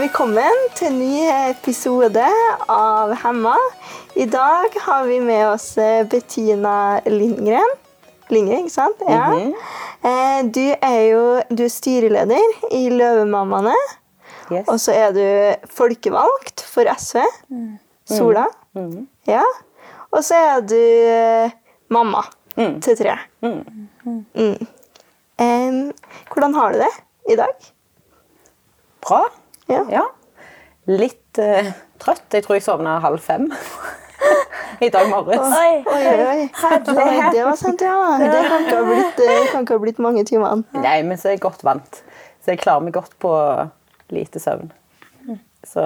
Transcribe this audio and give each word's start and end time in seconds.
Velkommen 0.00 0.60
til 0.78 0.86
en 0.88 0.94
ny 0.96 1.16
episode 1.50 2.24
av 2.72 3.10
Hemma. 3.20 3.52
I 4.16 4.24
dag 4.32 4.72
har 4.86 5.02
vi 5.04 5.18
med 5.20 5.42
oss 5.50 5.74
eh, 5.76 6.06
Bettina 6.08 7.00
Lindgren. 7.04 7.74
Lindgren, 8.32 8.62
ikke 8.64 8.72
sant? 8.72 9.02
Ja. 9.04 9.26
Mm 9.28 9.52
-hmm. 9.52 10.50
Du 10.54 10.74
er 10.80 11.00
jo 11.10 11.42
du 11.50 11.64
er 11.64 11.68
styreleder 11.68 12.72
i 12.72 12.88
Løvemammaene. 12.88 13.74
Yes. 14.52 14.68
Og 14.68 14.80
så 14.80 14.92
er 14.92 15.12
du 15.12 15.66
folkevalgt 15.68 16.60
for 16.60 16.84
SV. 16.98 17.18
Sola. 18.04 18.46
Mm. 18.74 19.08
Ja. 19.26 19.42
Og 20.10 20.24
så 20.24 20.34
er 20.34 20.60
du 20.60 20.80
eh, 21.08 21.50
mamma 21.88 22.22
Mm. 22.56 22.80
til 22.80 22.96
tre. 22.96 23.18
Mm. 23.42 23.88
Mm. 24.34 24.66
Em, 25.38 25.92
hvordan 26.32 26.54
har 26.54 26.72
du 26.72 26.78
det 26.78 26.92
i 27.32 27.36
dag? 27.36 27.54
Bra. 29.00 29.39
Ja. 29.70 29.84
Ja. 29.92 30.04
Litt 30.90 31.38
uh, 31.38 31.70
trøtt. 32.02 32.26
Jeg 32.34 32.46
tror 32.46 32.58
jeg 32.58 32.64
sovna 32.66 32.98
halv 33.04 33.22
fem 33.22 33.46
i 34.86 34.88
dag 34.92 35.08
morges. 35.10 35.40
Oi, 35.40 35.74
Oi, 35.84 36.00
oi. 36.10 36.40
Oi, 36.50 37.18
Det 37.34 37.44
var 37.46 37.56
sant, 37.60 37.84
ja. 37.84 37.96
Det 38.20 38.42
kan 38.48 38.66
ikke 38.66 38.78
ha 38.80 38.86
blitt, 38.88 39.22
kan 39.52 39.64
ikke 39.64 39.78
ha 39.78 39.84
blitt 39.84 40.02
mange 40.02 40.24
timene. 40.28 40.64
Nei, 40.86 40.98
men 41.06 41.20
så 41.20 41.30
er 41.30 41.38
jeg 41.38 41.44
godt 41.46 41.64
vant. 41.66 42.02
Så 42.40 42.54
jeg 42.54 42.62
klarer 42.62 42.84
meg 42.84 42.96
godt 42.96 43.14
på 43.22 43.32
lite 44.10 44.42
søvn. 44.42 44.72
Så 45.66 45.82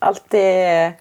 alltid 0.00 0.96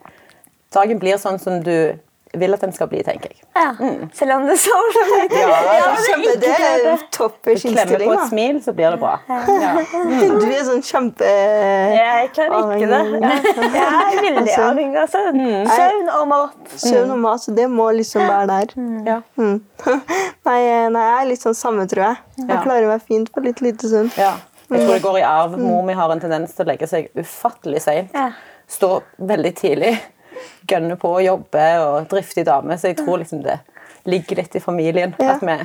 Dagen 0.76 1.00
blir 1.00 1.16
sånn 1.22 1.38
som 1.40 1.62
du 1.64 1.96
vil 2.42 2.54
at 2.56 2.62
den 2.66 2.74
skal 2.76 2.88
bli, 2.92 3.02
tenker 3.06 3.32
jeg. 3.34 3.42
Ja. 3.56 3.70
Selv 4.18 4.36
om 4.36 4.46
det 4.50 4.58
sover 4.60 4.96
så 4.96 5.04
mye. 5.10 5.42
Ja, 5.42 5.90
Kjempe, 6.06 6.34
det 6.42 6.52
er 6.56 7.04
toppers 7.16 7.64
Klemmer 7.66 8.04
på 8.06 8.14
et 8.16 8.30
smil, 8.30 8.60
så 8.66 8.74
blir 8.78 8.96
det 8.96 9.00
bra. 9.02 9.16
Ja. 9.30 9.74
Du 10.46 10.48
er 10.52 10.64
sånn 10.68 10.84
kjempe... 10.86 11.26
Jeg 11.26 12.32
klarer 12.36 12.76
ikke 12.76 12.90
det. 12.92 13.02
Jeg 13.76 13.86
er 13.86 14.22
veldig 14.26 14.56
avhengig 14.66 15.00
av 15.02 15.12
søvn. 15.14 15.42
Søvn 15.70 16.10
og 16.20 16.26
mat. 16.32 16.58
Søvn 16.86 17.14
og 17.16 17.22
mat, 17.24 17.44
så 17.46 17.54
det 17.58 17.68
må 17.72 17.90
liksom 17.98 18.26
være 18.28 18.48
der. 18.52 18.76
Ja. 19.08 19.20
Mm. 19.40 19.60
Nei, 20.46 20.60
nei, 20.94 21.02
jeg 21.02 21.16
er 21.22 21.30
litt 21.32 21.42
sånn 21.42 21.56
samme, 21.58 21.88
tror 21.90 22.04
jeg. 22.10 22.18
Jeg 22.44 22.50
Ja. 22.52 22.60
klarer 22.64 22.90
meg 22.92 23.02
fint 23.08 23.32
på 23.34 23.42
litt 23.46 23.62
lite 23.66 23.90
søvn. 23.90 24.12
Ja. 24.20 24.36
Jeg 24.70 24.82
tror 24.82 24.94
det 24.96 25.02
går 25.04 25.18
i 25.20 25.24
arv. 25.26 25.56
Mor 25.62 25.84
mi 25.86 25.94
har 25.98 26.10
en 26.14 26.22
tendens 26.22 26.54
til 26.58 26.66
å 26.66 26.70
legge 26.72 26.88
seg 26.90 27.10
ufattelig 27.18 27.82
seint. 27.86 28.14
Ja. 28.18 28.32
Stå 28.70 29.00
veldig 29.22 29.52
tidlig. 29.60 29.92
Gønne 30.70 30.98
på 31.00 31.16
å 31.18 31.24
jobbe 31.24 31.66
og 31.84 32.10
driftig 32.12 32.46
dame. 32.48 32.78
Så 32.78 32.92
jeg 32.92 33.00
tror 33.02 33.22
liksom 33.22 33.44
det 33.46 33.60
ligger 34.06 34.36
litt 34.42 34.56
i 34.56 34.62
familien. 34.62 35.16
Ja. 35.20 35.36
At 35.36 35.44
vi, 35.46 35.56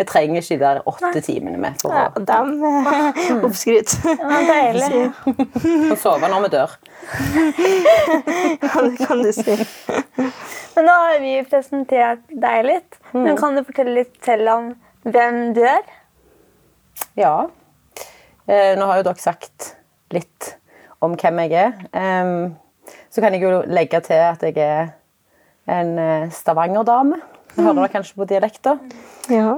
vi 0.00 0.06
trenger 0.08 0.40
ikke 0.40 0.54
de 0.54 0.60
der 0.62 0.80
åtte 0.88 1.20
timene 1.24 1.60
med 1.60 1.76
for 1.82 1.92
Ja, 1.92 2.06
og 2.16 2.24
dem 2.28 2.54
eh, 2.64 3.44
oppskryt. 3.46 3.96
Ja, 4.06 4.40
deilig. 4.48 5.02
å, 5.28 5.34
å 5.92 5.98
sove 6.00 6.30
når 6.32 6.46
vi 6.46 6.52
dør. 6.56 6.76
Ja, 8.62 8.86
det 8.86 8.96
kan 9.02 9.22
du 9.24 9.30
si. 9.36 9.58
Men 10.76 10.88
nå 10.88 10.96
har 11.04 11.20
vi 11.22 11.36
presentert 11.48 12.24
deg 12.32 12.66
litt. 12.68 12.98
Men 13.16 13.38
kan 13.40 13.56
du 13.56 13.64
fortelle 13.64 13.96
litt 14.02 14.16
selv 14.24 14.52
om 14.52 14.72
hvem 15.06 15.40
du 15.56 15.62
er? 15.64 15.84
Ja. 17.16 17.36
Eh, 18.46 18.72
nå 18.78 18.88
har 18.88 19.00
jo 19.00 19.06
dere 19.08 19.20
sagt 19.22 19.74
litt 20.14 20.54
om 21.04 21.16
hvem 21.18 21.42
jeg 21.44 21.56
er. 21.60 21.74
Em, 21.96 22.54
så 23.16 23.24
kan 23.24 23.34
jeg 23.34 23.46
jo 23.46 23.62
legge 23.72 24.02
til 24.04 24.20
at 24.20 24.44
jeg 24.44 24.60
er 24.60 24.92
en 25.72 25.96
stavangerdame. 26.30 26.30
Stavanger-dame. 26.36 27.22
Hører 27.56 27.78
dere 27.78 27.88
kanskje 27.88 28.18
på 28.20 28.26
dialekta. 28.28 28.76
Ja. 29.32 29.54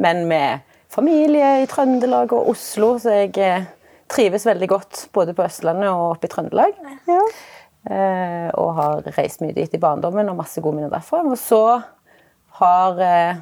Men 0.00 0.22
med 0.30 0.64
familie 0.88 1.50
i 1.62 1.68
Trøndelag 1.68 2.32
og 2.32 2.48
Oslo, 2.54 2.94
så 3.02 3.12
jeg 3.12 3.36
eh, 3.44 3.68
trives 4.08 4.46
veldig 4.48 4.68
godt 4.70 5.04
både 5.12 5.34
på 5.36 5.44
Østlandet 5.44 5.90
og 5.92 6.14
oppe 6.14 6.28
i 6.28 6.32
Trøndelag. 6.32 6.74
ja. 7.08 7.22
Eh, 7.88 8.48
og 8.58 8.74
har 8.76 9.06
reist 9.16 9.40
mye 9.40 9.54
dit 9.56 9.72
i 9.72 9.80
barndommen 9.80 10.28
og 10.28 10.40
masse 10.40 10.60
gode 10.60 10.76
minner 10.76 10.92
derfra. 10.92 11.22
Og 11.24 11.38
så 11.40 11.62
har 12.58 12.98
eh, 13.04 13.38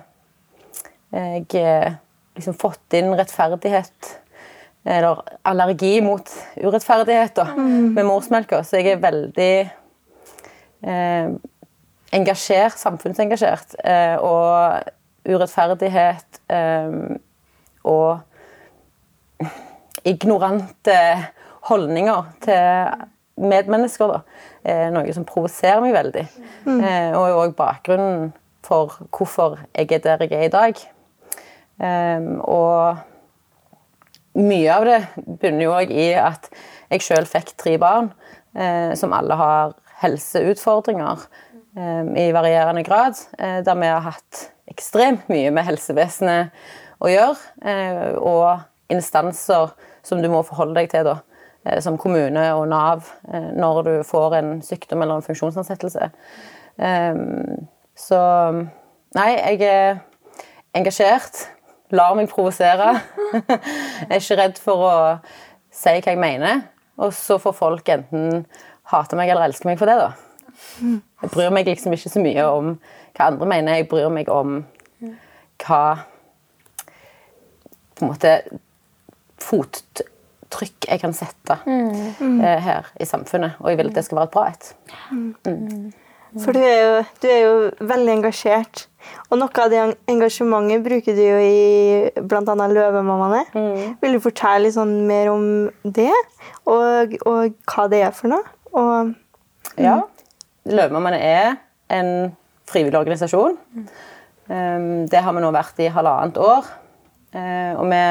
jeg 1.17 1.63
eh, 1.63 1.97
liksom 2.37 2.59
fått 2.61 2.99
inn 2.99 3.15
rettferdighet 3.17 4.13
Eller 4.87 5.19
allergi 5.43 5.97
mot 6.05 6.31
urettferdighet 6.63 7.35
da, 7.35 7.49
med 7.59 8.05
morsmelka. 8.07 8.61
Så 8.63 8.79
jeg 8.79 8.93
er 8.95 9.03
veldig 9.03 9.55
eh, 10.87 11.33
engasjert, 12.15 12.79
samfunnsengasjert. 12.79 13.75
Eh, 13.83 14.15
og 14.23 14.87
urettferdighet 15.27 16.41
eh, 16.55 16.95
og 17.83 19.47
ignorante 20.07 20.99
holdninger 21.67 22.31
til 22.47 23.03
medmennesker, 23.37 24.15
da. 24.15 24.23
Er 24.67 24.95
noe 24.95 25.13
som 25.15 25.27
provoserer 25.27 25.83
meg 25.83 25.95
veldig. 25.95 26.25
Eh, 26.77 27.11
og 27.15 27.27
er 27.27 27.41
òg 27.43 27.59
bakgrunnen 27.59 28.31
for 28.67 28.97
hvorfor 29.15 29.61
jeg 29.77 29.93
er 29.99 30.03
der 30.07 30.25
jeg 30.27 30.33
er 30.39 30.47
i 30.47 30.55
dag. 30.55 30.81
Eh, 31.83 32.31
og 32.47 33.03
mye 34.37 34.71
av 34.73 34.87
det 34.89 35.01
bunner 35.41 35.65
jo 35.65 35.75
òg 35.77 35.93
i 35.93 36.11
at 36.21 36.51
jeg 36.93 37.05
sjøl 37.05 37.27
fikk 37.29 37.55
tre 37.59 37.77
barn 37.83 38.11
eh, 38.57 38.93
som 38.99 39.15
alle 39.17 39.37
har 39.39 39.77
helseutfordringer 40.03 41.25
eh, 41.77 42.05
i 42.27 42.27
varierende 42.37 42.85
grad. 42.87 43.19
Eh, 43.39 43.63
der 43.67 43.81
vi 43.81 43.91
har 43.91 44.05
hatt 44.11 44.43
ekstremt 44.71 45.29
mye 45.33 45.53
med 45.55 45.67
helsevesenet 45.67 46.53
å 47.03 47.11
gjøre. 47.11 47.37
Eh, 47.65 48.13
og 48.21 48.93
instanser 48.93 49.73
som 50.07 50.23
du 50.23 50.31
må 50.31 50.45
forholde 50.47 50.79
deg 50.79 50.93
til, 50.93 51.09
da, 51.09 51.17
eh, 51.67 51.81
som 51.85 51.99
kommune 51.99 52.45
og 52.55 52.69
Nav, 52.71 53.11
eh, 53.33 53.51
når 53.57 53.83
du 53.89 53.95
får 54.07 54.39
en 54.41 54.57
sykdom 54.63 55.03
eller 55.03 55.19
en 55.19 55.27
funksjonsnedsettelse. 55.27 56.11
Så 57.97 58.19
Nei, 59.17 59.31
jeg 59.33 59.63
er 59.65 60.01
engasjert. 60.77 61.39
Lar 61.95 62.17
meg 62.19 62.31
provosere. 62.33 62.97
jeg 63.37 64.09
er 64.09 64.19
ikke 64.19 64.41
redd 64.41 64.59
for 64.63 64.87
å 64.87 64.95
si 65.71 65.93
hva 65.93 66.15
jeg 66.15 66.21
mener. 66.21 66.65
Og 67.03 67.13
så 67.15 67.37
får 67.43 67.55
folk 67.57 67.91
enten 67.93 68.47
hate 68.91 69.19
meg 69.19 69.31
eller 69.31 69.51
elske 69.51 69.69
meg 69.69 69.79
for 69.81 69.91
det, 69.91 69.99
da. 70.01 70.11
Jeg 70.81 71.33
bryr 71.33 71.53
meg 71.53 71.69
liksom 71.69 71.93
ikke 71.93 72.13
så 72.13 72.23
mye 72.23 72.45
om 72.49 72.77
hva 73.17 73.31
andre 73.31 73.49
mener. 73.51 73.81
Jeg 73.81 73.89
bryr 73.91 74.09
meg 74.13 74.31
om 74.33 74.63
hva 75.63 75.83
på 77.97 78.05
en 78.05 78.11
måte 78.11 78.33
fottrykk 79.41 80.89
jeg 80.91 81.01
kan 81.01 81.15
sette 81.17 81.59
mm. 81.65 82.41
her 82.41 82.91
i 83.01 83.09
samfunnet. 83.09 83.61
Og 83.61 83.71
jeg 83.73 83.81
vil 83.81 83.93
at 83.93 84.01
det 84.01 84.05
skal 84.07 84.21
være 84.21 84.31
et 84.31 84.37
bra 84.37 84.49
et. 84.53 84.75
For 86.43 86.53
du 86.53 86.61
er, 86.61 86.79
jo, 86.83 86.95
du 87.23 87.27
er 87.31 87.41
jo 87.41 87.55
veldig 87.89 88.13
engasjert. 88.19 88.87
Og 89.31 89.39
noe 89.39 89.63
av 89.63 89.71
det 89.73 89.83
engasjementet 90.11 90.83
bruker 90.85 91.17
du 91.17 91.23
jo 91.23 91.37
i 91.41 92.25
bl.a. 92.27 92.57
Løvemammaene. 92.73 93.45
Vil 94.03 94.17
du 94.17 94.23
fortelle 94.23 94.67
litt 94.67 94.77
sånn 94.77 94.99
mer 95.09 95.31
om 95.33 95.47
det, 95.83 96.13
og, 96.67 97.15
og 97.27 97.57
hva 97.71 97.87
det 97.93 98.03
er 98.09 98.17
for 98.17 98.35
noe? 98.35 98.57
Og, 98.77 99.15
Ja. 99.81 100.01
Løvemammaene 100.67 101.19
er 101.23 101.57
en 101.95 102.11
frivillig 102.67 102.99
organisasjon. 102.99 103.59
Mm. 104.49 105.07
det 105.11 105.21
har 105.23 105.35
vi 105.35 105.43
nå 105.43 105.51
vært 105.55 105.81
i 105.83 105.91
halvannet 105.91 106.39
år. 106.39 106.67
Uh, 107.35 107.73
og 107.81 107.89
vi 107.91 108.03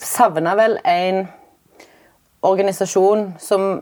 savna 0.00 0.54
vel 0.58 0.78
en 0.88 1.24
organisasjon 2.46 3.34
som 3.40 3.80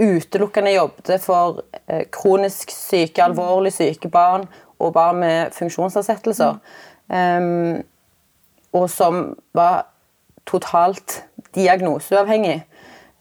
utelukkende 0.00 0.72
jobbet 0.74 1.20
for 1.20 1.62
eh, 1.88 2.06
kronisk 2.10 2.70
syke, 2.70 3.22
alvorlig 3.22 3.72
syke 3.72 4.08
barn 4.08 4.46
og 4.78 4.92
barn 4.92 5.20
med 5.20 5.52
funksjonsnedsettelser. 5.54 6.58
Um, 7.12 7.82
og 8.72 8.90
som 8.90 9.36
var 9.54 9.86
totalt 10.48 11.24
diagnoseuavhengig. 11.54 12.62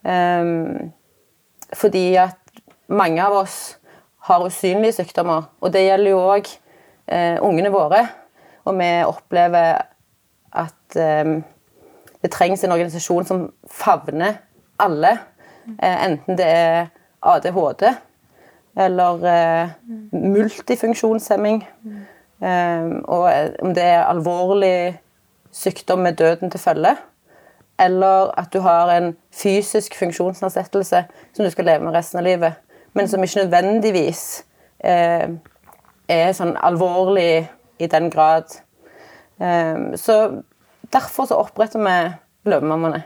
Um, 0.03 0.91
fordi 1.73 2.15
at 2.15 2.37
mange 2.87 3.23
av 3.23 3.35
oss 3.43 3.77
har 4.27 4.45
usynlige 4.45 4.99
sykdommer, 4.99 5.49
og 5.61 5.73
det 5.73 5.85
gjelder 5.85 6.13
jo 6.13 6.19
òg 6.21 6.49
eh, 7.07 7.37
ungene 7.41 7.71
våre. 7.73 8.03
Og 8.69 8.77
vi 8.77 8.89
opplever 9.07 9.81
at 10.51 10.97
eh, 10.99 11.31
det 12.21 12.31
trengs 12.33 12.63
en 12.63 12.75
organisasjon 12.75 13.27
som 13.27 13.45
favner 13.65 14.41
alle. 14.81 15.15
Eh, 15.67 16.05
enten 16.05 16.37
det 16.37 16.47
er 16.47 16.85
ADHD 17.21 17.83
eller 18.77 19.25
eh, 19.27 19.69
multifunksjonshemming. 20.11 21.67
Eh, 22.41 22.89
og 23.03 23.33
om 23.61 23.73
det 23.75 23.83
er 23.83 24.03
alvorlig 24.03 24.99
sykdom 25.51 25.99
med 25.99 26.13
døden 26.13 26.51
til 26.51 26.59
følge. 26.59 26.95
Eller 27.79 28.31
at 28.39 28.53
du 28.53 28.59
har 28.59 28.91
en 28.91 29.15
fysisk 29.33 29.95
funksjonsnedsettelse 29.99 31.03
som 31.33 31.45
du 31.45 31.49
skal 31.49 31.65
leve 31.65 31.83
med 31.83 31.93
resten 31.93 32.19
av 32.19 32.23
livet, 32.23 32.53
men 32.93 33.07
som 33.07 33.23
ikke 33.23 33.45
nødvendigvis 33.45 34.43
er 34.81 36.33
sånn 36.37 36.53
alvorlig 36.61 37.47
i 37.81 37.87
den 37.89 38.09
grad. 38.13 38.53
Så 39.97 40.17
derfor 40.93 41.25
så 41.25 41.39
oppretter 41.41 41.81
vi 41.81 41.95
Løvemammaene. 42.49 43.03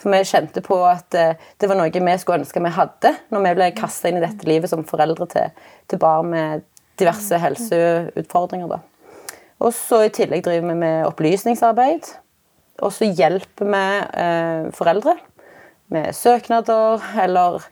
For 0.00 0.12
vi 0.14 0.22
kjente 0.24 0.62
på 0.64 0.78
at 0.88 1.16
eh, 1.18 1.40
det 1.60 1.68
var 1.68 1.76
noe 1.76 1.92
vi 1.92 2.14
skulle 2.20 2.40
ønske 2.40 2.62
vi 2.64 2.72
hadde 2.72 3.12
når 3.28 3.44
vi 3.44 3.54
ble 3.58 3.66
kasta 3.76 4.08
inn 4.08 4.20
i 4.20 4.24
dette 4.24 4.48
livet 4.48 4.72
som 4.72 4.86
foreldre 4.88 5.26
til, 5.28 5.66
til 5.90 6.00
barn 6.00 6.30
med 6.32 6.64
diverse 7.00 7.36
helseutfordringer. 7.40 8.70
Da. 8.72 8.80
Og 9.60 9.74
så 9.76 10.06
I 10.06 10.14
tillegg 10.16 10.44
driver 10.46 10.72
vi 10.72 10.78
med 10.80 11.08
opplysningsarbeid. 11.10 12.08
Og 12.80 12.94
så 12.96 13.10
hjelper 13.12 13.68
vi 13.68 13.84
eh, 14.24 14.70
foreldre 14.76 15.18
med 15.92 16.14
søknader 16.16 17.04
eller 17.20 17.66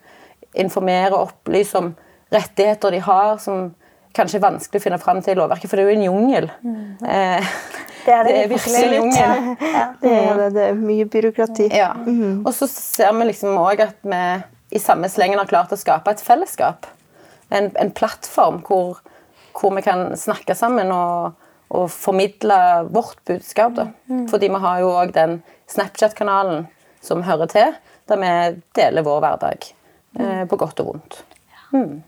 informere 0.59 1.15
og 1.15 1.31
opplyse 1.31 1.79
om 1.79 1.93
rettigheter 2.35 2.93
de 2.93 3.01
har 3.05 3.39
som 3.41 3.71
kanskje 4.19 4.41
vanskelig 4.43 4.81
å 4.81 4.85
finne 4.85 4.99
fram 5.03 5.23
til 5.25 5.35
i 5.35 5.39
lovverket, 5.39 5.71
for 5.71 5.79
det 5.79 5.85
er 5.85 5.91
jo 5.91 5.97
en 5.97 6.07
jungel. 6.09 6.51
Mm. 6.63 6.85
Eh, 7.07 7.49
det 8.05 8.15
er, 8.15 8.27
det, 8.27 8.35
det 8.35 8.43
er 8.43 8.53
virkelig 8.53 8.83
en 8.83 8.95
jungel. 8.99 9.49
Ja, 9.79 9.87
det 10.03 10.13
er 10.19 10.45
det. 10.55 10.69
Er 10.69 10.79
mye 10.79 11.09
byråkrati. 11.11 11.69
Ja. 11.75 11.91
Mm. 12.07 12.45
Og 12.45 12.53
så 12.57 12.69
ser 12.71 13.13
vi 13.17 13.29
liksom 13.31 13.59
òg 13.61 13.85
at 13.85 13.99
vi 14.07 14.23
i 14.77 14.81
samme 14.83 15.09
slengen 15.13 15.41
har 15.41 15.49
klart 15.51 15.73
å 15.73 15.81
skape 15.81 16.13
et 16.13 16.25
fellesskap. 16.25 16.89
En, 17.49 17.71
en 17.81 17.93
plattform 17.97 18.61
hvor, 18.67 19.01
hvor, 19.57 19.73
vi 19.77 19.85
kan 19.87 20.13
snakke 20.21 20.57
sammen 20.59 20.93
og, 20.93 21.39
og 21.73 21.89
formidle 21.93 22.59
vårt 22.93 23.23
budskap. 23.29 23.77
Da. 23.79 23.89
Mm. 24.11 24.27
Fordi 24.33 24.53
vi 24.53 24.63
har 24.67 24.83
jo 24.85 24.93
òg 24.93 25.15
den 25.17 25.41
Snapchat-kanalen 25.73 26.67
som 27.05 27.25
hører 27.25 27.51
til, 27.53 27.75
der 28.09 28.21
vi 28.21 28.33
deler 28.77 29.07
vår 29.07 29.25
hverdag. 29.25 29.73
Eh, 30.19 30.45
på 30.49 30.57
godt 30.57 30.81
og 30.83 30.93
vondt. 30.93 31.21
Mm. 31.73 32.01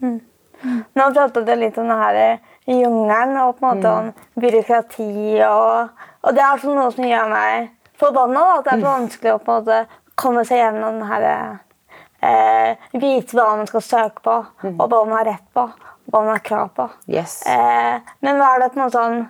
Mm. 0.00 0.20
Mm. 0.62 0.84
Nå 0.96 1.06
pratet 1.12 1.46
du 1.46 1.54
litt 1.54 1.78
om 1.78 1.90
det 1.90 1.96
her 2.00 2.18
jungelen 2.66 3.36
og 3.42 3.58
på 3.58 3.66
en 3.66 3.80
måte 3.80 3.92
om 3.92 4.40
byråkrati. 4.42 5.10
Og, 5.46 6.02
og, 6.22 6.30
det 6.34 6.44
er 6.44 6.62
sånn 6.62 6.78
noe 6.78 6.94
som 6.94 7.06
gjør 7.06 7.30
meg 7.32 7.68
forbanna. 8.00 8.46
At 8.56 8.66
det 8.66 8.74
er 8.74 8.82
så 8.82 8.88
vanskelig 8.88 9.34
å 9.34 9.42
på 9.42 9.54
en 9.54 9.62
måte 9.62 10.00
komme 10.16 10.46
seg 10.48 10.62
gjennom 10.62 11.00
den 11.00 11.10
her 11.10 11.26
eh, 12.24 12.88
Vite 12.96 13.36
hva 13.36 13.50
man 13.60 13.68
skal 13.70 13.84
søke 13.84 14.24
på, 14.24 14.38
og 14.72 14.82
hva 14.86 15.04
man 15.04 15.18
har 15.18 15.30
rett 15.34 15.46
på, 15.54 15.66
og 15.66 16.14
hva 16.14 16.22
man 16.22 16.34
har 16.34 16.44
krav 16.46 16.72
på. 16.76 16.88
Yes. 17.12 17.42
Eh, 17.46 18.00
men 18.24 18.40
hva 18.40 18.54
er 18.54 18.64
det 18.64 18.72
på 18.72 18.80
en 18.80 18.86
måte 18.86 19.02
sånn 19.02 19.22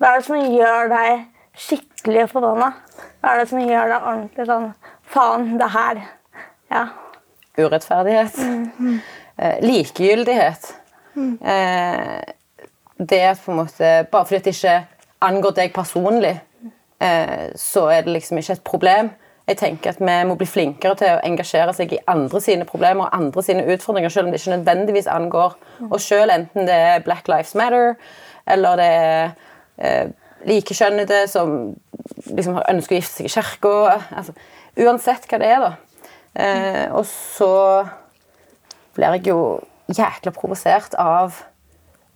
Hva 0.00 0.14
er 0.14 0.22
det 0.22 0.28
som 0.30 0.54
gjør 0.54 0.94
deg 0.94 1.26
skikkelig 1.60 2.30
forbanna? 2.30 2.72
Hva 3.20 3.34
er 3.34 3.42
det 3.42 3.50
som 3.50 3.60
gjør 3.60 3.94
deg 3.94 4.10
ordentlig 4.14 4.48
sånn 4.48 4.72
Faen, 5.10 5.56
det 5.58 5.66
her. 5.74 6.04
Ja 6.70 6.84
urettferdighet. 7.58 8.38
Mm. 8.38 9.00
Eh, 9.40 9.56
likegyldighet. 9.64 10.74
Mm. 11.14 11.38
Eh, 11.42 12.20
det 13.08 13.20
at 13.20 13.40
på 13.44 13.50
en 13.50 13.56
måte 13.56 14.06
Bare 14.12 14.24
fordi 14.24 14.38
det 14.44 14.54
ikke 14.54 14.84
angår 15.20 15.54
deg 15.56 15.72
personlig, 15.72 16.40
eh, 17.00 17.48
så 17.56 17.86
er 17.88 18.04
det 18.04 18.12
liksom 18.12 18.38
ikke 18.38 18.52
et 18.52 18.64
problem. 18.64 19.10
Jeg 19.48 19.56
tenker 19.56 19.90
at 19.90 20.00
Vi 20.00 20.28
må 20.28 20.34
bli 20.34 20.46
flinkere 20.46 20.94
til 20.94 21.08
å 21.08 21.20
engasjere 21.24 21.72
seg 21.74 21.92
i 21.92 21.98
andre 22.06 22.40
sine 22.40 22.64
problemer 22.64 23.04
og 23.04 23.16
andre 23.16 23.42
sine 23.42 23.64
utfordringer, 23.64 24.08
selv 24.08 24.26
om 24.26 24.32
det 24.32 24.40
ikke 24.40 24.56
nødvendigvis 24.56 25.06
angår 25.06 25.56
oss 25.90 26.06
sjøl, 26.06 26.30
enten 26.30 26.66
det 26.66 26.74
er 26.74 27.04
Black 27.04 27.28
Lives 27.28 27.54
Matter 27.54 27.94
eller 28.46 28.76
det 28.76 28.86
er 28.86 29.30
eh, 29.78 30.06
likekjønnede 30.46 31.26
som 31.28 31.76
liksom 32.26 32.62
ønsker 32.68 32.96
å 32.96 33.00
gifte 33.00 33.16
seg 33.16 33.26
i 33.26 33.32
kirka. 33.32 34.00
Altså, 34.16 34.32
uansett 34.76 35.26
hva 35.28 35.38
det 35.38 35.48
er, 35.48 35.60
da 35.60 35.72
Eh, 36.34 36.86
og 36.94 37.06
så 37.06 37.82
blir 39.00 39.16
jeg 39.16 39.30
jo 39.32 39.40
jækla 39.90 40.32
provosert 40.36 40.94
av 41.00 41.40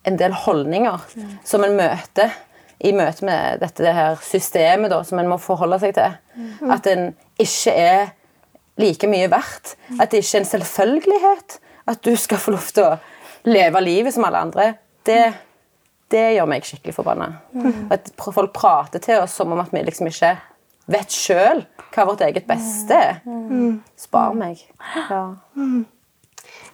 en 0.04 0.18
del 0.20 0.34
holdninger 0.36 1.06
mm. 1.16 1.30
som 1.48 1.64
en 1.64 1.78
møter 1.78 2.34
i 2.84 2.92
møte 2.92 3.24
med 3.24 3.62
dette 3.62 3.84
det 3.86 3.94
her 3.96 4.18
systemet 4.20 4.92
da, 4.92 5.00
som 5.06 5.18
en 5.20 5.30
må 5.30 5.38
forholde 5.40 5.78
seg 5.80 5.94
til. 5.96 6.18
Mm. 6.36 6.72
At 6.74 6.88
en 6.90 7.06
ikke 7.40 7.72
er 7.72 8.12
like 8.80 9.08
mye 9.08 9.30
verdt. 9.32 9.76
At 9.96 10.12
det 10.12 10.20
ikke 10.20 10.36
er 10.36 10.44
en 10.44 10.50
selvfølgelighet 10.50 11.58
at 11.90 12.04
du 12.04 12.12
skal 12.20 12.40
få 12.40 12.54
lov 12.54 12.68
til 12.74 12.88
å 12.88 12.96
leve 13.48 13.82
livet 13.84 14.16
som 14.16 14.26
alle 14.28 14.42
andre. 14.48 14.66
Det, 15.06 15.22
det 16.12 16.26
gjør 16.36 16.50
meg 16.50 16.68
skikkelig 16.68 16.96
forbanna. 16.96 17.30
Mm. 17.54 17.86
At 17.94 18.12
folk 18.20 18.52
prater 18.56 19.02
til 19.04 19.22
oss 19.24 19.38
som 19.40 19.52
om 19.54 19.62
at 19.64 19.72
vi 19.72 19.84
liksom 19.86 20.10
ikke 20.10 20.34
vet 20.92 21.16
sjøl 21.16 21.64
hva 21.94 22.04
vårt 22.10 22.24
eget 22.26 22.48
beste 22.48 22.96
er. 22.98 23.20
Mm. 23.24 23.80
Spar 23.96 24.36
meg. 24.36 24.60
Ja. 25.08 25.24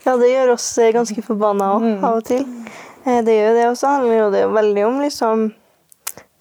Mm. 0.01 0.07
ja, 0.07 0.17
det 0.17 0.31
gjør 0.33 0.53
oss 0.57 0.67
eh, 0.79 0.93
ganske 0.97 1.23
forbanna 1.23 1.73
òg, 1.77 1.87
mm. 1.87 2.05
av 2.05 2.21
og 2.21 2.27
til. 2.29 2.45
Eh, 3.05 3.21
det 3.25 3.37
gjør 3.37 3.57
det 3.57 3.67
også. 3.69 3.95
handler 3.97 4.19
jo 4.19 4.29
det 4.35 4.45
veldig 4.57 4.85
om 4.87 5.01
liksom 5.05 5.47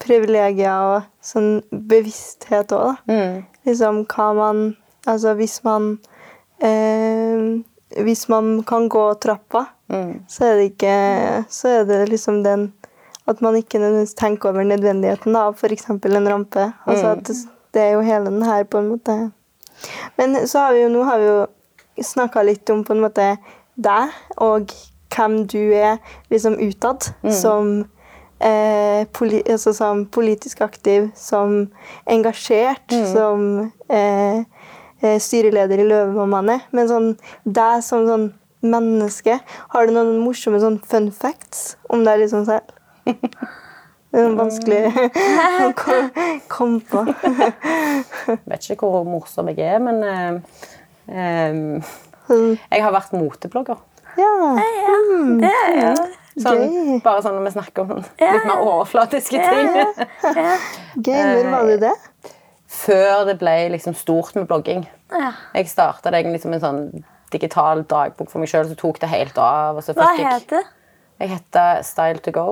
privilegier 0.00 0.94
og 0.94 1.08
sånn 1.24 1.60
bevissthet 1.70 2.72
òg, 2.72 2.90
da. 2.90 2.94
Mm. 3.12 3.42
Liksom 3.68 4.04
hva 4.08 4.30
man 4.36 4.62
Altså 5.08 5.32
hvis 5.36 5.62
man 5.64 5.94
eh, 6.60 7.60
Hvis 8.04 8.26
man 8.28 8.62
kan 8.68 8.88
gå 8.88 9.04
trappa, 9.20 9.64
mm. 9.88 10.26
så 10.28 10.44
er 10.44 10.58
det 10.58 10.66
ikke 10.74 10.96
Så 11.48 11.68
er 11.68 11.86
det 11.88 12.02
liksom 12.10 12.42
den 12.44 12.72
at 13.30 13.40
man 13.44 13.54
ikke 13.54 13.78
tenker 14.18 14.50
over 14.50 14.64
nødvendigheten 14.66 15.36
av 15.38 15.54
f.eks. 15.54 15.86
en 15.90 16.28
rampe. 16.28 16.72
Altså 16.88 17.12
at 17.14 17.30
det 17.74 17.82
er 17.82 17.92
jo 17.94 18.00
hele 18.02 18.26
den 18.26 18.42
her, 18.42 18.64
på 18.64 18.80
en 18.80 18.88
måte. 18.90 19.16
Men 20.16 20.48
så 20.48 20.64
har 20.64 20.74
vi 20.74 20.82
jo 20.82 20.88
nå 20.90 21.04
har 21.06 21.20
vi 21.20 21.28
jo 21.28 22.04
snakka 22.10 22.42
litt 22.42 22.70
om 22.70 22.82
på 22.84 22.96
en 22.96 23.04
måte 23.04 23.28
deg 23.76 24.14
og 24.38 24.72
hvem 25.14 25.46
du 25.50 25.72
er 25.74 25.98
liksom 26.30 26.58
utad. 26.60 27.10
Mm. 27.22 27.32
Som, 27.32 27.70
eh, 28.40 29.06
poli 29.12 29.42
altså, 29.46 29.72
som 29.76 30.06
politisk 30.06 30.60
aktiv, 30.60 31.10
som 31.14 31.70
engasjert, 32.06 32.86
mm. 32.92 33.06
som 33.12 33.72
eh, 33.88 34.44
eh 35.02 35.18
styreleder 35.20 35.80
i 35.80 35.88
Løvemammaene. 35.88 36.60
Men 36.70 36.88
sånn 36.88 37.10
deg 37.44 37.82
som 37.82 38.06
sånn 38.06 38.28
menneske, 38.60 39.40
har 39.72 39.86
du 39.86 39.94
noen 39.96 40.18
morsomme 40.20 40.60
sånn 40.60 40.78
fun 40.84 41.10
facts 41.12 41.76
om 41.88 42.04
deg 42.04 42.20
liksom 42.24 42.44
selv? 42.44 42.76
Det 44.10 44.18
er 44.18 44.32
vanskelig 44.34 44.90
å 45.68 45.72
komme 46.50 46.80
på. 46.82 47.04
Jeg 47.06 48.40
vet 48.50 48.70
ikke 48.74 48.88
hvor 48.90 49.06
morsom 49.06 49.48
jeg 49.52 49.62
er, 49.62 49.78
men 49.78 50.02
uh, 50.02 51.92
Jeg 52.72 52.84
har 52.84 52.94
vært 52.94 53.14
moteblogger. 53.16 53.80
Ja. 54.18 54.30
ja, 54.58 54.96
mm. 55.10 55.36
det 55.40 55.50
er 55.50 55.76
ja. 55.78 55.92
Sånn, 56.40 57.00
bare 57.04 57.22
sånn 57.22 57.36
når 57.36 57.46
vi 57.46 57.52
snakker 57.54 57.84
om 57.84 58.00
litt 58.00 58.46
mer 58.48 58.62
overflatiske 58.62 59.38
ting. 59.38 59.68
Gøy. 61.04 61.20
Når 61.20 61.50
var 61.52 61.68
det 61.68 61.78
det? 61.84 61.94
Før 62.70 63.24
det 63.28 63.36
ble 63.40 63.54
liksom 63.74 63.96
stort 63.98 64.36
med 64.38 64.46
blogging. 64.50 64.84
Jeg 65.10 65.70
starta 65.70 66.12
det 66.12 66.22
egentlig 66.22 66.42
som 66.44 66.54
en 66.54 66.62
sånn 66.62 66.82
digital 67.34 67.84
dagbok 67.90 68.30
for 68.30 68.42
meg 68.42 68.50
sjøl, 68.50 68.68
så 68.70 68.78
tok 68.78 69.00
det 69.02 69.10
helt 69.10 69.38
av. 69.42 69.80
Hva 69.90 70.14
het 70.18 70.48
det? 70.50 70.62
Jeg 71.20 71.34
heter 71.34 71.82
Style 71.86 72.22
to 72.24 72.34
go. 72.34 72.46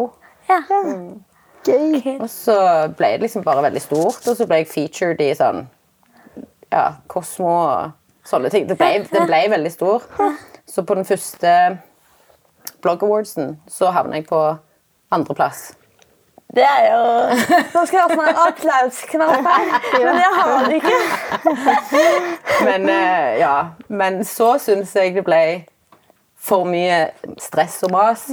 Ja. 0.51 0.61
Mm. 0.69 1.23
Gøy. 1.67 2.19
Og 2.19 2.29
så 2.31 2.59
ble 2.97 3.15
det 3.17 3.27
liksom 3.27 3.45
bare 3.47 3.65
veldig 3.67 3.83
stort, 3.83 4.23
og 4.27 4.37
så 4.37 4.47
ble 4.49 4.63
jeg 4.63 4.71
featured 4.71 5.23
i 5.25 5.33
sånn 5.37 5.67
ja, 6.73 6.99
Kosmo 7.11 7.49
og 7.49 7.98
sånne 8.29 8.53
ting. 8.53 8.69
Det 8.69 8.77
ble, 8.79 9.05
den 9.11 9.27
ble 9.29 9.43
veldig 9.57 9.73
stor. 9.73 10.05
Så 10.69 10.85
på 10.85 10.97
den 10.99 11.09
første 11.09 11.53
Blog 12.85 13.03
Awardsen 13.03 13.57
så 13.73 13.91
havna 13.95 14.21
jeg 14.21 14.29
på 14.29 14.41
andreplass. 15.15 15.73
Det 16.55 16.65
er 16.65 16.85
jo 16.89 17.01
Nå 17.75 17.83
skal 17.87 17.99
jeg 17.99 18.05
ha 18.05 18.15
sånn 18.17 18.39
applausknapp 18.47 19.49
her, 19.49 19.73
men 20.05 20.21
jeg 20.23 20.37
har 20.37 20.69
det 20.69 20.79
ikke. 20.79 21.01
men 22.69 22.87
uh, 22.89 23.35
ja. 23.37 23.57
Men 23.89 24.23
så 24.25 24.55
syns 24.63 24.95
jeg 24.97 25.17
det 25.19 25.27
ble 25.27 25.43
for 26.49 26.65
mye 26.69 27.11
stress 27.43 27.81
og 27.85 27.93
mas. 27.93 28.29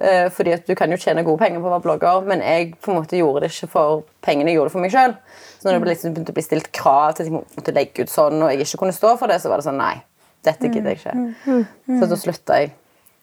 Eh, 0.00 0.26
fordi 0.32 0.56
at 0.56 0.66
du 0.66 0.74
kan 0.78 0.90
jo 0.90 0.98
tjene 0.98 1.24
gode 1.26 1.42
penger 1.42 1.60
på 1.60 1.68
å 1.68 1.74
være 1.74 1.84
blogger, 1.84 2.26
men 2.26 2.42
jeg 2.42 2.72
på 2.80 2.90
en 2.90 3.00
måte 3.02 3.20
gjorde 3.20 3.44
det 3.44 3.52
ikke 3.52 3.70
for 3.74 4.04
pengene, 4.24 4.50
jeg 4.50 4.58
gjorde 4.58 4.70
det 4.70 4.74
for 4.74 4.84
meg 4.86 4.94
sjøl. 4.94 5.14
Så 5.60 5.68
når 5.68 5.76
det 5.76 5.80
ble 5.84 5.92
liksom 5.92 6.14
begynte 6.16 6.32
å 6.32 6.36
bli 6.38 6.44
stilt 6.46 6.70
krav 6.72 7.14
til 7.14 7.26
at 7.26 7.28
jeg 7.28 7.34
måtte 7.36 7.74
legge 7.76 8.04
ut 8.06 8.12
sånn, 8.12 8.38
og 8.40 8.48
jeg 8.54 8.64
ikke 8.64 8.80
kunne 8.80 8.94
stå 8.96 9.10
for 9.20 9.28
det, 9.28 9.36
så 9.42 9.50
var 9.52 9.60
det 9.60 9.66
sånn 9.68 9.76
Nei, 9.80 9.96
dette 10.46 10.70
gidder 10.72 10.94
jeg 10.94 11.02
ikke. 11.02 11.58
Så 12.00 12.08
da 12.08 12.16
slutta 12.16 12.60
jeg. 12.62 12.70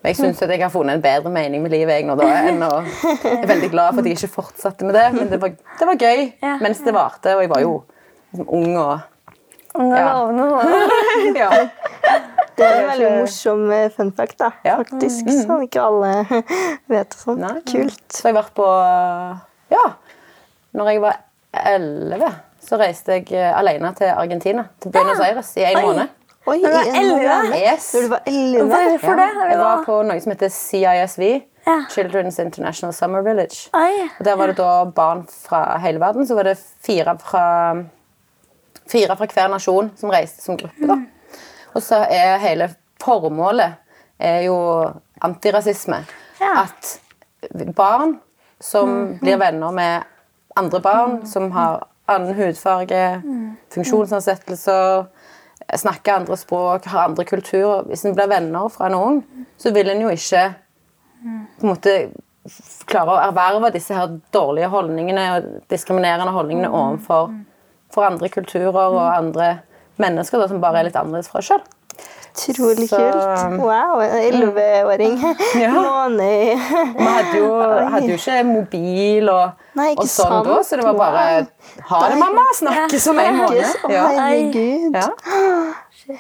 Men 0.03 0.13
jeg 0.13 0.19
syns 0.19 0.43
jeg 0.45 0.61
har 0.61 0.69
funnet 0.69 0.99
en 0.99 1.01
bedre 1.01 1.31
mening 1.33 1.63
med 1.65 1.73
livet 1.73 1.97
jeg 1.97 2.05
nå 2.05 2.13
da, 2.19 2.27
enn 2.51 2.61
å 2.61 2.71
Jeg 2.85 3.39
er 3.41 3.47
veldig 3.49 3.69
glad 3.73 3.95
for 3.95 4.03
at 4.03 4.09
jeg 4.11 4.19
ikke 4.19 4.29
fortsatte 4.35 4.85
med 4.85 4.93
det, 4.93 5.07
men 5.15 5.31
det 5.33 5.39
var, 5.41 5.55
det 5.79 5.87
var 5.89 5.97
gøy 5.97 6.21
Ja. 6.45 6.57
mens 6.61 6.83
det 6.85 6.93
varte, 6.93 7.33
og 7.33 7.41
jeg 7.41 7.49
var 7.49 7.63
jo 7.65 7.71
liksom 8.31 8.51
ung 8.59 8.75
og 8.77 9.13
Ung 9.77 9.91
og 9.93 10.31
lovende 10.37 11.37
ja. 11.41 11.49
Det 12.57 12.65
er 12.65 12.77
en 12.79 12.87
veldig 12.89 13.09
morsom 13.19 13.65
eh, 13.73 13.89
fun 13.93 14.09
fact, 14.17 14.37
da. 14.39 14.47
Ja. 14.65 14.77
Faktisk. 14.79 15.27
Som 15.43 15.61
ikke 15.65 15.83
alle 15.85 16.41
vet 16.93 17.13
og 17.13 17.19
sånn. 17.19 17.43
Nei. 17.43 17.59
Kult. 17.69 17.99
Så 18.09 18.25
har 18.25 18.31
jeg 18.31 18.37
vært 18.39 18.55
på 18.57 18.69
Ja. 19.73 19.83
Når 20.77 20.89
jeg 20.93 21.03
var 21.03 21.19
elleve, 21.65 22.29
så 22.67 22.77
reiste 22.79 23.17
jeg 23.19 23.31
eh, 23.33 23.51
alene 23.59 23.93
til 23.97 24.11
Argentina. 24.13 24.67
Til 24.83 24.91
Buenos 24.91 25.19
Aires 25.23 25.51
i 25.57 25.63
en 25.67 25.77
Oi. 25.77 25.83
måned. 25.85 26.07
Oi, 26.47 26.57
du 26.63 26.67
var 26.71 26.87
elleve? 26.95 27.37
Yes. 27.59 27.89
Når 27.93 28.01
du 28.01 28.09
var 28.13 28.21
elleve? 28.31 28.67
Hvorfor 28.89 29.19
det? 29.19 29.27
Ja, 29.35 29.47
jeg 29.51 29.59
var 29.59 29.81
på 29.85 29.97
noe 30.07 30.19
som 30.23 30.31
heter 30.31 30.51
CISV. 30.55 31.23
Ja. 31.67 31.77
Children's 31.91 32.37
International 32.39 32.93
Summer 32.95 33.21
Village. 33.25 33.67
Oi. 33.75 34.05
Og 34.19 34.25
Der 34.25 34.35
var 34.39 34.47
det 34.47 34.57
da 34.57 34.85
barn 34.95 35.25
fra 35.27 35.77
hele 35.83 35.99
verden. 35.99 36.27
Så 36.27 36.35
var 36.35 36.47
det 36.47 36.55
fire 36.85 37.17
fra, 37.19 37.43
fire 38.87 39.17
fra 39.19 39.27
hver 39.33 39.51
nasjon 39.51 39.91
som 39.99 40.13
reiste 40.13 40.41
som 40.45 40.55
gruppe. 40.57 40.87
da. 40.87 40.95
Og 41.75 41.83
så 41.83 41.99
er 42.09 42.37
hele 42.39 42.69
formålet 43.03 43.75
er 44.19 44.45
jo 44.47 44.55
antirasisme. 45.21 45.99
Ja. 46.39 46.63
At 46.63 46.99
barn 47.75 48.17
som 48.59 49.17
blir 49.21 49.37
venner 49.37 49.71
med 49.71 50.03
andre 50.57 50.81
barn 50.83 51.19
som 51.27 51.51
har 51.55 51.85
annen 52.07 52.35
hudfarge, 52.37 53.01
funksjonsnedsettelser, 53.73 55.07
snakker 55.75 56.21
andre 56.21 56.37
språk, 56.39 56.85
har 56.87 57.09
andre 57.09 57.25
kulturer 57.27 57.83
Hvis 57.89 58.05
en 58.05 58.15
blir 58.15 58.29
venner 58.31 58.69
fra 58.71 58.87
en 58.87 58.95
ung, 58.95 59.19
så 59.59 59.73
vil 59.75 59.89
en 59.91 60.05
jo 60.05 60.13
ikke 60.13 60.45
på 61.57 61.65
en 61.65 61.71
måte 61.73 61.95
klare 62.87 63.11
å 63.11 63.19
erverve 63.19 63.73
disse 63.75 63.95
her 63.95 64.13
dårlige 64.31 64.69
holdningene 64.71 65.25
og 65.33 65.47
diskriminerende 65.71 66.31
holdningene 66.31 66.69
overfor 66.71 67.33
for 67.91 68.07
andre 68.07 68.29
kulturer 68.31 68.77
og 68.77 69.01
andre 69.01 69.57
mennesker 69.99 70.39
da, 70.39 70.47
som 70.47 70.61
bare 70.63 70.79
er 70.81 70.87
litt 70.87 70.99
annerledes 70.99 71.31
fra 71.31 71.41
oss 71.41 71.49
sjøl. 71.49 71.63
Utrolig 72.49 72.89
Så- 72.89 72.97
kult. 72.97 73.59
Wow, 73.61 74.01
en 74.01 74.15
elleveåring. 74.27 75.17
Ja. 75.59 75.71
Låne 75.85 76.27
i 76.51 76.55
Vi 76.55 77.03
hadde 77.03 77.37
jo, 77.37 77.49
hadde 77.93 78.07
jo 78.11 78.17
ikke 78.19 78.43
mobil 78.47 79.29
og, 79.33 79.51
Nei, 79.79 79.89
ikke 79.95 80.05
og 80.05 80.11
sånn 80.11 80.31
sant. 80.35 80.47
da, 80.51 80.57
så 80.63 80.79
det 80.79 80.85
var 80.85 80.93
bare 81.01 81.25
Ha 81.89 82.01
det, 82.11 82.19
mamma! 82.21 82.45
Snakkes 82.59 83.07
om 83.11 83.19
en 83.19 83.37
måned. 83.41 83.75
Ja. 83.89 84.05
herregud. 84.07 84.95
Ja. 84.95 85.09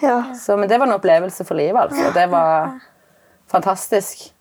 Ja. 0.01 0.17
Så, 0.35 0.57
men 0.59 0.67
det 0.69 0.79
var 0.81 0.89
en 0.89 0.97
opplevelse 0.97 1.45
for 1.47 1.55
livet, 1.55 1.79
altså. 1.87 2.09
Det 2.13 2.25
var 2.31 2.73
fantastisk. 3.51 4.33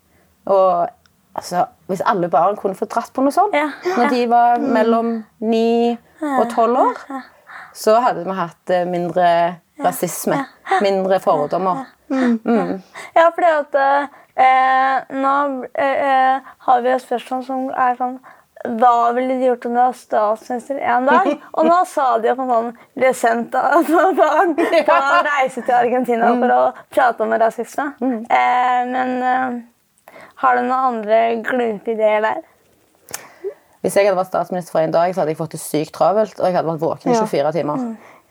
Og 0.45 0.87
altså, 1.35 1.65
hvis 1.87 2.01
alle 2.05 2.29
barn 2.29 2.55
kunne 2.59 2.75
få 2.75 2.85
dratt 2.91 3.13
på 3.15 3.21
noe 3.23 3.31
sånt 3.35 3.53
Ja. 3.55 3.69
når 3.97 4.09
de 4.11 4.25
var 4.29 4.59
mellom 4.59 5.23
ni 5.39 5.97
og 6.21 6.49
tolv 6.55 6.77
år, 6.81 7.01
så 7.77 7.99
hadde 8.01 8.23
vi 8.25 8.33
hatt 8.33 8.69
eh, 8.73 8.85
mindre 8.89 9.27
rasisme. 9.85 10.39
Mindre 10.81 11.19
fordommer. 11.23 11.85
Ja, 13.15 13.27
fordi 13.35 13.51
at 13.51 13.77
eh, 13.81 15.13
nå 15.17 15.35
eh, 15.73 16.07
eh, 16.07 16.49
har 16.67 16.81
vi 16.83 16.91
et 16.93 17.03
spørsmål 17.03 17.45
som 17.47 17.69
er 17.73 17.95
sånn 17.99 18.17
Hva 18.79 19.11
ville 19.15 19.35
de 19.37 19.47
gjort 19.49 19.65
om 19.67 19.75
det 19.75 19.83
var 19.83 19.97
statsminister 19.97 20.79
en 20.81 21.07
dag? 21.07 21.27
Og 21.57 21.67
nå 21.67 21.77
sa 21.87 22.07
de 22.23 22.31
at 22.31 22.39
man 22.39 22.71
ble 22.97 23.11
sendt 23.15 23.55
av 23.59 23.87
barn 24.17 24.55
på 24.57 24.65
å 24.97 25.23
reise 25.27 25.61
til 25.61 25.75
Argentina 25.77 26.31
for 26.33 26.55
å 26.55 26.61
prate 26.93 27.23
om 27.27 27.35
rasisme. 27.37 27.91
Eh, 28.01 28.81
men 28.91 29.13
eh, 29.23 29.57
har 30.43 30.57
du 30.57 30.65
noen 30.65 30.93
andre 30.97 31.21
glupe 31.45 31.93
ideer 31.93 32.23
der? 32.25 32.43
Hvis 33.85 33.95
jeg 33.95 34.07
hadde 34.09 34.17
vært 34.17 34.33
statsminister 34.33 34.73
for 34.73 34.83
en 34.83 34.91
dag, 34.91 35.13
så 35.13 35.21
hadde 35.21 35.31
jeg 35.31 35.39
fått 35.39 35.53
det 35.55 35.61
sykt 35.61 35.93
travelt. 35.95 36.39
Og 36.41 36.47
jeg 36.49 36.57
hadde 36.57 36.67
vært 36.71 36.81
våken 36.81 37.13
i 37.13 37.15
24 37.15 37.53
timer. 37.55 37.83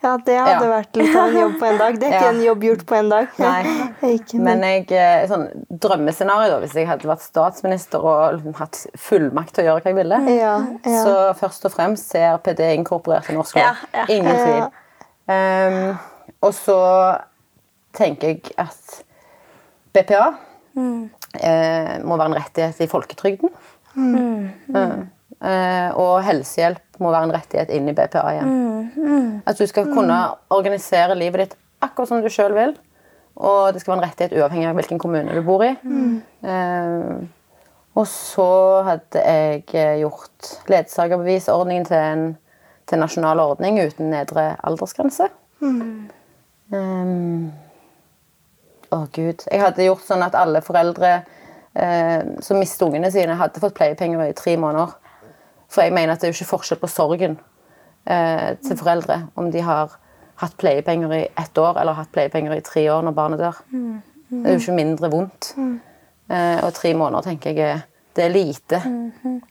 Ja, 0.03 0.17
det 0.25 0.35
hadde 0.37 0.65
Ja. 0.65 0.71
vært 0.81 0.95
litt 0.99 1.15
av 1.15 1.27
en 1.27 1.37
jobb 1.39 1.55
på 1.59 1.65
en 1.65 1.77
dag. 1.77 1.99
Det 1.99 2.07
er 2.07 2.13
ikke 2.13 2.25
Ja. 2.25 2.29
en 2.29 2.41
jobb 2.43 2.63
gjort 2.63 2.85
på 2.85 2.95
en 2.95 3.09
dag. 3.09 3.27
Nei. 3.37 3.63
Men 4.47 4.61
jeg, 4.61 4.91
eh, 4.91 5.27
sånn 5.27 5.47
drømmescenario, 5.69 6.49
da, 6.53 6.59
hvis 6.59 6.73
jeg 6.73 6.87
hadde 6.87 7.07
vært 7.09 7.21
statsminister 7.25 8.03
og 8.03 8.37
liksom 8.37 8.55
hatt 8.59 8.85
fullmakt 8.95 9.53
til 9.53 9.63
å 9.65 9.67
gjøre 9.67 9.81
hva 9.83 9.93
jeg 9.93 9.95
ville, 9.95 10.19
ja, 10.37 10.53
ja. 10.85 11.03
så 11.03 11.15
først 11.39 11.65
og 11.65 11.71
fremst 11.73 12.11
CRPD 12.13 12.75
inkorporert 12.77 13.29
i 13.29 13.33
norsk 13.33 13.55
lov. 13.55 13.63
Ja, 13.63 13.75
ja. 13.93 14.05
Ingen 14.09 14.35
tvil. 14.35 14.67
Um, 15.27 15.97
og 16.41 16.53
så 16.53 16.77
tenker 17.97 18.27
jeg 18.27 18.53
at 18.57 19.03
BPA 19.93 20.35
eh, 21.41 21.97
må 22.05 22.17
være 22.17 22.29
en 22.31 22.37
rettighet 22.37 22.81
i 22.85 22.87
folketrygden. 22.87 23.49
Mm. 23.97 24.51
eh, 24.75 24.97
og 25.37 26.15
helsehjelp 26.25 26.97
må 27.03 27.11
være 27.13 27.27
en 27.27 27.33
rettighet 27.35 27.69
inn 27.75 27.91
i 27.91 27.93
BPA 27.93 28.23
igjen. 28.33 29.41
At 29.45 29.59
du 29.59 29.67
skal 29.69 29.91
kunne 29.91 30.15
organisere 30.49 31.13
livet 31.19 31.43
ditt 31.43 31.53
akkurat 31.85 32.09
som 32.09 32.23
du 32.23 32.29
sjøl 32.33 32.55
vil. 32.57 32.73
Og 33.37 33.69
det 33.73 33.83
skal 33.83 33.93
være 33.93 33.99
en 34.01 34.07
rettighet 34.07 34.33
uavhengig 34.39 34.69
av 34.71 34.79
hvilken 34.79 35.01
kommune 35.01 35.35
du 35.37 35.43
bor 35.45 35.61
i. 35.61 35.69
Eh, 36.41 37.11
og 37.97 38.09
så 38.09 38.49
hadde 38.87 39.21
jeg 39.21 39.61
eh, 39.77 39.99
gjort 40.01 40.51
ledsagerbevisordningen 40.73 41.85
til 41.85 42.01
en 42.01 42.27
til 42.87 43.01
nasjonal 43.01 43.39
ordning 43.43 43.79
uten 43.83 44.11
nedre 44.13 44.53
aldersgrense. 44.63 45.27
Um, 46.71 47.49
å, 48.91 49.01
gud. 49.11 49.43
Jeg 49.43 49.59
hadde 49.59 49.87
gjort 49.87 50.05
sånn 50.07 50.23
at 50.23 50.37
alle 50.39 50.61
foreldre 50.63 51.11
eh, 51.75 52.21
som 52.43 52.61
mistet 52.61 52.85
ungene 52.87 53.11
sine, 53.11 53.35
hadde 53.39 53.63
fått 53.63 53.75
pleiepenger 53.77 54.29
i 54.29 54.37
tre 54.37 54.55
måneder. 54.59 54.95
For 55.69 55.81
jeg 55.83 55.93
mener 55.93 56.13
at 56.13 56.21
det 56.21 56.29
er 56.29 56.33
jo 56.33 56.37
ikke 56.41 56.51
forskjell 56.55 56.79
på 56.79 56.87
sorgen 56.91 57.39
eh, 58.07 58.55
til 58.63 58.77
foreldre 58.79 59.21
om 59.35 59.51
de 59.51 59.61
har 59.61 59.97
hatt 60.41 60.53
pleiepenger 60.61 61.11
i 61.17 61.23
ett 61.41 61.57
år 61.57 61.79
eller 61.81 61.97
hatt 61.97 62.11
pleiepenger 62.13 62.53
i 62.55 62.61
tre 62.65 62.85
år 62.93 63.01
når 63.07 63.15
barnet 63.17 63.39
dør. 63.41 63.59
Det 64.29 64.43
er 64.45 64.57
jo 64.57 64.61
ikke 64.61 64.75
mindre 64.77 65.09
vondt. 65.11 65.53
Eh, 66.29 66.59
og 66.63 66.73
tre 66.75 66.93
måneder 66.93 67.21
tenker 67.31 67.55
jeg 67.57 67.81
det 68.17 68.23
er 68.25 68.31
lite. 68.33 68.77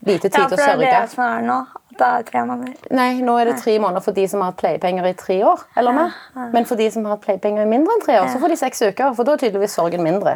Lite 0.03 0.29
tid 0.29 0.41
Ja, 0.41 0.47
til 0.51 0.59
for 0.59 0.73
å 0.75 0.79
det 0.81 0.89
er 0.91 1.03
det 1.05 1.11
som 1.13 1.23
er 1.23 1.45
nå. 1.47 1.57
Det 1.97 2.07
er 2.07 2.25
tre 2.27 2.41
måneder. 2.49 2.89
Nei, 2.99 3.21
nå 3.23 3.37
er 3.39 3.47
det 3.53 3.61
tre 3.63 3.77
måneder 3.79 4.03
for 4.03 4.13
de 4.17 4.25
som 4.29 4.43
har 4.43 4.51
hatt 4.51 4.59
pleiepenger 4.59 5.07
i 5.07 5.13
tre 5.15 5.37
år. 5.47 5.63
eller 5.79 5.95
mer. 5.95 6.17
Men 6.53 6.67
for 6.67 6.75
de 6.77 6.89
som 6.91 7.05
har 7.07 7.15
hatt 7.15 7.23
pleiepenger 7.29 7.63
i 7.63 7.71
mindre 7.71 7.95
enn 7.95 8.03
tre 8.03 8.17
år, 8.21 8.27
så 8.33 8.41
får 8.43 8.49
de 8.53 8.57
seks 8.65 8.83
uker. 8.89 9.15
For 9.15 9.23
da 9.25 9.37
er 9.37 9.45
tydeligvis 9.45 9.77
sorgen 9.79 10.03
mindre. 10.03 10.35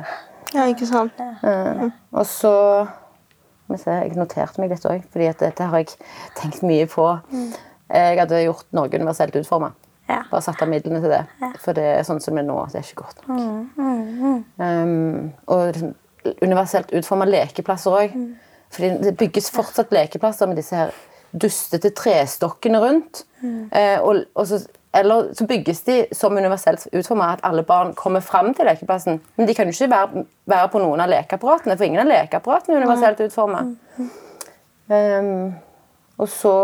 ja, 0.55 0.69
ikke 0.71 0.87
sant. 0.87 1.19
Eh, 1.43 1.89
og 2.13 2.27
så 2.27 2.55
må 3.71 3.79
jeg, 3.79 4.11
jeg 4.11 4.19
noterte 4.19 4.63
meg 4.63 4.75
litt 4.75 4.89
òg, 4.89 5.05
fordi 5.13 5.31
dette 5.41 5.69
har 5.73 5.83
jeg 5.83 5.95
tenkt 6.39 6.65
mye 6.67 6.89
på. 6.91 7.07
Jeg 7.91 8.19
hadde 8.21 8.43
gjort 8.45 8.69
noe 8.77 8.91
universelt 8.93 9.39
utforma. 9.41 9.73
Ja. 10.11 10.25
Bare 10.31 10.43
satt 10.43 10.63
av 10.63 10.71
midlene 10.71 11.01
til 11.03 11.13
det. 11.13 11.23
For 11.63 11.77
det 11.77 11.87
er 11.95 12.07
sånn 12.07 12.23
som 12.23 12.39
det 12.39 12.43
er 12.43 12.49
nå. 12.49 12.59
Det 12.73 12.81
er 12.81 12.87
ikke 12.87 13.05
godt 13.05 13.21
nok. 13.29 13.43
Um, 14.59 15.31
og 15.47 15.69
liksom, 15.71 15.93
universelt 16.43 16.91
utforma 16.99 17.29
lekeplasser 17.31 17.99
òg. 18.03 18.17
Fordi 18.75 18.91
det 19.05 19.15
bygges 19.19 19.51
fortsatt 19.55 19.95
lekeplasser 19.95 20.51
med 20.51 20.61
disse 20.61 20.79
her 20.79 20.93
dustete 21.31 21.93
trestokkene 21.95 22.83
rundt. 22.83 23.25
Eh, 23.43 23.99
og, 24.03 24.25
og 24.35 24.47
så, 24.51 24.61
eller 24.93 25.35
så 25.35 25.47
bygges 25.47 25.83
de 25.87 25.97
som 26.13 26.37
universelt 26.37 26.89
utforma 26.93 27.33
at 27.37 27.45
alle 27.47 27.63
barn 27.63 27.93
kommer 27.95 28.21
fram 28.21 28.55
til 28.55 28.67
lekeplassen. 28.67 29.21
Men 29.37 29.47
de 29.47 29.55
kan 29.55 29.69
jo 29.71 29.75
ikke 29.75 29.91
være, 29.93 30.25
være 30.51 30.71
på 30.73 30.83
noen 30.83 31.03
av 31.05 31.13
lekeapparatene, 31.13 31.77
for 31.79 31.87
ingen 31.87 32.03
av 32.03 32.11
lekeapparatene 32.11 32.75
er 32.75 32.83
universelt 32.83 33.23
utforma. 33.29 33.63
Um, 34.91 35.53
og 36.19 36.29
så 36.29 36.57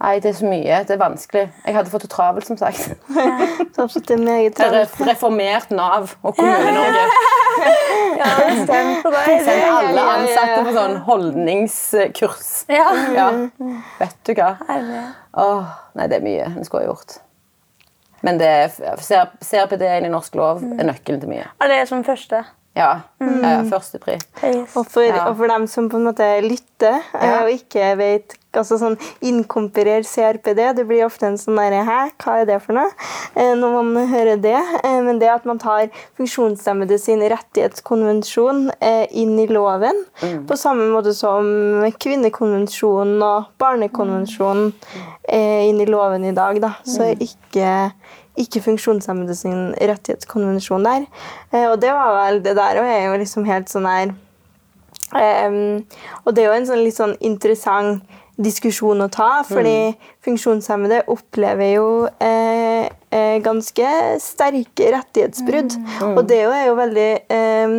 Nei, 0.00 0.18
det 0.20 0.28
er 0.28 0.34
så 0.36 0.44
mye. 0.50 0.82
Det 0.84 0.92
er 0.92 1.00
vanskelig. 1.00 1.44
Jeg 1.64 1.74
hadde 1.74 1.90
fått 1.92 2.02
det 2.04 2.10
travelt, 2.12 2.46
som 2.46 2.58
sagt. 2.60 2.90
Så 3.76 4.00
det 4.04 4.16
er 4.20 4.90
reformert 5.08 5.70
Nav 5.72 6.12
og 6.22 6.36
Kommune-Norge. 6.36 7.06
Ja, 8.16 8.26
det 8.40 8.64
stemmer 8.64 9.00
på 9.04 9.10
deg. 9.12 9.26
Sendt 9.44 9.64
alle 9.68 9.92
ja, 9.92 9.96
ja. 9.96 10.04
ansatte 10.18 10.62
på 10.66 10.72
sånn 10.76 10.94
holdningskurs. 11.04 12.50
Ja. 12.72 12.86
Ja, 13.16 13.26
vet 14.00 14.16
du 14.28 14.32
hva? 14.36 14.50
Åh, 15.36 15.72
nei, 15.96 16.06
det 16.08 16.18
er 16.18 16.24
mye 16.24 16.46
en 16.50 16.64
skulle 16.64 16.84
ha 16.86 16.90
gjort. 16.90 17.16
Men 18.24 18.40
det 18.40 18.48
er, 18.48 18.72
ser- 19.04 19.32
CRPD-en 19.44 20.08
i 20.08 20.12
norsk 20.12 20.36
lov 20.38 20.62
er 20.64 20.88
nøkkelen 20.88 21.20
til 21.22 21.32
mye. 21.32 21.48
Er 21.60 21.72
det 21.72 21.82
som 21.90 22.04
første? 22.06 22.42
Ja, 22.76 22.90
Mm. 23.20 23.40
ja 23.44 23.60
førstepri. 23.70 24.18
Og 24.76 24.84
for, 24.86 25.02
Ja. 25.02 25.26
og 25.30 25.36
for 25.38 25.48
dem 25.48 25.66
som 25.66 25.88
på 25.92 25.96
en 25.96 26.04
måte 26.10 26.26
lytter 26.44 26.98
eh, 27.14 27.24
Ja. 27.28 27.42
og 27.44 27.50
ikke 27.52 27.96
vet 27.96 28.36
Altså 28.60 28.78
sånn 28.80 28.96
inkomperer 29.24 30.06
CRPD. 30.06 30.62
Det 30.78 30.86
blir 30.88 31.06
ofte 31.06 31.28
en 31.28 31.38
sånn 31.40 31.58
derre 31.60 31.84
Hæ, 31.86 31.98
hva 32.22 32.38
er 32.40 32.48
det 32.48 32.58
for 32.64 32.76
noe? 32.76 32.90
Eh, 33.34 33.52
når 33.58 33.76
man 33.76 34.10
hører 34.10 34.40
det. 34.42 34.58
Eh, 34.82 34.98
men 35.06 35.20
det 35.22 35.30
at 35.32 35.46
man 35.48 35.60
tar 35.62 35.88
funksjonshemmede 36.18 36.98
sin 37.02 37.22
rettighetskonvensjon 37.22 38.66
eh, 38.80 39.06
inn 39.22 39.36
i 39.40 39.48
loven, 39.50 40.04
på 40.48 40.58
samme 40.58 40.88
måte 40.90 41.12
som 41.16 41.46
kvinnekonvensjonen 42.02 43.22
og 43.22 43.50
barnekonvensjonen 43.60 44.72
inn 45.36 45.80
i 45.82 45.88
loven 45.88 46.24
i 46.28 46.34
dag, 46.34 46.60
da. 46.62 46.76
Så 46.86 47.12
ikke 47.12 47.72
ikke 48.36 48.60
funksjonshemmede 48.60 49.32
sin 49.32 49.70
rettighetskonvensjon 49.80 50.84
der. 50.84 51.06
Eh, 51.54 51.64
og 51.70 51.80
det 51.80 51.94
var 51.96 52.12
vel 52.18 52.42
det 52.44 52.52
der 52.58 52.82
og 52.82 52.90
er 52.92 53.06
jo 53.08 53.18
liksom 53.22 53.48
helt 53.48 53.72
sånn 53.72 53.88
her 53.88 54.12
Ehm, 55.14 55.84
og 56.24 56.34
det 56.34 56.42
er 56.42 56.48
jo 56.50 56.58
en 56.58 56.68
sånn 56.68 56.82
litt 56.82 56.96
sånn 56.96 57.14
interessant 57.24 58.02
diskusjon 58.36 59.00
å 59.00 59.08
ta, 59.12 59.42
fordi 59.48 59.94
funksjonshemmede 60.26 61.02
opplever 61.12 61.70
jo 61.74 61.86
eh, 62.20 62.88
eh, 63.10 63.36
ganske 63.44 63.92
sterke 64.20 64.90
rettighetsbrudd. 64.92 65.78
Og 66.12 66.26
det 66.28 66.42
er 66.44 66.66
jo- 66.68 66.76
veldig 66.76 67.10
eh, 67.32 67.76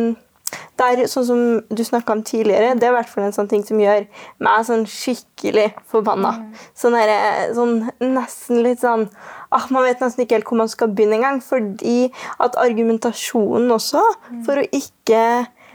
der, 0.78 1.02
sånn 1.10 1.26
som 1.26 1.40
du 1.74 1.82
snakka 1.84 2.14
om 2.14 2.22
tidligere, 2.26 2.74
det 2.78 2.86
er 2.86 2.92
i 2.92 2.96
hvert 2.96 3.10
fall 3.10 3.26
en 3.26 3.34
sånn 3.34 3.48
ting 3.50 3.64
som 3.66 3.80
gjør 3.82 4.06
meg 4.44 4.66
sånn 4.66 4.84
skikkelig 4.88 5.72
forbanna. 5.90 6.32
Sånn, 6.78 6.96
der, 6.96 7.52
sånn 7.56 7.90
nesten 8.00 8.62
litt 8.64 8.80
sånn 8.84 9.08
ah, 9.50 9.66
Man 9.70 9.84
vet 9.86 10.00
nesten 10.00 10.24
ikke 10.24 10.38
helt 10.38 10.48
hvor 10.48 10.60
man 10.62 10.70
skal 10.70 10.92
begynne 10.94 11.18
engang. 11.18 11.40
Fordi 11.44 12.10
at 12.38 12.56
argumentasjonen 12.60 13.70
også 13.74 14.02
for 14.46 14.60
å 14.60 14.66
ikke 14.70 15.22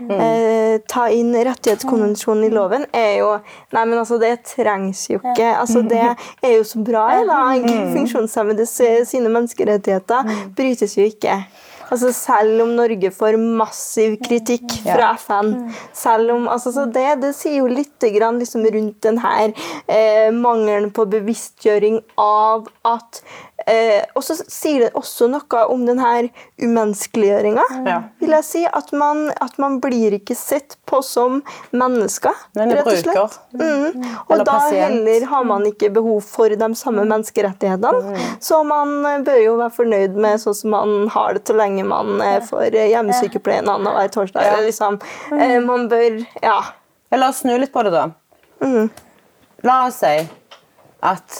eh, 0.09 0.79
ta 0.89 1.07
inn 1.13 1.33
rettighetskonvensjonen 1.35 2.47
i 2.47 2.53
loven, 2.53 2.87
er 2.93 3.17
jo 3.21 3.33
Nei, 3.73 3.83
men 3.89 3.97
altså, 3.97 4.19
det 4.21 4.43
trengs 4.47 5.07
jo 5.09 5.19
ikke. 5.19 5.49
Altså, 5.57 5.81
det 5.89 6.03
er 6.03 6.55
jo 6.57 6.63
så 6.67 6.81
bra 6.85 7.07
i 7.17 7.27
dag. 7.27 7.67
Funksjonshemmedes 7.95 8.75
sine 9.09 9.31
menneskerettigheter 9.33 10.33
brytes 10.55 10.97
jo 10.97 11.07
ikke. 11.09 11.41
Altså 11.93 12.09
Selv 12.15 12.63
om 12.63 12.73
Norge 12.77 13.11
får 13.13 13.37
massiv 13.37 14.15
kritikk 14.23 14.79
fra 14.85 15.13
FN. 15.19 15.53
Selv 15.95 16.33
om, 16.35 16.47
altså 16.49 16.73
så 16.73 16.87
det, 16.89 17.05
det 17.21 17.33
sier 17.37 17.59
jo 17.61 17.69
litt 17.69 18.07
grann 18.15 18.39
liksom 18.41 18.65
rundt 18.65 18.97
den 19.05 19.19
her 19.21 19.53
eh, 19.85 20.29
mangelen 20.33 20.89
på 20.95 21.05
bevisstgjøring 21.11 21.99
av 22.19 22.69
at 22.87 23.21
eh, 23.67 24.03
Og 24.15 24.23
så 24.23 24.35
sier 24.41 24.85
det 24.85 24.93
også 24.97 25.27
noe 25.31 25.61
om 25.71 25.85
denne 25.87 26.29
umenneskeliggjøringa. 26.61 27.63
Ja. 27.87 27.97
Vil 28.21 28.33
jeg 28.35 28.45
si. 28.47 28.63
At 28.67 28.91
man, 28.97 29.29
at 29.41 29.57
man 29.61 29.79
blir 29.83 30.15
ikke 30.17 30.35
sett 30.37 30.77
på 30.89 31.01
som 31.05 31.41
mennesker, 31.71 32.33
Men 32.55 32.71
rett 32.73 32.87
og 32.87 32.97
slett. 32.99 33.13
bruker. 33.13 33.37
Mm. 33.59 34.05
Og 34.27 34.33
Eller 34.35 34.45
da 34.45 34.57
pasient. 34.59 34.81
heller 34.83 35.25
har 35.31 35.43
man 35.49 35.65
ikke 35.69 35.91
behov 35.93 36.21
for 36.25 36.49
de 36.49 36.69
samme 36.75 37.05
menneskerettighetene. 37.09 38.17
Så 38.43 38.63
man 38.67 38.93
eh, 39.05 39.19
bør 39.25 39.41
jo 39.43 39.55
være 39.61 39.75
fornøyd 39.79 40.15
med 40.27 40.39
sånn 40.43 40.55
som 40.57 40.73
man 40.75 41.07
har 41.13 41.33
det 41.37 41.45
så 41.47 41.55
lenge 41.57 41.85
man 41.87 42.19
eh, 42.21 42.39
får 42.45 42.73
eh, 42.75 42.89
hjemmesykepleien 42.93 43.67
annenhver 43.69 44.09
torsdag. 44.13 44.43
Ja. 44.43 44.53
Eller 44.57 44.71
Liksom. 44.73 44.99
Eh, 45.37 45.59
Man 45.61 45.87
bør 45.89 46.25
Ja. 46.41 46.59
Ja, 47.11 47.17
la 47.17 47.27
oss 47.29 47.43
snu 47.43 47.53
litt 47.59 47.71
på 47.73 47.83
det, 47.85 47.91
da. 47.93 48.07
Mm. 48.63 48.89
La 49.63 49.85
oss 49.87 49.99
si 50.01 50.27
at 51.03 51.35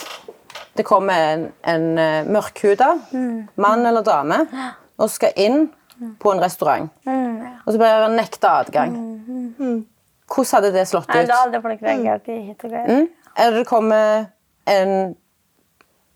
det 0.76 0.84
kommer 0.86 1.14
en, 1.32 1.44
en 1.62 1.84
mørkhuda 2.32 2.90
mørkhuda 2.98 3.60
mann 3.60 3.86
eller 3.86 4.04
dame 4.06 4.40
og 5.00 5.10
skal 5.10 5.34
inn 5.36 5.68
på 6.20 6.32
en 6.32 6.42
restaurant. 6.42 6.88
Og 7.06 7.68
så 7.72 7.78
blir 7.78 8.04
han 8.04 8.16
nekta 8.18 8.56
adgang. 8.64 8.96
Hvordan 10.28 10.50
hadde 10.56 10.72
det 10.74 10.86
slått 10.90 11.10
Nei, 11.12 11.22
ut? 11.22 11.30
da 11.30 11.42
hadde 11.44 11.60
folk 11.62 11.84
reagert 11.84 12.30
i 12.32 12.38
hit 12.48 12.64
og 12.64 12.72
greier. 12.72 12.90
Mm? 12.90 13.08
Eller 13.36 13.58
det 13.60 13.66
kommer 13.68 14.26
en 14.70 15.14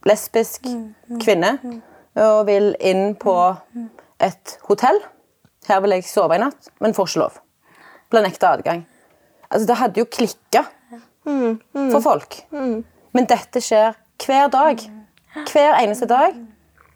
lesbisk 0.07 0.67
kvinne 1.21 1.53
og 2.19 2.45
vil 2.49 2.73
inn 2.79 3.13
på 3.19 3.35
et 4.19 4.57
hotell. 4.67 4.99
Her 5.69 5.83
vil 5.83 5.97
jeg 5.97 6.07
sove 6.09 6.35
i 6.35 6.41
natt, 6.41 6.71
men 6.81 6.95
får 6.97 7.11
ikke 7.11 7.21
lov. 7.23 7.39
Blir 8.09 8.25
nekta 8.25 8.55
adgang. 8.57 8.85
Altså, 9.49 9.65
det 9.69 9.79
hadde 9.79 10.01
jo 10.01 10.07
klikka 10.09 10.65
for 11.23 12.01
folk. 12.03 12.39
Men 12.49 13.27
dette 13.29 13.61
skjer 13.63 13.97
hver 14.25 14.47
dag. 14.47 14.77
Hver 15.51 15.79
eneste 15.83 16.05
dag 16.05 16.35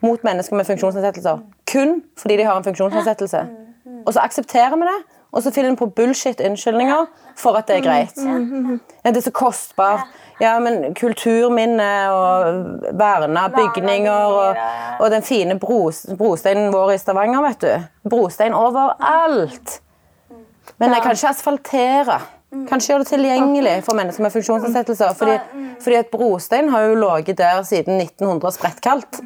mot 0.03 0.23
mennesker 0.23 0.55
med 0.55 0.65
funksjonsnedsettelser. 0.65 1.37
Kun 1.71 2.03
fordi 2.17 2.37
de 2.37 2.43
har 2.43 2.57
en 2.57 2.63
funksjonsnedsettelse. 2.63 3.45
Og 4.05 4.13
så 4.13 4.19
aksepterer 4.19 4.75
vi 4.75 4.81
det, 4.81 4.99
og 5.31 5.43
så 5.43 5.51
finner 5.51 5.69
vi 5.69 5.75
på 5.75 5.85
bullshit-unnskyldninger 5.85 7.05
for 7.39 7.57
at 7.57 7.67
det 7.67 7.77
er 7.77 7.81
greit. 7.81 8.17
Ja, 9.05 9.09
det 9.09 9.17
er 9.17 9.21
så 9.21 9.31
kostbart. 9.31 10.11
Ja, 10.41 10.57
men 10.59 10.95
kulturminne 10.97 11.89
og 12.11 12.59
verna 12.99 13.47
bygninger 13.53 14.11
og, 14.11 14.57
og 14.99 15.11
den 15.11 15.23
fine 15.23 15.59
bros, 15.59 16.05
brosteinen 16.17 16.73
vår 16.73 16.91
i 16.91 16.97
Stavanger, 16.97 17.41
vet 17.47 17.61
du. 17.61 18.09
Brostein 18.09 18.53
overalt. 18.53 19.79
Men 20.77 20.93
jeg 20.93 21.01
kan 21.01 21.11
ikke 21.11 21.29
asfaltere. 21.29 22.19
Kanskje 22.69 22.93
gjøre 22.93 23.03
det 23.03 23.09
tilgjengelig 23.09 23.75
for 23.85 23.97
mennesker 23.97 24.25
med 24.25 24.33
funksjonsnedsettelser. 24.33 25.13
Fordi, 25.17 25.37
fordi 25.81 25.99
et 25.99 26.11
brostein 26.13 26.69
har 26.73 26.85
jo 26.87 26.97
ligget 27.01 27.39
der 27.41 27.61
siden 27.67 28.01
1900 28.01 28.53
sprettkaldt. 28.57 29.21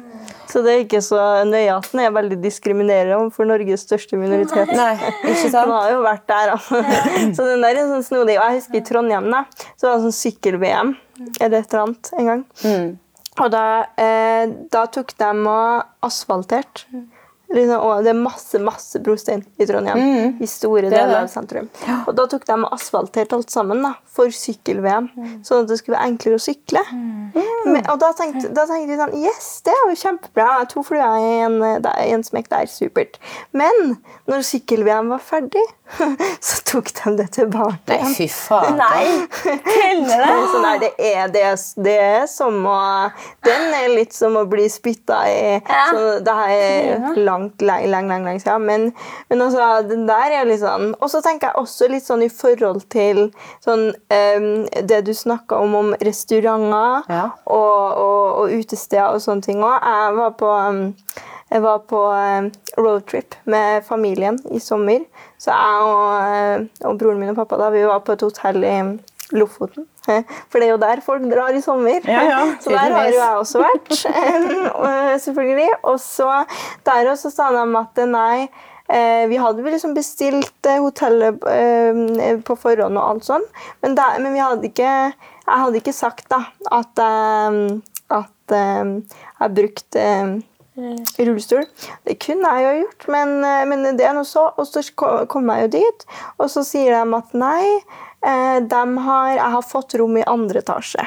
Så 0.48 0.62
det 0.64 0.72
er 0.72 0.84
ikke 0.86 1.00
så 1.04 1.18
nøye 1.44 1.74
at 1.74 1.90
den 1.92 2.00
er 2.06 2.14
veldig 2.16 2.38
diskriminerende 2.40 3.18
overfor 3.18 3.44
Norges 3.50 3.84
største 3.84 4.16
minoritet. 4.16 4.70
Nei, 4.72 4.94
ikke 4.96 5.34
Den 5.34 5.52
sant? 5.52 5.74
har 5.74 5.90
jo 5.92 5.98
vært 6.06 6.24
der, 6.30 6.54
altså. 6.54 6.80
Så 7.36 7.48
den 7.50 7.66
der 7.66 7.76
er 7.82 7.90
sånn 7.90 8.06
snodig. 8.06 8.38
Og 8.40 8.46
jeg 8.46 8.62
husker 8.62 8.80
i 8.80 8.86
Trondheim, 8.88 9.28
da, 9.34 9.42
så 9.76 9.90
var 9.90 9.98
det 9.98 10.06
sånn 10.08 10.16
sykkel-VM 10.22 10.94
eller 11.42 11.58
et 11.60 11.68
eller 11.74 11.84
annet 11.84 12.10
en 12.16 12.32
gang. 12.32 12.42
Og 13.38 13.52
da, 13.52 13.66
eh, 14.00 14.48
da 14.72 14.86
tok 14.90 15.12
de 15.20 15.30
og 15.52 16.08
asfalterte. 16.08 16.88
Liksom, 17.48 17.80
og 17.80 18.04
det 18.04 18.10
er 18.12 18.18
masse 18.20 18.58
masse 18.60 19.00
brostein 19.00 19.40
i 19.56 19.64
Trondheim. 19.68 20.36
I 20.42 20.48
store 20.50 20.84
er 20.90 20.92
deler 20.92 21.22
av 21.22 21.30
sentrum. 21.32 21.70
Og 22.04 22.10
da 22.18 22.26
tok 22.28 22.44
de 22.48 22.56
og 22.58 22.74
asfalterte 22.76 23.38
alt 23.38 23.52
sammen 23.54 23.80
da, 23.86 23.94
for 24.04 24.32
sykkel-VM. 24.34 25.08
Sånn 25.46 25.64
at 25.64 25.70
det 25.70 25.78
skulle 25.80 25.96
være 25.96 26.10
enklere 26.12 26.36
å 26.36 26.44
sykle. 26.44 26.82
Men, 26.92 27.80
og 27.88 27.96
da 28.02 28.12
tenkte, 28.18 28.50
da 28.52 28.66
tenkte 28.68 28.92
vi 28.92 28.98
sånn 29.00 29.16
Yes, 29.22 29.48
det 29.64 29.72
er 29.72 29.80
jo 29.88 29.96
kjempebra. 30.02 30.48
To 30.74 30.84
fluer 30.84 31.16
i 31.22 31.32
en, 31.46 31.58
en 31.62 32.26
smekk 32.26 32.52
der. 32.52 32.68
Supert. 32.68 33.16
Men 33.56 33.96
når 34.28 34.44
sykkel-VM 34.50 35.08
var 35.14 35.24
ferdig, 35.24 35.64
så 36.48 36.56
tok 36.68 36.90
de 36.98 37.12
det 37.18 37.26
tilbake. 37.36 37.78
Nei, 37.88 38.12
fy 38.14 38.26
faen. 38.32 38.76
Nei! 38.78 39.04
Kødder 39.32 40.24
Det 40.24 40.34
Så 40.34 40.48
sånn 40.52 40.66
det, 40.82 40.90
er, 40.98 41.30
det, 41.32 41.42
er, 41.48 41.56
det 41.84 41.94
er 42.02 42.26
som 42.30 42.58
å 42.68 42.78
Den 43.46 43.74
er 43.76 43.88
litt 43.94 44.14
som 44.16 44.36
å 44.38 44.44
bli 44.50 44.66
spytta 44.70 45.20
i. 45.30 45.38
Ja. 45.58 45.84
Så 45.92 46.02
det 46.26 46.34
er 46.54 47.16
langt, 47.16 47.62
lenge, 47.64 47.88
lenge, 47.92 48.18
lenge 48.26 48.42
siden. 48.44 48.66
Men, 48.68 48.86
men 49.30 49.44
altså, 49.46 49.68
den 49.88 50.06
der 50.08 50.36
er 50.40 50.48
litt 50.48 50.62
sånn 50.62 50.92
Og 50.98 51.08
så 51.12 51.22
tenker 51.24 51.50
jeg 51.50 51.62
også 51.62 51.88
litt 51.92 52.06
sånn 52.06 52.24
i 52.26 52.30
forhold 52.32 52.84
til 52.92 53.24
sånn, 53.64 53.88
um, 54.12 54.50
det 54.88 55.02
du 55.08 55.14
snakka 55.16 55.58
om 55.64 55.74
om 55.78 55.94
restauranter 56.04 57.08
Ja. 57.08 57.24
og, 57.46 57.98
og, 57.98 58.24
og 58.42 58.52
utesteder 58.58 59.14
og 59.14 59.22
sånne 59.22 59.44
ting 59.44 59.62
òg. 59.64 59.76
Jeg 59.78 60.14
var 60.18 60.32
på 60.38 60.48
em, 60.58 60.80
jeg 61.48 61.64
var 61.64 61.84
på 61.88 62.00
em, 62.12 62.50
roadtrip 62.76 63.36
med 63.48 63.84
familien 63.86 64.38
i 64.52 64.60
sommer. 64.60 65.04
Så 65.40 65.52
jeg 65.52 65.84
og, 65.88 66.08
eh, 66.22 66.88
og 66.88 66.98
broren 67.00 67.20
min 67.20 67.32
og 67.32 67.38
pappa 67.38 67.58
da, 67.60 67.70
vi 67.74 67.86
var 67.88 68.02
på 68.04 68.16
et 68.16 68.24
hotell 68.26 68.64
i 68.64 68.78
Lofoten. 69.36 69.86
For 70.48 70.56
det 70.56 70.68
er 70.68 70.72
jo 70.72 70.80
der 70.80 71.02
folk 71.04 71.24
drar 71.28 71.56
i 71.56 71.62
sommer. 71.64 72.00
Ja, 72.08 72.22
ja, 72.24 72.40
så 72.64 72.72
der 72.72 72.96
har 72.96 73.08
jo 73.10 73.18
jeg 73.18 73.42
også 73.42 73.62
vært. 73.64 73.92
selvfølgelig. 75.26 75.70
Og 75.82 76.00
så 76.00 76.30
der 76.88 77.12
også 77.12 77.32
sa 77.32 77.50
de 77.56 77.64
at 77.80 78.02
nei, 78.08 78.48
eh, 78.88 79.24
vi 79.28 79.40
hadde 79.40 79.64
vel 79.64 79.76
liksom 79.76 79.96
bestilt 79.96 80.68
eh, 80.68 80.80
hotellet 80.84 81.44
eh, 81.52 82.36
på 82.44 82.56
forhånd 82.60 83.00
og 83.00 83.04
alt 83.04 83.28
sånn, 83.28 83.44
men, 83.84 83.96
der, 83.98 84.20
men 84.24 84.36
vi 84.36 84.44
hadde 84.44 84.72
ikke 84.72 84.92
jeg 85.48 85.62
hadde 85.64 85.80
ikke 85.80 85.96
sagt 85.96 86.28
da 86.28 86.42
at, 86.76 87.00
eh, 87.00 87.58
at 88.18 88.54
eh, 88.54 88.90
jeg 89.40 89.54
brukte 89.60 90.04
eh, 90.78 91.24
rullestol. 91.26 91.64
Det 92.06 92.18
kunne 92.22 92.50
jeg 92.56 92.66
jo 92.66 92.74
gjort, 92.82 93.08
men, 93.14 93.32
eh, 93.44 93.64
men 93.68 93.86
det 93.98 94.06
er 94.06 94.14
noe 94.16 94.28
så. 94.28 94.48
Og 94.56 94.68
så 94.68 94.82
kommer 94.94 95.26
kom 95.30 95.50
jeg 95.52 95.66
jo 95.66 95.72
dit, 95.78 96.06
og 96.38 96.52
så 96.52 96.64
sier 96.66 96.94
de 96.94 97.18
at 97.18 97.34
nei, 97.38 97.80
eh, 98.26 98.58
de 98.64 98.84
har, 99.06 99.32
jeg 99.36 99.54
har 99.56 99.66
fått 99.66 99.98
rom 100.00 100.16
i 100.18 100.26
andre 100.28 100.62
etasje, 100.62 101.04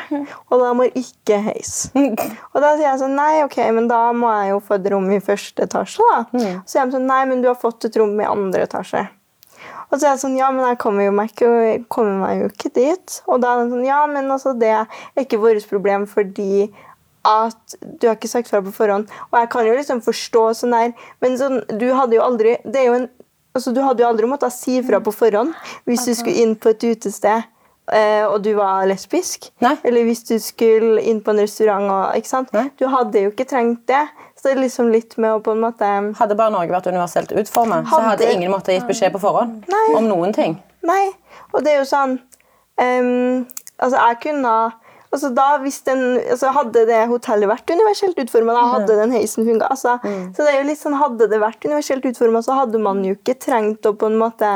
og 0.49 0.61
da 0.63 0.73
må 0.77 0.89
ikke 0.89 1.39
heis. 1.47 1.89
Og 2.53 2.59
da 2.59 2.75
sier 2.75 2.89
jeg 2.89 3.01
sånn, 3.01 3.15
nei, 3.15 3.41
ok, 3.45 3.57
men 3.75 3.87
da 3.91 4.03
må 4.15 4.31
jeg 4.41 4.53
jo 4.53 4.59
få 4.67 4.77
et 4.77 4.91
rom 4.91 5.09
i 5.11 5.23
første 5.23 5.65
etasje 5.67 6.11
da. 6.11 6.21
Så 6.35 6.75
sier 6.75 6.85
de 6.85 6.99
sånn, 6.99 7.09
nei, 7.09 7.23
men 7.29 7.43
du 7.43 7.49
har 7.51 7.59
fått 7.59 7.87
et 7.87 7.97
rom 7.99 8.19
i 8.19 8.27
andre 8.27 8.67
etasje. 8.67 9.07
Og 9.91 9.99
så 9.99 10.05
er 10.07 10.13
jeg 10.13 10.21
sånn, 10.21 10.37
ja, 10.39 10.47
men 10.55 10.63
jeg 10.63 10.79
kommer, 10.79 11.03
jo 11.03 11.13
meg, 11.15 11.33
ikke, 11.33 11.81
kommer 11.91 12.21
meg 12.21 12.37
jo 12.39 12.47
ikke 12.47 12.71
dit. 12.77 13.17
Og 13.27 13.41
da 13.43 13.51
er 13.53 13.65
de 13.65 13.73
sånn, 13.73 13.87
ja, 13.89 13.99
men 14.07 14.31
altså, 14.31 14.53
det 14.55 14.71
er 14.71 15.01
ikke 15.19 15.41
vårt 15.41 15.67
problem 15.67 16.07
fordi 16.07 16.69
at 17.27 17.75
du 17.81 18.07
har 18.07 18.15
ikke 18.17 18.31
sagt 18.31 18.49
fra 18.49 18.61
på 18.65 18.73
forhånd. 18.73 19.09
Og 19.31 19.39
jeg 19.39 19.49
kan 19.53 19.67
jo 19.67 19.75
liksom 19.77 20.01
forstå 20.01 20.43
sånn 20.61 20.73
der, 20.73 20.93
men 21.21 21.37
sånn, 21.37 21.59
du 21.77 21.87
hadde 21.93 22.17
jo 22.17 22.23
aldri 22.25 22.55
det 22.65 22.81
er 22.81 22.87
jo 22.87 22.95
en, 23.01 23.09
altså, 23.53 23.73
Du 23.75 23.81
hadde 23.85 24.01
jo 24.01 24.07
aldri 24.09 24.29
måttet 24.31 24.55
si 24.55 24.79
fra 24.81 24.99
på 25.03 25.13
forhånd 25.13 25.53
hvis 25.85 26.05
du 26.07 26.13
skulle 26.17 26.41
inn 26.41 26.55
på 26.55 26.71
et 26.73 26.81
utested 26.87 27.43
eh, 27.91 28.25
og 28.25 28.41
du 28.45 28.53
var 28.57 28.87
lesbisk, 28.89 29.51
Nei. 29.61 29.75
eller 29.83 30.07
hvis 30.07 30.23
du 30.29 30.35
skulle 30.41 31.01
inn 31.03 31.21
på 31.21 31.33
en 31.35 31.43
restaurant 31.43 31.85
og, 31.91 32.17
ikke 32.17 32.31
sant? 32.31 32.51
Nei. 32.55 32.69
Du 32.79 32.87
hadde 32.89 33.25
jo 33.27 33.31
ikke 33.33 33.45
trengt 33.49 33.85
det. 33.91 34.01
Så 34.37 34.47
det 34.47 34.55
er 34.55 34.61
liksom 34.63 34.89
litt 34.89 35.13
med 35.21 35.35
å 35.35 35.41
på 35.45 35.53
en 35.53 35.61
måte 35.61 35.87
Hadde 36.17 36.33
bare 36.39 36.49
Norge 36.55 36.73
vært 36.73 36.87
universelt 36.89 37.29
utformet, 37.37 37.85
så 37.85 37.99
hadde 38.01 38.23
Hadde- 38.25 38.33
ingen 38.33 38.49
måttet 38.53 38.79
gitt 38.79 38.87
beskjed 38.89 39.13
på 39.13 39.21
forhånd 39.21 39.67
Nei. 39.69 39.87
om 39.99 40.07
noen 40.09 40.33
ting. 40.33 40.55
Nei. 40.81 41.11
Og 41.53 41.61
det 41.61 41.75
er 41.75 41.83
jo 41.83 41.89
sånn 41.91 42.15
um, 42.81 43.45
Altså, 43.81 43.97
jeg 43.97 44.17
kunne 44.25 44.53
altså 45.11 45.29
da, 45.35 45.47
hvis 45.63 45.81
den, 45.87 46.01
altså 46.31 46.51
Hadde 46.55 46.85
det 46.87 46.99
hotellet 47.11 47.49
vært 47.51 47.71
universelt 47.73 48.19
utforma, 48.23 48.55
da 48.55 48.63
hadde 48.75 48.97
den 48.99 49.15
heisen 49.15 49.47
funka. 49.47 49.69
Altså, 49.73 49.97
Så 50.35 50.45
det 50.45 50.53
er 50.53 50.59
jo 50.61 50.67
litt 50.69 50.81
sånn, 50.81 50.97
hadde 50.99 51.27
det 51.31 51.39
vært 51.41 51.67
universelt 51.67 52.07
utforma, 52.07 52.41
så 52.45 52.57
hadde 52.61 52.81
man 52.81 53.03
jo 53.05 53.15
ikke 53.17 53.37
trengt 53.41 53.87
å 53.87 53.93
på 53.97 54.09
en 54.11 54.19
måte 54.21 54.51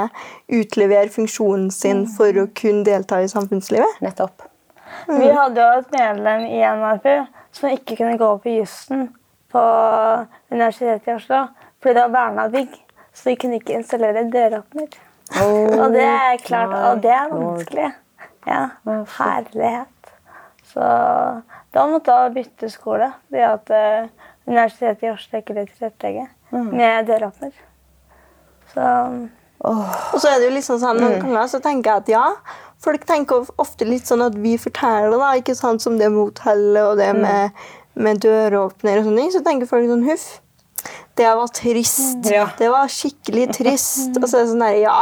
utlevere 0.47 1.11
funksjonen 1.13 1.69
sin 1.73 2.05
for 2.17 2.31
å 2.41 2.47
kunne 2.55 2.85
delta 2.87 3.21
i 3.23 3.31
samfunnslivet. 3.31 4.01
Nettopp. 4.05 4.47
Vi 5.09 5.29
hadde 5.33 5.61
jo 5.61 5.81
et 5.81 5.93
medlem 5.95 6.47
i 6.47 6.61
NRP 6.63 7.09
som 7.55 7.69
ikke 7.71 7.97
kunne 7.99 8.17
gå 8.19 8.31
på 8.43 8.55
jussen 8.57 9.09
på 9.51 9.63
Universitetet 10.51 11.11
i 11.11 11.15
Oslo 11.15 11.45
fordi 11.83 11.99
det 11.99 12.05
var 12.07 12.13
verna 12.15 12.47
bygg. 12.49 12.79
Så 13.15 13.29
de 13.29 13.35
kunne 13.39 13.59
ikke 13.59 13.75
installere 13.77 14.25
døråpner. 14.31 14.95
Og 15.41 15.93
det 15.93 16.05
er 16.05 16.39
klart, 16.41 16.73
og 16.73 17.03
det 17.03 17.11
er 17.13 17.29
vanskelig. 17.31 17.91
Ja, 18.45 18.63
herlighet. 19.17 19.94
Så 20.75 20.87
da 21.75 21.85
måtte 21.87 22.11
jeg 22.11 22.33
bytte 22.35 22.69
skole 22.71 23.07
fordi 23.27 23.43
at 23.47 23.71
eh, 23.71 24.09
Universitetet 24.45 25.07
i 25.07 25.09
Oslo 25.09 25.39
ikke 25.39 25.55
vil 25.57 25.71
tilrettelegge 25.71 26.27
med 26.51 27.07
døråpner. 27.09 27.55
Så 28.73 28.85
Og 29.65 30.19
så 30.19 30.29
er 30.29 30.39
det 30.39 30.49
jo 30.49 30.53
liksom 30.53 30.77
sånn, 30.81 30.99
Noen 31.01 31.23
ganger 31.23 31.47
så 31.49 31.61
tenker 31.63 31.89
jeg 31.89 32.03
at 32.03 32.11
ja, 32.11 32.25
folk 32.83 33.05
tenker 33.07 33.47
ofte 33.57 33.87
litt 33.87 34.05
sånn 34.05 34.21
at 34.25 34.35
vi 34.37 34.57
forteller, 34.61 35.15
da, 35.17 35.31
ikke 35.39 35.55
sant, 35.57 35.81
som 35.81 35.97
det 35.97 36.11
med 36.11 36.27
hotellet 36.27 36.83
og 36.83 36.99
det 36.99 37.11
med, 37.17 37.63
med 37.97 38.19
døråpner 38.21 38.99
og 38.99 39.07
sånne 39.07 39.23
ting, 39.23 39.31
så 39.33 39.41
tenker 39.47 39.71
folk 39.71 39.87
sånn 39.89 40.05
huff. 40.05 40.27
Det 41.17 41.31
var 41.39 41.49
trist. 41.55 42.27
Ja. 42.29 42.49
Det 42.59 42.67
var 42.69 42.91
skikkelig 42.91 43.47
trist. 43.55 44.11
Og 44.19 44.27
så 44.27 44.37
er 44.37 44.43
det 44.43 44.51
sånn 44.51 44.61
der, 44.61 44.75
ja, 44.83 44.97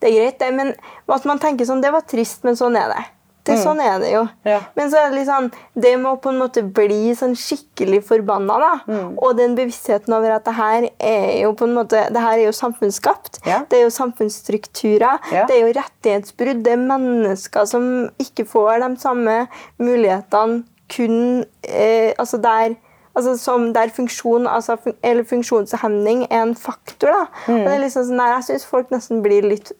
det 0.00 0.08
er 0.08 0.14
greit, 0.14 0.38
det, 0.40 0.52
men 0.54 0.70
at 1.12 1.26
man 1.28 1.42
tenker 1.42 1.68
sånn 1.68 1.82
Det 1.84 1.90
var 1.92 2.06
trist, 2.08 2.44
men 2.46 2.56
sånn 2.56 2.78
er 2.78 2.94
det. 2.94 3.02
Det 3.46 3.56
Sånn 3.62 3.80
er 3.82 3.98
det 4.02 4.10
jo. 4.12 4.22
Ja. 4.46 4.60
Men 4.78 4.90
så 4.92 5.00
er 5.00 5.14
det 5.14 5.24
sånn, 5.28 5.48
det 5.74 5.92
med 6.00 6.10
å 6.12 6.20
på 6.22 6.32
en 6.32 6.40
måte 6.40 6.64
bli 6.76 7.14
sånn 7.18 7.36
skikkelig 7.38 8.02
forbanna, 8.08 8.58
da, 8.62 9.00
og 9.16 9.36
den 9.38 9.56
bevisstheten 9.58 10.14
over 10.16 10.36
at 10.36 10.46
det 10.48 10.56
her 10.56 10.88
er 10.98 11.28
jo 11.42 11.52
på 11.58 11.68
en 11.68 11.76
måte, 11.76 12.06
det 12.12 12.22
her 12.22 12.38
er 12.38 12.46
jo 12.48 12.54
samfunnsskapt. 12.56 13.40
Ja. 13.46 13.62
Det 13.70 13.80
er 13.80 13.86
jo 13.86 13.92
samfunnsstrukturer. 13.94 15.20
Ja. 15.32 15.44
Det 15.48 15.58
er 15.58 15.66
jo 15.66 15.74
rettighetsbrudd. 15.76 16.64
Det 16.66 16.74
er 16.74 16.82
mennesker 16.82 17.68
som 17.70 18.08
ikke 18.22 18.46
får 18.48 18.82
de 18.82 18.90
samme 19.02 19.36
mulighetene 19.82 20.64
kun 20.92 21.44
eh, 21.66 22.12
altså 22.14 22.38
der 22.38 22.76
altså 23.16 23.36
som 23.40 23.70
der 23.74 23.88
funksjon, 23.96 24.46
altså, 24.46 24.76
fun 24.76 24.92
eller 25.02 25.24
funksjonshemning 25.24 26.26
er 26.30 26.42
en 26.42 26.54
faktor. 26.54 27.08
da. 27.08 27.52
Og 27.52 27.62
det 27.64 27.72
er 27.72 27.80
liksom 27.80 28.04
sånn 28.10 28.20
der, 28.20 28.34
Jeg 28.36 28.44
syns 28.50 28.66
folk 28.68 28.92
nesten 28.92 29.22
blir 29.24 29.46
litt 29.46 29.72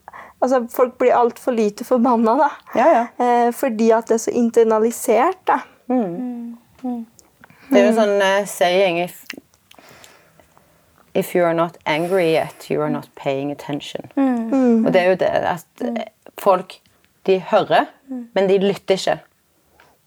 altså 0.46 0.62
Folk 0.72 0.96
blir 1.00 1.14
altfor 1.16 1.54
lite 1.56 1.84
forbanna. 1.84 2.36
da. 2.40 2.50
Ja, 2.78 2.86
ja. 2.94 3.02
Eh, 3.24 3.50
fordi 3.52 3.90
at 3.94 4.08
det 4.08 4.18
er 4.18 4.24
så 4.24 4.34
internalisert. 4.34 5.42
da. 5.46 5.60
Det 7.66 7.80
er 7.80 7.82
jo 7.82 7.90
en 7.90 7.98
sånn 7.98 8.22
uh, 8.22 8.46
saying 8.46 9.00
if, 9.02 9.24
if 11.14 11.34
you 11.34 11.44
are 11.44 11.54
not 11.54 11.78
angry 11.86 12.32
yet, 12.34 12.68
you 12.70 12.82
are 12.82 12.90
not 12.90 13.08
paying 13.18 13.50
attention. 13.50 14.06
Og 14.16 14.92
det 14.94 15.00
er 15.02 15.08
jo 15.10 15.16
det 15.22 15.30
at 15.54 15.82
eh, 15.82 16.04
folk 16.38 16.78
de 17.26 17.40
hører, 17.50 17.88
men 18.06 18.46
de 18.46 18.58
lytter 18.62 19.00
ikke. 19.00 19.16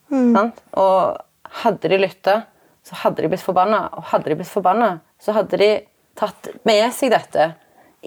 Sant? 0.10 0.62
Og 0.80 1.18
hadde 1.64 1.92
de 1.92 2.00
lytta, 2.00 2.42
så 2.88 3.02
hadde 3.04 3.26
de 3.26 3.32
blitt 3.32 3.44
forbanna. 3.44 3.90
Og 3.98 4.08
hadde 4.14 4.32
de 4.32 4.38
blitt 4.40 4.52
forbanna, 4.52 5.00
så 5.22 5.36
hadde 5.36 5.60
de 5.60 5.72
tatt 6.20 6.52
med 6.68 6.88
seg 6.96 7.12
dette 7.14 7.52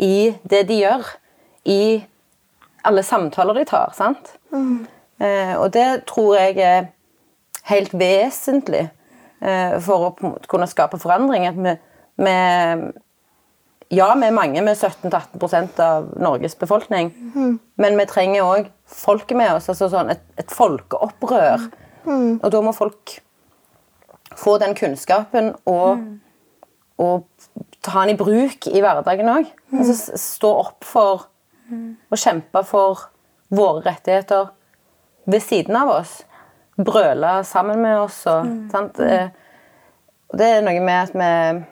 i 0.01 0.33
det 0.49 0.65
de 0.71 0.81
gjør. 0.83 1.13
I 1.69 1.83
alle 2.85 3.03
samtaler 3.07 3.55
de 3.61 3.65
tar. 3.69 3.93
sant? 3.95 4.35
Eh, 5.23 5.55
og 5.59 5.73
det 5.75 6.05
tror 6.11 6.37
jeg 6.39 6.59
er 6.59 6.87
helt 7.71 7.93
vesentlig 7.95 8.89
eh, 9.41 9.79
for 9.85 10.09
å 10.09 10.33
kunne 10.51 10.67
skape 10.71 10.99
forandring. 10.99 11.47
At 11.47 11.59
vi, 11.63 11.77
vi 12.27 12.37
Ja, 13.93 14.15
vi 14.17 14.25
er 14.25 14.33
mange, 14.33 14.57
vi 14.65 14.73
er 14.73 14.79
17-18% 14.79 15.81
av 15.85 16.07
Norges 16.17 16.55
befolkning. 16.57 17.11
Men 17.77 17.99
vi 17.99 18.07
trenger 18.09 18.43
òg 18.49 18.71
folket 18.89 19.37
med 19.37 19.53
oss. 19.53 19.69
altså 19.69 19.91
sånn 19.93 20.11
et, 20.15 20.23
et 20.41 20.51
folkeopprør. 20.51 21.67
Og 22.43 22.49
da 22.51 22.63
må 22.65 22.73
folk 22.73 23.19
få 24.33 24.57
den 24.59 24.73
kunnskapen 24.75 25.53
og, 25.69 26.01
og 26.99 27.27
ta 27.85 28.01
den 28.07 28.15
i 28.15 28.17
bruk 28.17 28.67
i 28.67 28.81
hverdagen 28.81 29.29
òg. 29.29 29.51
Altså, 29.77 30.17
stå 30.17 30.55
opp 30.65 30.85
for 30.89 31.27
og 31.71 32.19
kjempe 32.19 32.63
for 32.69 33.07
våre 33.53 33.85
rettigheter 33.87 34.51
ved 35.25 35.43
siden 35.45 35.77
av 35.77 35.93
oss. 35.99 36.23
Brøle 36.77 37.43
sammen 37.45 37.83
med 37.83 38.01
oss. 38.01 38.23
Og, 38.31 38.49
sant? 38.73 39.01
Eh, 39.01 39.29
det 40.33 40.49
er 40.49 40.65
noe 40.65 40.81
med 40.81 41.03
at 41.03 41.15
vi 41.15 41.65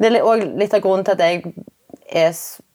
Det 0.00 0.08
er 0.08 0.24
òg 0.24 0.44
litt 0.56 0.72
av 0.72 0.80
grunnen 0.80 1.04
til 1.04 1.12
at 1.12 1.20
jeg 1.20 1.54
er 2.08 2.32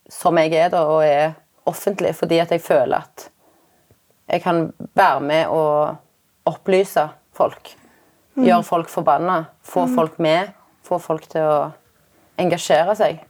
som 0.10 0.38
jeg 0.38 0.54
er 0.54 0.70
da, 0.70 0.84
og 0.86 1.02
er 1.02 1.34
offentlig, 1.66 2.12
fordi 2.16 2.38
at 2.40 2.52
jeg 2.54 2.62
føler 2.62 3.02
at 3.02 3.30
jeg 4.30 4.42
kan 4.42 4.74
være 4.94 5.22
med 5.22 5.48
og 5.48 5.96
opplyse 6.46 7.08
folk. 7.34 7.74
Gjøre 8.36 8.64
folk 8.64 8.90
forbanna. 8.90 9.44
Få 9.64 9.88
folk 9.96 10.20
med. 10.20 10.54
Få 10.84 11.00
folk 11.02 11.26
til 11.30 11.42
å 11.42 11.60
engasjere 12.38 12.96
seg. 12.98 13.22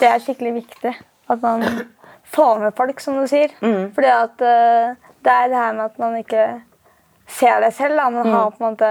Det 0.00 0.08
er 0.10 0.22
skikkelig 0.22 0.54
viktig 0.60 0.94
at 1.32 1.42
man 1.42 1.64
får 2.34 2.58
med 2.58 2.74
folk, 2.76 3.00
som 3.00 3.18
du 3.20 3.26
sier. 3.30 3.52
Fordi 3.94 4.10
at 4.10 4.42
eh, 4.44 4.96
det 5.24 5.32
er 5.32 5.48
det 5.52 5.60
her 5.60 5.76
med 5.76 5.84
at 5.84 5.98
man 6.02 6.16
ikke 6.20 6.46
ser 7.30 7.60
det 7.64 7.72
selv. 7.76 7.96
Da. 7.96 8.10
Man 8.10 8.26
har 8.32 8.50
på 8.50 8.64
en 8.64 8.74
måte 8.74 8.90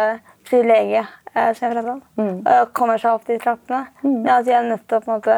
privilegiet, 0.50 1.08
som 1.34 1.68
jeg 1.68 1.74
pratet 1.76 1.92
om, 1.94 2.02
og 2.46 2.74
kommer 2.78 2.98
seg 3.02 3.16
opp 3.18 3.28
de 3.30 3.38
trappene. 3.42 3.86
Men 4.04 4.32
at 4.40 4.48
vi 4.48 4.56
er 4.58 4.66
nødt 4.68 4.88
til 4.88 4.98
å 5.00 5.06
på 5.06 5.12
en 5.12 5.18
måte 5.20 5.38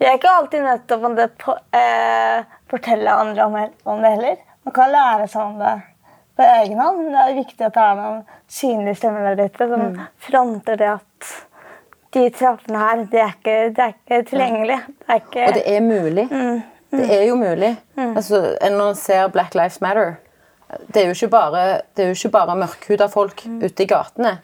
Vi 0.00 0.06
er 0.08 0.16
ikke 0.18 0.30
alltid 0.34 0.64
nødt 0.64 0.86
til 0.88 0.96
å 0.96 1.00
på 1.00 1.06
en 1.06 1.12
måte 1.14 1.28
på, 1.38 1.52
eh, 1.78 2.44
fortelle 2.72 3.12
andre 3.22 3.44
om, 3.44 3.54
om 3.84 4.02
det 4.02 4.10
heller. 4.16 4.40
Man 4.66 4.74
kan 4.74 4.90
lære 4.90 5.28
seg 5.30 5.42
om 5.44 5.60
det 5.60 5.74
på 6.36 6.42
egen 6.42 6.80
hånd, 6.80 7.04
men 7.04 7.14
det 7.14 7.22
er 7.22 7.38
viktig 7.38 7.66
at 7.68 7.76
det 7.76 7.84
er 7.84 8.00
noen 8.00 8.22
synlige 8.50 8.98
stemmer 8.98 9.36
der 9.36 9.46
ute 9.46 9.68
som 9.70 10.00
fronter 10.26 10.80
det 10.80 10.88
at 10.96 11.30
de 12.14 12.28
trappene 12.36 12.78
her, 12.78 13.04
det 13.10 13.20
er 13.20 13.32
ikke, 13.36 13.56
det 13.76 13.84
er 13.84 13.94
ikke 13.94 14.18
tilgjengelig. 14.28 14.78
Det 14.98 15.08
er 15.08 15.20
ikke 15.22 15.46
Og 15.46 15.54
det 15.54 15.62
er 15.66 15.80
mulig. 15.80 16.28
Det 16.92 17.06
er 17.08 17.22
jo 17.24 17.36
mulig. 17.40 17.72
Altså, 17.96 18.42
når 18.60 18.88
en 18.88 18.96
ser 19.00 19.28
Black 19.32 19.54
Lives 19.54 19.80
Matter 19.80 20.14
Det 20.94 21.02
er 21.02 21.06
jo 21.06 21.16
ikke 21.16 21.28
bare, 21.28 21.80
det 21.96 22.04
er 22.04 22.12
jo 22.12 22.54
mørkhuda 22.56 23.06
folk 23.12 23.44
ute 23.46 23.82
i 23.82 23.86
gatene. 23.86 24.38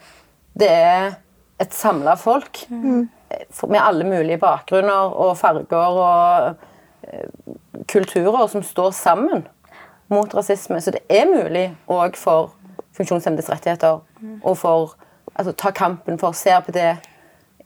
Det 0.59 0.69
er 0.71 1.15
et 1.61 1.75
samla 1.75 2.15
folk 2.15 2.67
med 2.71 3.81
alle 3.81 4.05
mulige 4.05 4.39
bakgrunner 4.39 5.15
og 5.17 5.37
farger 5.37 5.77
og 5.77 6.55
eh, 7.03 7.29
kulturer 7.89 8.47
som 8.47 8.63
står 8.63 8.91
sammen 8.91 9.47
mot 10.09 10.35
rasisme. 10.35 10.81
Så 10.81 10.91
det 10.91 11.01
er 11.09 11.27
mulig 11.27 11.77
òg 11.89 12.17
for 12.17 12.53
funksjonshemmedes 12.97 13.51
rettigheter 13.51 14.01
og 14.43 14.57
for 14.59 14.97
altså, 15.35 15.53
ta 15.53 15.71
kampen 15.71 16.19
for 16.19 16.33
CRPD 16.33 16.79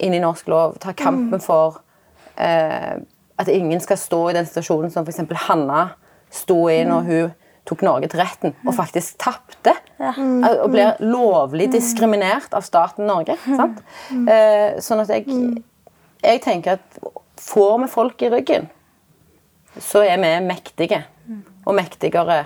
inn 0.03 0.15
i 0.17 0.21
norsk 0.23 0.49
lov. 0.51 0.77
Ta 0.83 0.95
kampen 0.97 1.43
for 1.43 1.81
eh, 2.37 2.99
at 3.39 3.51
ingen 3.51 3.81
skal 3.81 4.01
stå 4.01 4.23
i 4.31 4.37
den 4.37 4.49
situasjonen 4.49 4.93
som 4.93 5.07
f.eks. 5.07 5.23
Hanna 5.49 5.87
sto 6.33 6.59
i 6.71 6.83
når 6.89 7.09
hun 7.09 7.33
tok 7.69 7.85
Norge 7.87 8.09
til 8.11 8.19
retten 8.19 8.55
og 8.67 8.75
faktisk 8.75 9.21
tapte. 9.23 9.75
Ja. 10.03 10.13
Og 10.65 10.71
blir 10.73 10.99
lovlig 11.05 11.71
diskriminert 11.77 12.55
av 12.57 12.67
staten 12.67 13.07
Norge. 13.07 13.37
Sant? 13.47 13.83
Eh, 14.11 14.79
sånn 14.83 15.05
at 15.05 15.13
jeg, 15.15 15.29
jeg 16.23 16.43
tenker 16.43 16.81
at 16.81 17.03
får 17.43 17.77
vi 17.85 17.91
folk 17.93 18.25
i 18.27 18.31
ryggen, 18.33 18.69
så 19.79 20.03
er 20.07 20.19
vi 20.23 20.33
mektige. 20.47 21.05
Og 21.63 21.77
mektigere 21.79 22.43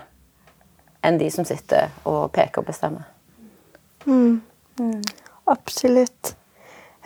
enn 1.07 1.19
de 1.21 1.31
som 1.33 1.47
sitter 1.49 1.93
og 2.05 2.29
peker 2.35 2.61
og 2.61 2.69
bestemmer. 2.69 3.07
Absolutt. 5.47 6.35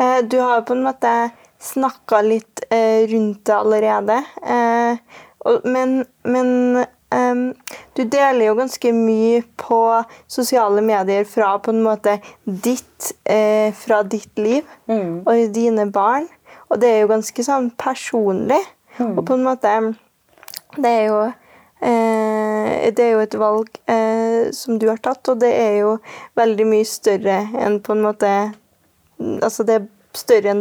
Eh, 0.01 0.23
Du 0.25 0.39
har 0.41 0.61
jo 0.61 0.65
på 0.71 0.77
en 0.77 0.85
måte 0.87 1.31
snakka 1.61 2.23
litt 2.25 2.63
eh, 2.71 3.07
rundt 3.11 3.45
det 3.45 3.55
allerede. 3.57 4.17
Eh, 4.43 4.97
men 5.65 6.05
men 6.25 6.85
em, 7.13 7.55
du 7.97 8.05
deler 8.05 8.47
jo 8.47 8.55
ganske 8.59 8.93
mye 8.97 9.43
på 9.61 9.81
sosiale 10.29 10.81
medier 10.85 11.25
fra 11.29 11.59
på 11.59 11.73
en 11.75 11.83
måte 11.85 12.19
ditt, 12.45 13.13
eh, 13.25 13.73
fra 13.77 14.03
ditt 14.03 14.39
liv 14.39 14.65
og 15.27 15.53
dine 15.55 15.87
barn. 15.93 16.29
Og 16.71 16.81
det 16.81 16.89
er 16.89 17.01
jo 17.01 17.13
ganske 17.13 17.45
sånn 17.45 17.71
personlig. 17.77 18.63
Og 19.01 19.25
på 19.27 19.35
en 19.35 19.45
måte 19.45 19.95
Det 20.77 20.87
er 20.87 21.07
jo 21.09 21.33
Eh, 21.83 22.93
det 22.93 23.01
er 23.01 23.15
jo 23.15 23.21
et 23.25 23.35
valg 23.41 23.69
eh, 23.89 24.51
som 24.53 24.77
du 24.79 24.85
har 24.91 24.99
tatt, 25.01 25.25
og 25.33 25.39
det 25.41 25.49
er 25.57 25.79
jo 25.81 25.95
veldig 26.37 26.67
mye 26.69 26.85
større 26.85 27.39
enn 27.57 27.79
på 27.81 27.95
en 27.97 28.03
måte 28.05 28.33
Altså 29.43 29.67
det 29.67 29.81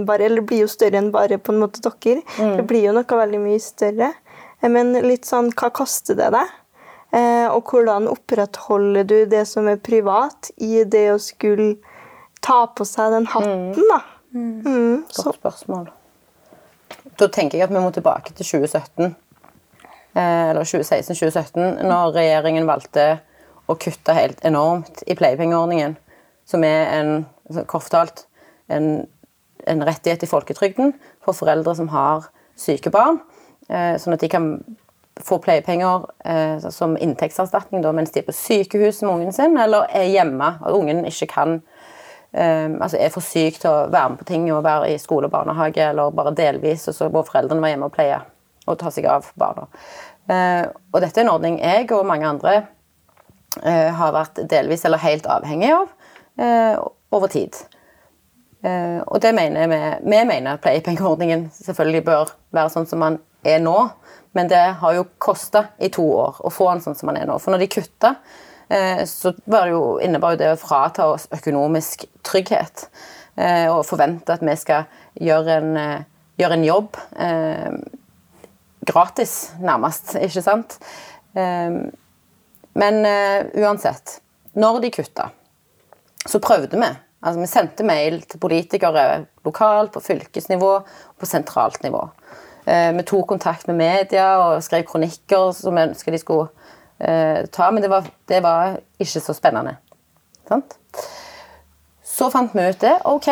bare 0.05 0.25
Eller 0.25 0.41
det 0.41 0.45
blir 0.47 0.59
jo 0.61 0.67
større 0.69 0.99
enn 0.99 1.11
bare 1.11 1.39
på 1.41 1.53
en 1.53 1.59
måte 1.63 1.81
dere. 1.81 2.21
Det 2.37 2.65
blir 2.67 2.83
jo 2.85 2.93
noe 2.93 3.17
veldig 3.17 3.39
mye 3.41 3.59
større. 3.59 4.13
Eh, 4.61 4.69
Men 4.69 4.93
litt 4.93 5.25
sånn 5.25 5.51
Hva 5.51 5.71
koster 5.71 6.15
det 6.15 6.31
deg? 6.35 6.47
Eh, 7.11 7.47
og 7.49 7.63
hvordan 7.65 8.05
opprettholder 8.07 9.03
du 9.03 9.25
det 9.25 9.47
som 9.47 9.67
er 9.67 9.77
privat, 9.81 10.51
i 10.61 10.83
det 10.83 11.07
å 11.11 11.17
skulle 11.17 11.77
ta 12.41 12.67
på 12.67 12.85
seg 12.85 13.11
den 13.15 13.25
hatten, 13.25 13.73
da? 13.89 14.01
Mm, 14.35 14.61
Mm. 14.61 15.05
Godt 15.09 15.39
spørsmål. 15.39 15.87
Da 17.17 17.27
tenker 17.27 17.57
jeg 17.57 17.65
at 17.65 17.73
vi 17.73 17.81
må 17.81 17.89
tilbake 17.91 18.29
til 18.37 18.45
2017. 18.45 19.15
Eh, 20.15 20.49
eller 20.51 20.61
2016-2017, 20.61 21.81
når 21.89 22.13
regjeringen 22.13 22.67
valgte 22.69 23.07
å 23.67 23.75
kutte 23.75 24.13
helt 24.13 24.39
enormt 24.45 25.01
i 25.07 25.15
pleiepengeordningen, 25.17 25.97
som 26.45 26.63
er 26.63 26.93
en, 26.99 27.11
altså, 27.49 27.65
kort 27.65 27.87
fortalt, 27.87 28.25
en, 28.73 28.89
en 29.67 29.85
rettighet 29.87 30.23
i 30.25 30.29
folketrygden 30.29 30.93
for 31.25 31.37
foreldre 31.37 31.75
som 31.77 31.89
har 31.93 32.29
syke 32.59 32.91
barn, 32.93 33.21
eh, 33.69 33.95
sånn 34.01 34.15
at 34.15 34.23
de 34.23 34.31
kan 34.31 34.51
få 35.19 35.39
pleiepenger 35.43 36.05
eh, 36.25 36.69
som 36.71 36.95
inntektserstatning 36.99 37.83
da, 37.83 37.91
mens 37.95 38.13
de 38.15 38.21
er 38.21 38.27
på 38.27 38.35
sykehus 38.35 39.01
med 39.03 39.13
ungen 39.13 39.35
sin, 39.35 39.57
eller 39.59 39.89
er 39.95 40.07
hjemme, 40.11 40.53
og 40.63 40.83
ungen 40.83 41.05
ikke 41.09 41.33
kan 41.35 41.59
Um, 42.31 42.75
altså 42.77 42.99
er 43.01 43.09
for 43.09 43.25
syk 43.25 43.55
til 43.57 43.71
å 43.71 43.87
være 43.89 44.11
med 44.13 44.19
på 44.19 44.25
ting 44.29 44.43
og 44.53 44.61
være 44.61 44.91
i 44.93 44.97
skole 45.01 45.25
og 45.25 45.31
barnehage, 45.33 45.81
eller 45.81 46.11
bare 46.13 46.35
delvis, 46.37 46.83
og 46.91 46.93
så 46.93 47.07
må 47.09 47.23
foreldrene 47.25 47.63
være 47.63 47.73
hjemme 47.73 47.87
og 47.89 47.95
pleie 47.95 48.19
og 48.69 48.77
ta 48.77 48.91
seg 48.93 49.07
av 49.09 49.31
barna. 49.39 49.65
Uh, 50.29 50.69
og 50.93 51.01
dette 51.01 51.17
er 51.17 51.25
en 51.25 51.31
ordning 51.33 51.57
jeg 51.57 51.87
og 51.97 52.05
mange 52.05 52.29
andre 52.29 52.53
uh, 53.63 53.89
har 53.97 54.13
vært 54.13 54.43
delvis 54.51 54.85
eller 54.85 55.01
helt 55.01 55.25
avhengig 55.25 55.71
av 55.73 55.89
uh, 56.37 56.85
over 57.17 57.33
tid. 57.33 57.57
Uh, 58.65 58.99
og 59.07 59.21
det 59.23 59.31
mener 59.37 59.69
vi, 59.71 59.79
vi 60.03 60.19
mener 60.27 60.57
at 60.57 60.61
pleiepengeordningen 60.65 61.47
selvfølgelig 61.55 62.03
bør 62.09 62.33
være 62.51 62.73
sånn 62.73 62.89
som 62.89 62.99
man 62.99 63.19
er 63.47 63.61
nå, 63.63 63.77
men 64.35 64.49
det 64.51 64.65
har 64.81 64.97
jo 64.97 65.07
kosta 65.17 65.69
i 65.79 65.87
to 65.93 66.03
år 66.03 66.41
å 66.43 66.51
få 66.51 66.67
den 66.73 66.83
sånn 66.83 66.97
som 66.99 67.07
man 67.07 67.21
er 67.21 67.29
nå. 67.29 67.37
For 67.39 67.55
når 67.55 67.63
de 67.63 67.73
kutta 67.77 68.17
Eh, 68.69 69.05
så 69.05 69.33
var 69.45 69.65
det 69.65 69.71
jo, 69.71 69.99
innebar 70.01 70.35
jo 70.35 70.37
det 70.43 70.51
å 70.53 70.59
frata 70.61 71.07
oss 71.09 71.27
økonomisk 71.33 72.05
trygghet. 72.21 72.89
eh, 73.35 73.65
Og 73.65 73.85
forvente 73.85 74.33
at 74.33 74.41
vi 74.41 74.55
skal 74.55 74.83
gjøre 75.19 75.57
en, 75.57 75.77
eh, 75.77 76.03
gjøre 76.37 76.53
en 76.53 76.63
jobb 76.63 76.97
eh, 77.17 77.71
gratis, 78.85 79.51
nærmest. 79.59 80.15
Ikke 80.15 80.43
sant? 80.43 80.77
Eh, 81.35 81.89
Men 82.75 83.05
eh, 83.05 83.45
uansett. 83.57 84.21
Når 84.53 84.81
de 84.81 84.91
kutta, 84.91 85.31
så 86.25 86.39
prøvde 86.39 86.77
vi. 86.77 86.89
Altså, 87.19 87.39
vi 87.41 87.47
sendte 87.51 87.83
mail 87.83 88.21
til 88.23 88.39
politikere 88.39 89.25
lokalt, 89.45 89.91
på 89.91 89.99
fylkesnivå 90.03 90.69
og 90.79 91.19
på 91.19 91.27
sentralt 91.27 91.81
nivå. 91.83 92.05
Eh, 92.65 92.91
Vi 92.95 93.03
tok 93.03 93.27
kontakt 93.27 93.67
med 93.67 93.75
media 93.75 94.37
og 94.39 94.63
skrev 94.63 94.85
kronikker 94.87 95.51
som 95.55 95.75
vi 95.75 95.87
ønsket 95.89 96.15
de 96.15 96.21
skulle 96.21 96.47
eh, 96.99 97.45
ta, 97.51 97.71
men 97.71 97.83
det 97.83 97.89
var, 97.91 98.07
det 98.27 98.41
var 98.43 98.77
ikke 98.99 99.19
så 99.23 99.35
spennende. 99.35 99.75
Sant? 100.47 100.77
Så 102.03 102.29
fant 102.31 102.55
vi 102.55 102.69
ut 102.69 102.79
det. 102.81 102.95
Ok, 103.05 103.29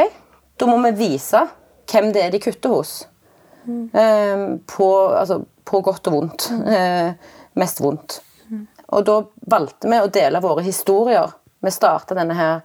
da 0.60 0.68
må 0.68 0.78
vi 0.90 0.96
vise 1.08 1.46
hvem 1.88 2.12
det 2.12 2.26
er 2.26 2.32
de 2.32 2.44
kutter 2.44 2.76
hos. 2.76 2.94
Eh, 3.68 4.44
på, 4.68 4.88
altså, 5.16 5.42
på 5.68 5.82
godt 5.84 6.08
og 6.12 6.14
vondt. 6.20 6.50
Eh, 6.68 7.14
mest 7.60 7.80
vondt. 7.84 8.22
Og 8.96 9.04
da 9.08 9.22
valgte 9.52 9.90
vi 9.92 10.00
å 10.00 10.12
dele 10.12 10.40
våre 10.44 10.64
historier. 10.64 11.32
Vi 11.64 11.72
starta 11.74 12.16
denne 12.16 12.36
her 12.38 12.62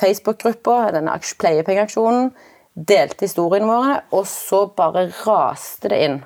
Facebook-gruppa, 0.00 0.92
denne 0.96 1.14
aks- 1.14 1.36
pleiepengeaksjonen. 1.40 2.32
Delte 2.74 3.28
historiene 3.28 3.68
våre, 3.70 4.00
og 4.10 4.26
så 4.26 4.64
bare 4.74 5.06
raste 5.24 5.88
det 5.92 6.00
inn 6.02 6.22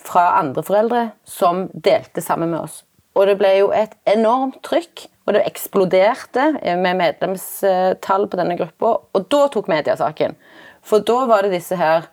fra 0.00 0.38
andre 0.38 0.62
foreldre 0.64 1.00
som 1.28 1.66
delte 1.74 2.22
sammen 2.24 2.52
med 2.54 2.60
oss. 2.60 2.82
Og 3.18 3.26
det 3.28 3.34
ble 3.40 3.50
jo 3.58 3.72
et 3.76 3.92
enormt 4.08 4.62
trykk, 4.64 5.08
og 5.26 5.34
det 5.36 5.42
eksploderte 5.46 6.46
med 6.80 6.96
medlemstall 6.98 8.24
på 8.30 8.38
denne 8.40 8.56
gruppa. 8.58 8.94
Og 9.12 9.26
da 9.30 9.42
tok 9.52 9.68
media 9.68 9.96
saken. 9.98 10.34
For 10.82 11.04
da 11.04 11.18
var 11.28 11.44
det 11.44 11.52
disse 11.58 11.76
her 11.78 12.08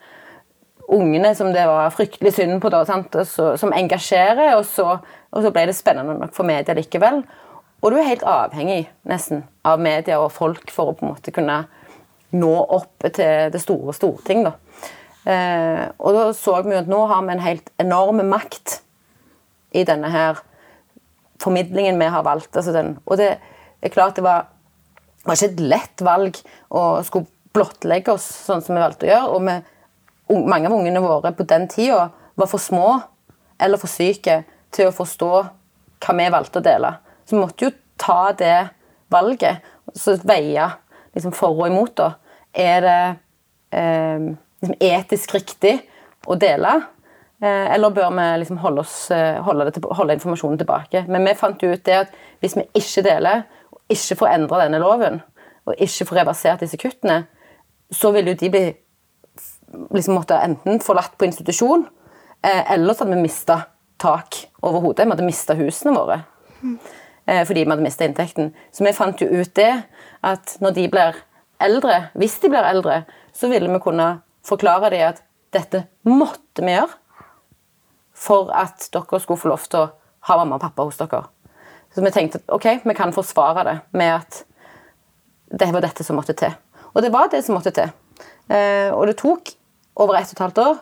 ungene 0.89 1.32
som 1.38 1.54
det 1.54 1.63
var 1.69 1.93
fryktelig 1.93 2.34
synd 2.36 2.60
på, 2.62 2.71
da, 2.73 2.84
som 2.86 3.73
engasjerer, 3.73 4.56
og 4.58 4.65
så, 4.65 4.97
og 5.32 5.45
så 5.45 5.54
ble 5.54 5.67
det 5.69 5.78
spennende 5.78 6.17
nok 6.19 6.34
for 6.36 6.49
media 6.49 6.75
likevel. 6.78 7.23
Og 7.80 7.92
du 7.92 7.98
er 8.00 8.10
helt 8.10 8.26
avhengig 8.28 8.82
nesten 9.08 9.46
av 9.68 9.80
media 9.82 10.20
og 10.20 10.34
folk 10.36 10.72
for 10.74 10.92
å 10.92 10.98
på 10.98 11.06
en 11.06 11.13
måte 11.13 11.34
kunne 11.36 11.62
nå 12.36 12.52
opp 12.62 13.08
til 13.08 13.50
det 13.54 13.62
store 13.63 13.96
storting. 13.96 14.44
da. 14.46 14.54
Eh, 15.30 15.86
og 15.98 16.15
da 16.15 16.28
så 16.36 16.60
vi 16.65 16.76
jo 16.76 16.84
at 16.84 16.92
nå 16.92 17.00
har 17.10 17.24
vi 17.26 17.36
en 17.36 17.44
helt 17.44 17.72
enorm 17.82 18.22
makt 18.30 18.80
i 19.78 19.84
denne 19.88 20.10
her 20.12 20.39
formidlingen 21.42 22.00
vi 22.00 22.12
har 22.12 22.24
valgt. 22.24 22.56
Altså 22.56 22.76
den, 22.76 22.98
og 23.06 23.20
det 23.22 23.36
er 23.82 23.94
klart 23.94 24.20
det 24.20 24.26
var, 24.26 24.50
var 25.26 25.38
ikke 25.38 25.54
et 25.54 25.68
lett 25.74 26.06
valg 26.06 26.39
å 26.70 27.04
skulle 27.08 27.32
blottlegge 27.56 28.13
oss 28.13 28.28
sånn 28.46 28.62
som 28.62 28.76
vi 28.76 28.84
valgte 28.84 29.08
å 29.08 29.12
gjøre. 29.13 29.30
og 29.36 29.46
vi, 29.48 29.58
mange 30.46 30.70
av 30.70 30.76
ungene 30.76 31.02
våre 31.02 31.32
på 31.34 31.48
den 31.50 31.68
tida 31.72 32.10
var 32.36 32.50
for 32.50 32.62
små 32.62 33.00
eller 33.60 33.82
for 33.82 33.92
syke 33.92 34.44
til 34.76 34.89
å 34.89 34.96
forstå 34.96 35.32
hva 36.00 36.15
vi 36.15 36.28
valgte 36.32 36.62
å 36.62 36.65
dele. 36.65 36.94
Så 37.30 37.36
vi 37.36 37.42
måtte 37.44 37.68
jo 37.68 37.72
ta 38.02 38.32
det 38.34 38.70
valget, 39.13 39.62
så 39.94 40.15
veie 40.26 40.65
liksom 41.13 41.34
for 41.38 41.54
og 41.54 41.68
imot. 41.70 41.94
da. 42.00 42.12
Er 42.54 42.82
det 42.82 43.00
eh, 43.78 44.30
liksom 44.62 44.76
etisk 44.82 45.34
riktig 45.38 45.76
å 46.28 46.36
dele? 46.39 46.72
Eh, 47.42 47.68
eller 47.76 47.94
bør 47.96 48.10
vi 48.18 48.26
liksom 48.42 48.58
holde, 48.60 48.82
oss, 48.82 49.12
eh, 49.12 49.38
holde, 49.46 49.70
til- 49.72 49.94
holde 49.96 50.13
informasjonen 50.18 50.58
tilbake? 50.60 51.06
Men 51.08 51.24
vi 51.26 51.34
fant 51.39 51.62
ut 51.63 51.84
det 51.86 51.96
at 52.02 52.15
hvis 52.42 52.58
vi 52.58 52.65
ikke 52.76 53.04
deler, 53.06 53.44
og 53.72 53.80
ikke 53.89 54.18
får 54.20 54.34
endra 54.34 54.63
denne 54.65 54.82
loven, 54.82 55.22
og 55.65 55.76
ikke 55.78 56.06
får 56.10 56.18
reversert 56.24 56.60
disse 56.65 56.78
kuttene, 56.82 57.28
så 57.92 58.12
vil 58.13 58.28
jo 58.28 58.34
de 58.34 58.50
bli 58.50 58.65
liksom 59.94 60.15
måtte 60.18 60.38
enten 60.44 60.80
forlatt 60.82 61.13
på 61.18 61.26
institusjon, 61.30 61.86
eh, 62.44 62.72
eller 62.74 62.94
så 62.94 63.06
hadde 63.06 63.15
vi 63.15 63.22
mista 63.28 63.60
tak 64.00 64.36
over 64.63 64.80
hodet. 64.82 65.06
Vi 65.06 65.12
hadde 65.13 65.26
mista 65.28 65.54
husene 65.56 65.94
våre 65.96 66.24
eh, 66.63 66.76
fordi 67.46 67.63
vi 67.63 67.70
hadde 67.70 67.86
mista 67.86 68.08
inntekten. 68.08 68.54
Så 68.74 68.86
vi 68.86 68.96
fant 68.96 69.22
jo 69.22 69.28
ut 69.30 69.52
det 69.58 69.72
at 70.26 70.56
når 70.63 70.76
de 70.78 70.88
blir 70.92 71.20
eldre, 71.62 72.00
hvis 72.18 72.39
de 72.42 72.52
blir 72.52 72.65
eldre, 72.65 73.04
så 73.36 73.50
ville 73.52 73.70
vi 73.72 73.82
kunne 73.84 74.20
forklare 74.46 74.92
dem 74.94 75.10
at 75.12 75.22
dette 75.54 75.84
måtte 76.08 76.63
vi 76.63 76.74
gjøre 76.74 76.96
for 78.20 78.52
at 78.56 78.89
dere 78.94 79.22
skulle 79.24 79.39
få 79.39 79.52
lov 79.52 79.68
til 79.70 79.84
å 79.84 79.89
ha 80.28 80.38
mamma 80.39 80.58
og 80.58 80.65
pappa 80.65 80.86
hos 80.88 81.00
dere. 81.00 81.24
Så 81.96 82.04
vi 82.06 82.12
tenkte 82.13 82.42
at 82.42 82.52
ok, 82.54 82.68
vi 82.84 82.96
kan 82.98 83.13
forsvare 83.15 83.65
det 83.65 83.78
med 83.98 84.15
at 84.20 84.44
det 85.60 85.72
var 85.74 85.86
dette 85.86 86.06
som 86.06 86.20
måtte 86.20 86.36
til. 86.38 86.52
Og 86.94 87.02
det 87.06 87.13
var 87.13 87.32
det 87.32 87.42
som 87.46 87.56
måtte 87.58 87.74
til. 87.74 87.89
Eh, 88.50 88.92
og 88.94 89.08
det 89.10 89.18
tok 89.22 89.54
over 90.00 90.20
ett 90.20 90.30
og 90.30 90.38
et 90.38 90.44
halvt 90.46 90.62
år, 90.63 90.76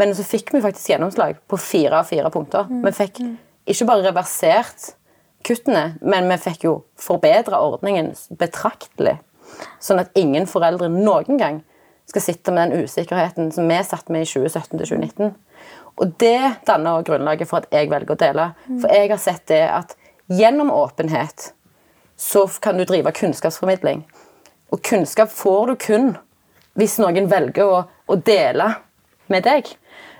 men 0.00 0.12
så 0.16 0.24
fikk 0.26 0.52
vi 0.54 0.62
faktisk 0.64 0.92
gjennomslag 0.92 1.38
på 1.48 1.58
fire 1.60 2.00
av 2.00 2.08
fire 2.08 2.30
punkter. 2.32 2.68
Vi 2.68 2.92
fikk 2.96 3.22
ikke 3.72 3.88
bare 3.88 4.06
reversert 4.08 4.92
kuttene, 5.46 5.96
men 6.00 6.28
vi 6.30 6.38
fikk 6.40 6.66
jo 6.66 6.74
forbedra 7.00 7.60
ordningen 7.64 8.12
betraktelig. 8.40 9.18
Sånn 9.82 10.00
at 10.02 10.14
ingen 10.18 10.48
foreldre 10.48 10.88
noen 10.92 11.38
gang 11.40 11.60
skal 12.08 12.24
sitte 12.24 12.52
med 12.54 12.72
den 12.72 12.84
usikkerheten 12.84 13.52
som 13.54 13.68
vi 13.68 13.78
satt 13.86 14.10
med 14.12 14.24
i 14.24 14.28
2017 14.28 14.78
til 14.78 14.86
2019. 14.86 15.34
Og 16.00 16.14
det 16.20 16.64
danner 16.66 17.04
grunnlaget 17.06 17.48
for 17.50 17.62
at 17.62 17.74
jeg 17.74 17.90
velger 17.92 18.14
å 18.14 18.20
dele. 18.20 18.46
For 18.80 18.88
jeg 18.92 19.10
har 19.12 19.20
sett 19.20 19.44
det 19.52 19.62
at 19.68 19.94
gjennom 20.32 20.72
åpenhet 20.72 21.52
så 22.16 22.46
kan 22.62 22.78
du 22.78 22.86
drive 22.88 23.12
kunnskapsformidling. 23.16 24.04
Og 24.72 24.82
kunnskap 24.86 25.32
får 25.32 25.72
du 25.72 25.76
kun 25.76 26.12
hvis 26.78 26.96
noen 27.02 27.28
velger 27.28 27.68
å, 27.68 27.80
å 28.08 28.16
dele 28.16 28.70
med 29.32 29.44
deg. 29.44 29.68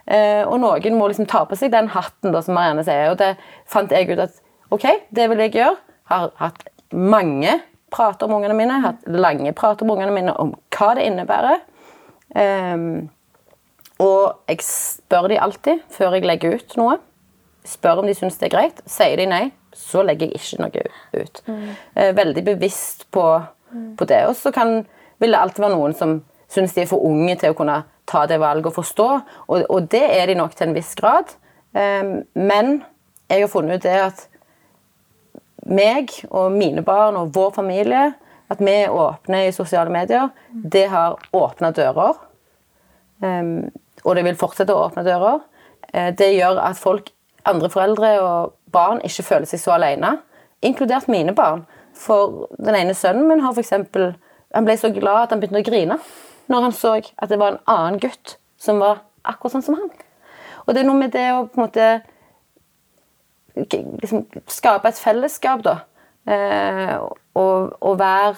Eh, 0.04 0.42
og 0.44 0.58
noen 0.60 0.98
må 0.98 1.08
liksom 1.08 1.28
ta 1.30 1.44
på 1.48 1.56
seg 1.56 1.72
den 1.72 1.88
hatten, 1.94 2.34
da, 2.34 2.42
som 2.44 2.56
Marianne 2.58 2.84
sier. 2.84 3.12
Og 3.12 3.20
det 3.20 3.34
fant 3.70 3.92
jeg 3.92 4.10
ut 4.10 4.26
at 4.26 4.41
ok, 4.72 4.86
det 5.14 5.28
vil 5.30 5.44
jeg 5.44 5.54
gjøre. 5.58 5.76
Har 6.10 6.32
hatt 6.40 6.66
mange 6.92 7.60
prater 7.92 8.28
om 8.28 8.38
ungene 8.38 8.56
mine, 8.56 8.80
hatt 8.84 9.04
lange 9.08 9.52
prater 9.56 9.86
om 9.86 9.94
ungene 9.94 10.14
mine 10.14 10.34
om 10.40 10.54
hva 10.74 10.92
det 10.96 11.06
innebærer. 11.08 11.64
Um, 12.32 13.10
og 14.02 14.48
jeg 14.48 14.64
spør 14.64 15.28
de 15.30 15.40
alltid 15.40 15.82
før 15.92 16.16
jeg 16.16 16.26
legger 16.26 16.56
ut 16.58 16.76
noe. 16.80 16.98
Spør 17.68 18.02
om 18.02 18.08
de 18.08 18.16
syns 18.18 18.40
det 18.40 18.48
er 18.48 18.56
greit. 18.56 18.80
Sier 18.90 19.20
de 19.20 19.28
nei, 19.30 19.44
så 19.76 20.02
legger 20.02 20.32
jeg 20.32 20.40
ikke 20.40 20.64
noe 20.64 21.22
ut. 21.22 21.42
Mm. 21.46 21.68
Veldig 22.18 22.44
bevisst 22.48 23.06
på, 23.14 23.26
på 23.98 24.08
det. 24.10 24.24
Og 24.26 24.34
så 24.40 24.50
vil 24.52 25.30
det 25.30 25.38
alltid 25.38 25.62
være 25.62 25.76
noen 25.76 25.94
som 25.94 26.16
syns 26.50 26.74
de 26.74 26.82
er 26.82 26.90
for 26.90 27.04
unge 27.06 27.36
til 27.40 27.52
å 27.52 27.56
kunne 27.56 27.78
ta 28.08 28.24
det 28.26 28.40
valget 28.42 28.72
og 28.72 28.74
forstå, 28.80 29.08
og, 29.46 29.62
og 29.70 29.86
det 29.92 30.02
er 30.02 30.26
de 30.28 30.34
nok 30.36 30.56
til 30.58 30.68
en 30.68 30.74
viss 30.76 30.90
grad. 30.98 31.30
Um, 31.72 32.24
Men 32.34 32.82
jeg 33.30 33.44
har 33.44 33.52
funnet 33.52 33.78
ut, 33.78 33.86
det 33.86 33.94
at 34.10 34.26
meg 35.66 36.12
og 36.30 36.52
mine 36.54 36.82
barn 36.86 37.16
og 37.20 37.32
vår 37.34 37.52
familie, 37.56 38.12
at 38.52 38.60
vi 38.60 38.74
er 38.82 38.92
åpne 38.92 39.46
i 39.46 39.54
sosiale 39.54 39.92
medier, 39.92 40.28
det 40.50 40.86
har 40.92 41.20
åpna 41.32 41.70
dører. 41.72 42.18
Um, 43.22 43.70
og 44.04 44.16
det 44.16 44.24
vil 44.26 44.38
fortsette 44.38 44.74
å 44.74 44.88
åpne 44.88 45.04
dører. 45.06 45.40
Uh, 45.92 46.10
det 46.18 46.34
gjør 46.34 46.60
at 46.64 46.80
folk, 46.80 47.12
andre 47.48 47.70
foreldre 47.72 48.10
og 48.22 48.52
barn 48.74 49.00
ikke 49.06 49.24
føler 49.26 49.48
seg 49.50 49.62
så 49.62 49.76
alene, 49.76 50.16
inkludert 50.62 51.08
mine 51.10 51.34
barn. 51.34 51.64
For 51.96 52.46
den 52.58 52.76
ene 52.78 52.94
sønnen 52.96 53.28
min 53.28 53.42
har 53.44 53.54
for 53.54 53.64
eksempel, 53.64 54.12
han 54.52 54.68
ble 54.68 54.76
så 54.78 54.92
glad 54.92 55.26
at 55.26 55.34
han 55.34 55.42
begynte 55.42 55.62
å 55.62 55.70
grine 55.70 55.98
når 56.50 56.66
han 56.66 56.74
så 56.76 56.96
at 56.98 57.30
det 57.30 57.38
var 57.40 57.54
en 57.54 57.70
annen 57.70 58.00
gutt 58.02 58.36
som 58.60 58.80
var 58.82 59.04
akkurat 59.24 59.56
sånn 59.56 59.64
som 59.64 59.78
han. 59.78 59.92
Og 60.66 60.74
det 60.74 60.82
er 60.82 60.88
noe 60.88 60.98
med 60.98 61.14
det 61.14 61.28
å 61.32 61.46
på 61.46 61.58
en 61.58 61.64
måte 61.64 61.86
liksom, 63.56 64.26
skape 64.48 64.88
et 64.88 65.00
fellesskap, 65.00 65.64
da. 65.64 65.76
Eh, 66.28 66.96
og, 67.34 67.72
og 67.80 67.98
være 67.98 68.34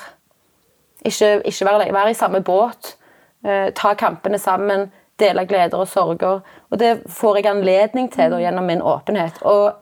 Ikke, 1.05 1.43
ikke 1.45 1.67
være, 1.67 1.93
være, 1.93 2.11
i 2.11 2.15
samme 2.15 2.41
båt. 2.41 2.97
Eh, 3.45 3.73
ta 3.77 3.95
kampene 3.95 4.39
sammen. 4.39 4.91
Dele 5.21 5.45
gleder 5.47 5.77
og 5.77 5.89
sorger. 5.89 6.41
Og 6.71 6.79
det 6.79 7.03
får 7.07 7.37
jeg 7.37 7.47
anledning 7.47 8.13
til 8.13 8.31
da, 8.33 8.39
gjennom 8.41 8.65
min 8.65 8.83
åpenhet. 8.83 9.43
Og 9.43 9.73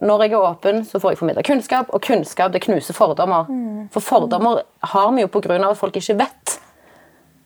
når 0.00 0.22
jeg 0.22 0.32
er 0.32 0.36
åpen, 0.36 0.84
så 0.84 0.98
får 0.98 1.10
jeg 1.10 1.18
formidla 1.18 1.42
kunnskap, 1.42 1.86
og 1.88 2.02
kunnskap 2.02 2.52
det 2.52 2.62
knuser 2.62 2.94
fordommer. 2.94 3.48
Mm. 3.50 3.88
For 3.92 4.00
fordommer 4.00 4.62
har 4.82 5.12
vi 5.12 5.20
jo 5.20 5.26
pga. 5.26 5.70
at 5.70 5.76
folk 5.76 5.96
ikke 5.96 6.18
vet. 6.18 6.60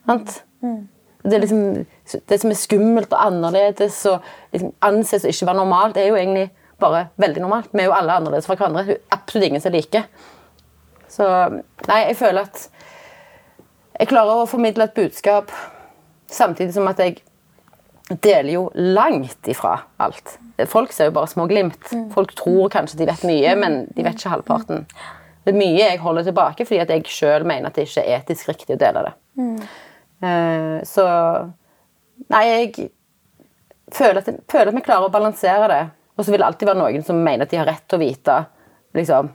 Sant? 0.07 0.45
Mm. 0.61 0.89
Det, 1.25 1.41
liksom, 1.41 1.87
det, 2.29 2.41
som 2.41 2.51
er 2.51 2.55
skummelt 2.55 3.13
og 3.13 3.27
annerledes 3.27 4.07
og 4.07 4.19
liksom 4.53 4.73
anses 4.83 5.25
å 5.25 5.29
ikke 5.29 5.47
være 5.47 5.57
normalt, 5.57 5.95
det 5.95 6.03
er 6.03 6.09
jo 6.09 6.17
egentlig 6.17 6.51
bare 6.83 7.07
veldig 7.23 7.43
normalt. 7.45 7.73
Vi 7.73 7.83
er 7.83 7.91
jo 7.91 7.97
alle 7.97 8.19
annerledes 8.19 8.49
fra 8.49 8.57
hverandre. 8.59 8.99
Absolutt 9.15 9.49
ingen 9.49 9.63
som 9.63 9.73
er 9.73 9.79
like. 9.79 10.05
Så 11.13 11.27
nei, 11.89 12.01
jeg 12.09 12.19
føler 12.21 12.49
at 12.49 12.67
jeg 14.01 14.11
klarer 14.11 14.43
å 14.43 14.49
formidle 14.51 14.89
et 14.89 14.97
budskap 14.97 15.53
samtidig 16.33 16.75
som 16.75 16.89
at 16.91 17.01
jeg 17.03 17.21
deler 18.25 18.55
jo 18.55 18.63
langt 18.75 19.49
ifra 19.49 19.77
alt. 20.03 20.37
Folk 20.69 20.93
ser 20.95 21.11
jo 21.11 21.17
bare 21.17 21.31
små 21.31 21.47
glimt. 21.51 21.91
Folk 22.15 22.35
tror 22.39 22.73
kanskje 22.73 23.01
de 23.01 23.09
vet 23.09 23.27
mye, 23.29 23.53
men 23.61 23.83
de 23.93 24.05
vet 24.05 24.19
ikke 24.19 24.33
halvparten. 24.33 24.87
Det 25.43 25.53
er 25.53 25.59
mye 25.59 25.79
jeg 25.81 26.01
holder 26.03 26.27
tilbake 26.29 26.67
fordi 26.67 26.81
at 26.85 26.93
jeg 26.93 27.09
sjøl 27.11 27.47
mener 27.49 27.71
at 27.71 27.79
det 27.79 27.89
ikke 27.89 28.05
er 28.05 28.21
etisk 28.21 28.53
riktig 28.53 28.77
å 28.77 28.83
dele 28.83 29.07
det. 29.09 29.15
Mm. 29.43 29.57
Så 30.87 31.07
Nei, 32.31 32.43
jeg 32.47 32.91
føler 33.91 34.21
at, 34.21 34.29
jeg 34.31 34.45
føler 34.51 34.71
at 34.71 34.77
vi 34.77 34.85
klarer 34.87 35.09
å 35.09 35.13
balansere 35.13 35.69
det. 35.73 35.81
Og 36.17 36.25
så 36.25 36.33
vil 36.33 36.43
det 36.43 36.49
alltid 36.49 36.69
være 36.69 36.81
noen 36.81 37.07
som 37.07 37.21
mener 37.25 37.47
at 37.47 37.53
de 37.53 37.61
har 37.61 37.69
rett 37.69 37.85
til 37.89 37.99
å 37.99 38.03
vite 38.03 38.37
liksom, 38.99 39.31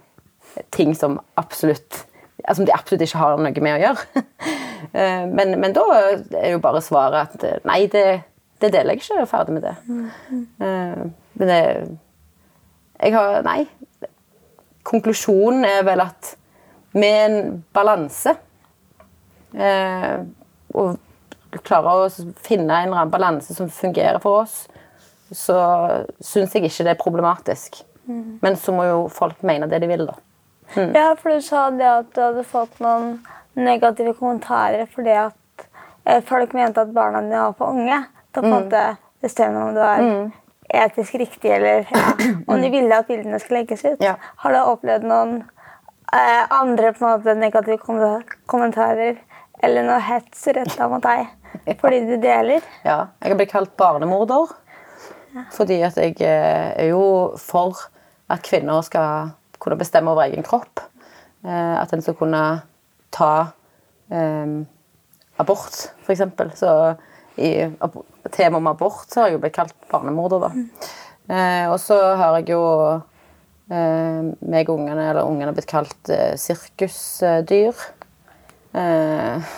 ting 0.75 0.93
som 0.97 1.17
absolutt 1.39 2.03
altså, 2.47 2.65
de 2.65 2.73
absolutt 2.73 3.05
ikke 3.05 3.21
har 3.21 3.37
noe 3.41 3.63
med 3.67 3.77
å 3.77 3.83
gjøre. 3.87 4.23
Eh, 4.93 5.23
men, 5.25 5.55
men, 5.57 5.73
da 5.73 5.81
er 6.37 6.51
jo 6.51 6.59
bare 6.61 6.83
svaret 6.85 7.31
at 7.33 7.43
eh, 7.43 7.55
nei, 7.65 7.79
det, 7.91 8.03
det 8.61 8.69
deler 8.71 8.93
jeg 8.93 9.01
ikke. 9.01 9.15
Jeg 9.17 9.23
er 9.23 9.29
ferdig 9.31 9.55
med 9.55 9.63
det. 9.65 9.71
Mm. 9.89 11.15
Men 11.41 11.49
det 11.49 11.57
Jeg 13.01 13.15
har 13.15 13.41
Nei. 13.43 13.65
Konklusjonen 14.85 15.65
er 15.65 15.81
vel 15.83 16.03
at 16.05 16.29
med 16.93 17.17
en 17.25 17.57
balanse 17.73 18.35
og 20.77 21.01
klarer 21.65 22.05
å 22.05 22.31
finne 22.45 22.79
en 22.85 23.11
balanse 23.11 23.57
som 23.57 23.73
fungerer 23.73 24.21
for 24.23 24.43
oss, 24.45 24.67
så 25.31 25.57
syns 26.23 26.55
jeg 26.55 26.67
ikke 26.67 26.85
det 26.87 26.93
er 26.93 27.01
problematisk. 27.01 27.81
Mm. 28.07 28.39
Men 28.41 28.55
så 28.55 28.71
må 28.75 28.85
jo 28.87 28.99
folk 29.11 29.43
mene 29.47 29.67
det 29.67 29.81
de 29.83 29.89
vil, 29.89 30.05
da. 30.07 30.15
Mm. 30.75 30.93
Ja, 30.95 31.15
for 31.19 31.31
du 31.31 31.43
sa 31.43 31.69
det 31.71 31.87
at 31.87 32.09
du 32.15 32.21
hadde 32.21 32.43
fått 32.47 32.79
noen 32.83 33.17
negative 33.57 34.13
kommentarer 34.17 34.87
fordi 34.91 35.13
at 35.15 35.67
eh, 36.05 36.19
folk 36.25 36.53
mente 36.57 36.83
at 36.83 36.91
barna 36.95 37.21
dine 37.23 37.45
var 37.45 37.55
for 37.57 37.71
unge 37.71 38.01
Da 38.35 38.41
på 38.41 38.45
en 38.45 38.51
mm. 38.51 38.57
måte 38.57 38.81
bestemme 39.23 39.61
om 39.63 39.73
du 39.73 39.79
er 39.81 40.03
mm. 40.03 40.25
etisk 40.83 41.15
riktig 41.21 41.53
eller 41.55 41.87
ja, 41.87 42.11
om 42.51 42.61
de 42.61 42.71
ville 42.73 42.99
at 42.99 43.07
bildene 43.07 43.39
skulle 43.39 43.63
legges 43.63 43.85
ut. 43.85 44.03
Ja. 44.03 44.17
Har 44.43 44.53
du 44.53 44.59
opplevd 44.59 45.07
noen 45.07 45.39
eh, 46.13 46.43
andre 46.51 46.91
på 46.93 47.05
en 47.05 47.15
måte 47.15 47.37
negative 47.39 47.79
kommentarer 48.45 49.17
eller 49.63 49.87
noe 49.87 49.97
hets 50.03 50.45
retta 50.53 50.89
mot 50.91 51.03
deg 51.03 51.25
fordi 51.81 52.03
du 52.11 52.15
deler? 52.21 52.61
Ja. 52.83 53.07
Jeg 53.23 53.31
har 53.31 53.39
blitt 53.39 53.55
kalt 53.55 53.73
barnemorder. 53.79 54.53
Fordi 55.53 55.81
at 55.85 55.97
jeg 56.01 56.15
eh, 56.21 56.71
er 56.77 56.89
jo 56.91 57.35
for 57.41 57.87
at 58.31 58.43
kvinner 58.45 58.81
skal 58.85 59.33
kunne 59.61 59.79
bestemme 59.79 60.11
over 60.11 60.27
egen 60.27 60.45
kropp. 60.45 60.81
Eh, 61.45 61.75
at 61.81 61.93
en 61.93 62.03
skal 62.03 62.17
kunne 62.19 62.43
ta 63.13 63.33
um, 64.09 64.65
abort, 65.37 65.91
f.eks. 66.03 66.23
Så 66.59 66.71
i 67.37 67.51
temaet 68.33 68.57
om 68.57 68.71
abort 68.71 69.11
så 69.11 69.21
har 69.21 69.29
jeg 69.29 69.37
jo 69.37 69.43
blitt 69.43 69.57
kalt 69.57 69.75
barnemorder, 69.91 70.47
da. 70.47 70.49
Mm. 70.53 70.89
Eh, 71.27 71.65
og 71.71 71.77
så 71.83 71.97
har 72.17 72.39
jeg 72.39 72.53
jo 72.55 72.63
eh, 73.69 74.31
meg 74.47 74.69
og 74.69 74.79
ungene, 74.79 75.09
eller 75.11 75.27
ungene, 75.27 75.53
blitt 75.55 75.69
kalt 75.69 76.11
eh, 76.13 76.33
sirkusdyr. 76.39 77.85
Eh, 78.77 79.53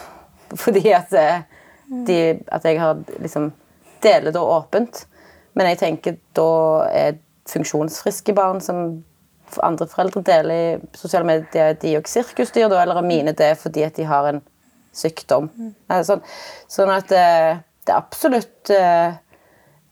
fordi 0.58 0.94
at, 0.98 1.14
de, 2.08 2.20
at 2.50 2.66
jeg 2.66 2.82
har 2.82 3.02
liksom 3.20 3.52
deler 4.02 4.34
det 4.34 4.42
åpent. 4.42 5.06
Men 5.60 5.74
jeg 5.74 5.82
tenker 5.82 6.18
da 6.38 6.50
er 6.96 7.18
funksjonsfriske 7.50 8.32
barn 8.38 8.62
som 8.64 9.02
andre 9.66 9.88
foreldre 9.90 10.22
deler 10.24 10.54
i 10.56 10.98
sosiale 10.98 11.28
medier, 11.28 11.74
de 11.82 11.96
òg 11.98 12.08
sirkusdyr, 12.08 12.70
da, 12.72 12.84
eller 12.84 13.02
er 13.02 13.08
mine 13.08 13.34
det 13.36 13.56
fordi 13.60 13.84
at 13.84 13.98
de 13.98 14.06
har 14.08 14.30
en 14.30 14.44
sykdom? 14.96 15.50
Mm. 15.58 15.74
Sånn, 16.06 16.22
sånn, 16.72 16.94
at 16.94 17.12
eh, 17.12 17.60
det 17.84 17.92
er 17.92 17.98
absolutt 17.98 18.72
eh, 18.72 19.18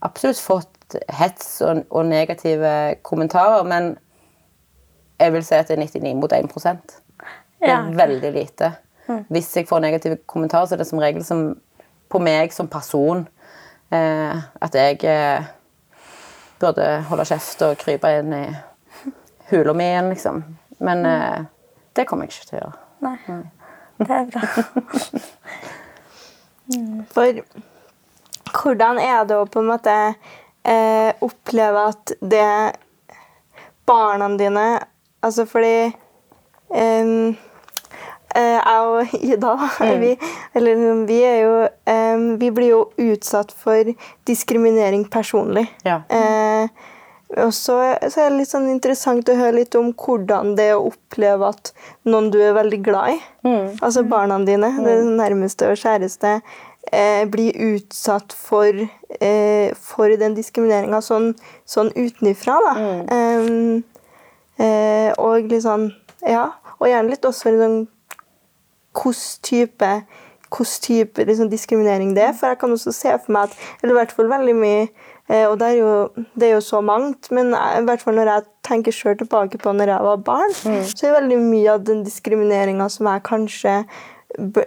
absolutt 0.06 0.40
fått 0.40 0.98
hets 1.20 1.58
og, 1.66 1.84
og, 1.90 2.06
negative 2.08 2.74
kommentarer, 3.04 3.66
men 3.68 3.96
jeg 5.20 5.34
vil 5.34 5.46
si 5.46 5.58
at 5.58 5.68
det 5.68 5.78
er 5.78 5.84
99 5.84 6.14
mot 6.22 6.34
1 6.34 6.52
Det 7.58 7.72
er 7.74 7.90
veldig 7.98 8.32
lite. 8.32 8.72
Mm. 9.08 9.24
Hvis 9.34 9.56
jeg 9.58 9.68
får 9.68 9.82
negative 9.82 10.20
kommentarer, 10.30 10.70
så 10.70 10.76
er 10.76 10.84
det 10.84 10.88
som 10.88 11.02
regel 11.02 11.26
som, 11.26 11.48
på 12.10 12.22
meg 12.22 12.54
som 12.54 12.70
person 12.70 13.26
eh, 13.92 14.38
at 14.62 14.76
jeg 14.76 15.04
eh, 15.04 15.48
burde 16.62 16.88
holde 17.10 17.26
kjeft 17.30 17.62
og 17.66 17.78
krype 17.82 18.12
inn 18.20 18.34
i 18.36 18.46
hula 19.52 19.74
mi 19.78 19.86
igjen, 19.88 20.10
liksom. 20.14 20.42
Men 20.84 21.06
eh, 21.06 21.46
det 21.96 22.08
kommer 22.10 22.28
jeg 22.28 22.36
ikke 22.36 22.50
til 22.50 22.58
å 22.58 22.62
gjøre. 22.62 22.76
Nei. 23.06 23.18
Nei. 23.28 23.46
Det 23.98 24.14
er 24.14 24.26
bra. 24.34 24.42
For 27.14 27.40
hvordan 28.58 29.00
er 29.00 29.24
det 29.30 29.38
å 29.38 29.48
på 29.50 29.62
en 29.64 29.70
måte 29.72 29.96
eh, 30.68 31.12
oppleve 31.24 31.86
at 31.94 32.18
det 32.20 32.52
barna 33.88 34.28
dine 34.38 34.68
Altså 35.26 35.48
fordi 35.50 35.90
Eh, 36.70 37.34
jeg 38.38 38.92
og 38.92 39.16
Ida, 39.18 39.54
mm. 39.80 39.96
vi, 40.04 40.12
eller, 40.58 40.84
vi, 41.10 41.18
er 41.26 41.40
jo 41.42 41.56
Vi 42.38 42.52
blir 42.54 42.70
jo 42.70 42.84
utsatt 43.10 43.52
for 43.56 43.90
diskriminering 44.30 45.08
personlig. 45.10 45.66
Ja. 45.88 46.02
Uh, 46.12 46.94
og 47.36 47.52
så, 47.54 47.76
så, 48.08 48.22
er 48.22 48.30
det 48.30 48.38
litt 48.38 48.52
sånn 48.54 48.70
interessant 48.72 49.28
å 49.28 49.36
høre 49.36 49.58
litt 49.60 49.76
om 49.76 49.90
hvordan 49.92 50.54
det 50.56 50.70
er 50.72 50.78
å 50.78 50.88
oppleve 50.94 51.50
at 51.52 51.74
noen 52.08 52.30
du 52.32 52.38
er 52.40 52.56
veldig 52.56 52.80
glad 52.86 53.18
i, 53.18 53.20
mm. 53.44 53.66
altså 53.84 54.06
barna 54.08 54.38
dine, 54.48 54.70
mm. 54.78 54.86
det 54.86 54.96
nærmeste 55.20 55.68
og 55.68 55.82
kjæreste, 55.82 56.38
eh, 56.88 57.26
blir 57.28 57.58
utsatt 57.74 58.32
for, 58.32 58.72
eh, 59.20 59.76
for 59.76 60.16
den 60.24 60.38
diskrimineringa 60.40 61.02
sånn, 61.04 61.34
sånn 61.68 61.92
utenifra. 61.98 62.62
Da. 62.64 62.88
Um, 63.12 63.84
eh, 64.58 65.12
og 65.20 65.52
litt 65.52 65.66
sånn 65.68 65.92
Ja, 66.28 66.48
og 66.80 66.88
gjerne 66.90 67.12
litt 67.14 67.26
også 67.28 67.52
sånn 67.54 67.84
hvilken 68.98 69.44
type, 69.46 69.92
type 70.82 71.28
liksom, 71.30 71.52
diskriminering 71.52 72.16
det 72.16 72.24
er. 72.30 72.34
For 72.34 72.54
jeg 72.54 72.60
kan 72.64 72.74
også 72.76 72.94
se 72.96 73.14
for 73.26 73.36
meg 73.36 73.50
at 73.50 73.56
Eller 73.82 73.96
i 73.96 74.00
hvert 74.00 74.12
fall 74.16 74.30
veldig 74.32 74.56
mye 74.56 74.84
eh, 75.30 75.46
Og 75.48 75.58
det 75.60 75.68
er, 75.68 75.78
jo, 75.82 76.26
det 76.36 76.50
er 76.50 76.54
jo 76.56 76.62
så 76.64 76.82
mangt, 76.82 77.32
men 77.32 77.54
i 77.54 77.86
hvert 77.86 78.04
fall 78.04 78.16
når 78.16 78.34
jeg 78.34 78.46
tenker 78.68 78.92
selv 78.92 79.18
tilbake 79.22 79.58
på 79.58 79.72
når 79.72 79.94
jeg 79.94 80.04
var 80.04 80.22
barn, 80.28 80.54
mm. 80.66 80.84
så 80.92 81.08
er 81.08 81.20
veldig 81.22 81.40
mye 81.40 81.74
av 81.74 81.84
den 81.88 82.04
diskrimineringa 82.04 82.90
som 82.90 83.10
jeg 83.12 83.28
kanskje 83.28 83.82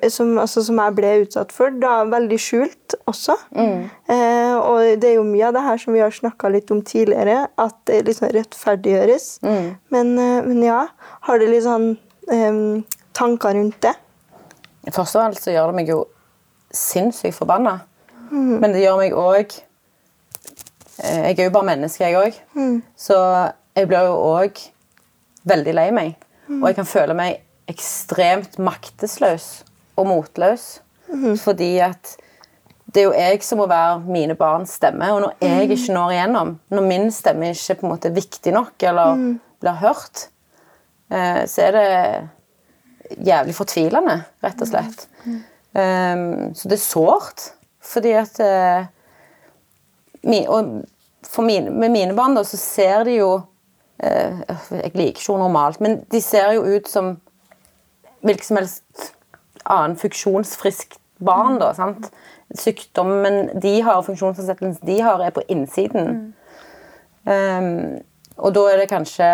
som, 0.08 0.32
altså, 0.40 0.62
som, 0.64 0.78
jeg 0.80 0.96
ble 0.96 1.10
utsatt 1.24 1.52
for, 1.54 1.72
da 1.82 2.00
veldig 2.10 2.38
skjult 2.40 2.96
også. 3.10 3.36
Mm. 3.54 3.88
Eh, 4.10 4.54
og 4.56 5.00
det 5.02 5.12
er 5.12 5.18
jo 5.18 5.26
mye 5.26 5.46
av 5.50 5.56
det 5.56 5.64
her 5.66 5.82
som 5.82 5.94
vi 5.94 6.02
har 6.02 6.14
snakka 6.14 6.50
litt 6.52 6.72
om 6.74 6.82
tidligere, 6.86 7.44
at 7.60 7.76
det 7.90 8.02
liksom 8.08 8.32
rettferdiggjøres. 8.34 9.28
Mm. 9.46 9.68
Men, 9.94 10.14
eh, 10.18 10.38
men, 10.48 10.62
ja, 10.66 10.84
har 11.28 11.40
du 11.40 11.46
litt 11.46 11.66
sånn 11.66 11.92
eh, 12.32 12.62
tanker 13.16 13.58
rundt 13.58 13.80
det? 13.84 13.94
Først 14.88 15.16
og 15.16 15.20
fremst 15.20 15.44
så 15.44 15.52
gjør 15.52 15.70
det 15.70 15.78
meg 15.80 15.92
jo 15.92 16.00
sinnssykt 16.74 17.36
forbanna. 17.36 17.80
Mm. 18.30 18.56
Men 18.62 18.72
det 18.72 18.84
gjør 18.84 19.00
meg 19.00 19.16
òg 19.18 19.56
eh, 21.02 21.24
Jeg 21.30 21.38
er 21.38 21.48
jo 21.48 21.54
bare 21.56 21.68
menneske, 21.72 22.06
jeg 22.06 22.18
òg. 22.18 22.38
Så 22.96 23.18
jeg 23.76 23.90
blir 23.90 24.08
jo 24.08 24.16
òg 24.30 24.62
veldig 25.50 25.74
lei 25.76 25.88
meg. 25.94 26.16
Og 26.50 26.70
jeg 26.70 26.78
kan 26.80 26.88
føle 26.88 27.14
meg 27.14 27.42
ekstremt 27.70 28.58
maktesløs 28.58 29.50
og 29.98 30.08
motløs. 30.10 30.80
Fordi 31.42 31.76
at 31.84 32.16
det 32.90 33.02
er 33.02 33.06
jo 33.06 33.14
jeg 33.14 33.44
som 33.46 33.60
må 33.62 33.68
være 33.70 34.00
mine 34.10 34.34
barns 34.38 34.74
stemme. 34.78 35.06
Og 35.14 35.22
når 35.22 35.46
jeg 35.46 35.70
ikke 35.70 35.94
når 35.94 36.14
igjennom, 36.16 36.52
når 36.74 36.86
min 36.86 37.08
stemme 37.14 37.52
ikke 37.54 37.78
på 37.78 37.86
en 37.86 37.92
måte 37.92 38.10
er 38.10 38.18
viktig 38.18 38.54
nok 38.54 38.86
eller 38.90 39.24
blir 39.62 39.78
hørt, 39.82 40.26
eh, 41.12 41.42
så 41.46 41.68
er 41.68 41.76
det 41.76 41.88
jævlig 43.18 43.54
fortvilende, 43.56 44.20
rett 44.44 44.62
og 44.62 44.70
slett. 44.70 45.06
Um, 45.26 46.50
så 46.54 46.70
det 46.70 46.76
er 46.76 46.82
sårt, 46.82 47.44
fordi 47.80 48.14
at 48.18 48.40
uh, 48.42 48.86
mi, 50.26 50.42
Og 50.48 51.44
mine, 51.44 51.70
med 51.70 51.92
mine 51.92 52.16
barn 52.16 52.34
da, 52.34 52.42
så 52.44 52.56
ser 52.58 53.04
de 53.06 53.14
jo 53.20 53.28
uh, 54.02 54.40
Jeg 54.70 54.90
liker 54.94 55.20
ikke 55.20 55.38
normalt, 55.38 55.80
men 55.80 56.00
de 56.10 56.20
ser 56.22 56.52
jo 56.56 56.64
ut 56.64 56.88
som 56.88 57.18
hvilket 58.20 58.44
som 58.44 58.58
helst 58.58 59.12
annen 59.64 59.96
funksjonsfrisk 59.96 60.98
barn. 61.24 61.60
da, 61.60 61.72
sant? 61.76 62.10
Sykdommen 62.58 63.60
de 63.62 63.80
har, 63.86 64.02
funksjonsnedsettelsen 64.02 64.86
de 64.86 65.00
har, 65.00 65.22
er 65.22 65.30
på 65.30 65.44
innsiden. 65.48 66.34
Um, 67.24 68.00
og 68.36 68.54
da 68.56 68.66
er 68.72 68.80
det 68.80 68.90
kanskje 68.90 69.28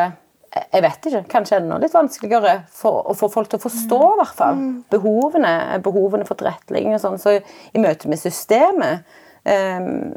jeg 0.56 0.82
vet 0.84 1.06
ikke, 1.08 1.22
kanskje 1.30 1.58
enda 1.60 1.78
litt 1.80 1.94
vanskeligere 1.94 2.56
for, 2.72 3.02
å 3.10 3.14
få 3.16 3.28
folk 3.32 3.50
til 3.50 3.60
å 3.60 3.64
forstå 3.64 4.00
mm. 4.02 4.16
hvert 4.20 4.38
fall, 4.38 4.64
behovene, 4.92 5.52
behovene 5.84 6.26
for 6.28 6.38
tilrettelegging. 6.38 6.96
og 6.96 7.02
sånn, 7.02 7.20
Så 7.20 7.38
i 7.38 7.82
møte 7.82 8.10
med 8.10 8.20
systemet 8.20 9.06
um, 9.44 10.12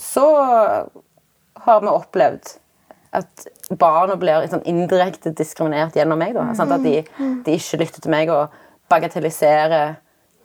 så 0.00 0.26
har 1.64 1.80
vi 1.84 1.92
opplevd 1.92 2.54
at 3.16 3.46
barna 3.78 4.14
blir 4.18 4.46
sånn 4.50 4.64
indirekte 4.70 5.32
diskriminert 5.36 5.96
gjennom 5.98 6.20
meg. 6.20 6.36
Da. 6.36 6.46
Sant? 6.58 6.72
At 6.74 6.84
de, 6.86 7.00
de, 7.44 7.56
ikke 7.56 7.80
lytter 7.82 8.04
til 8.04 8.14
meg 8.14 8.30
og 8.32 8.54
bagatelliserer 8.90 9.96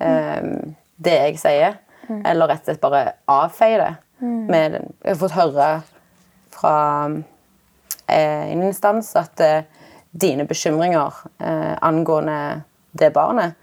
um, 0.01 0.73
det 0.97 1.19
jeg 1.19 1.41
sier. 1.41 1.77
Eller 2.05 2.51
rett 2.51 2.65
og 2.65 2.69
slett 2.69 2.83
bare 2.83 3.05
avfeier 3.31 3.81
det. 3.81 3.93
Med, 4.25 4.77
jeg 5.03 5.11
har 5.11 5.21
fått 5.21 5.35
høre 5.35 5.69
fra 6.55 6.75
eh, 8.07 8.51
instans 8.53 9.13
at 9.19 9.41
eh, 9.43 9.63
dine 10.11 10.45
bekymringer 10.47 11.13
eh, 11.39 11.75
angående 11.81 12.63
det 12.95 13.11
barnet 13.13 13.55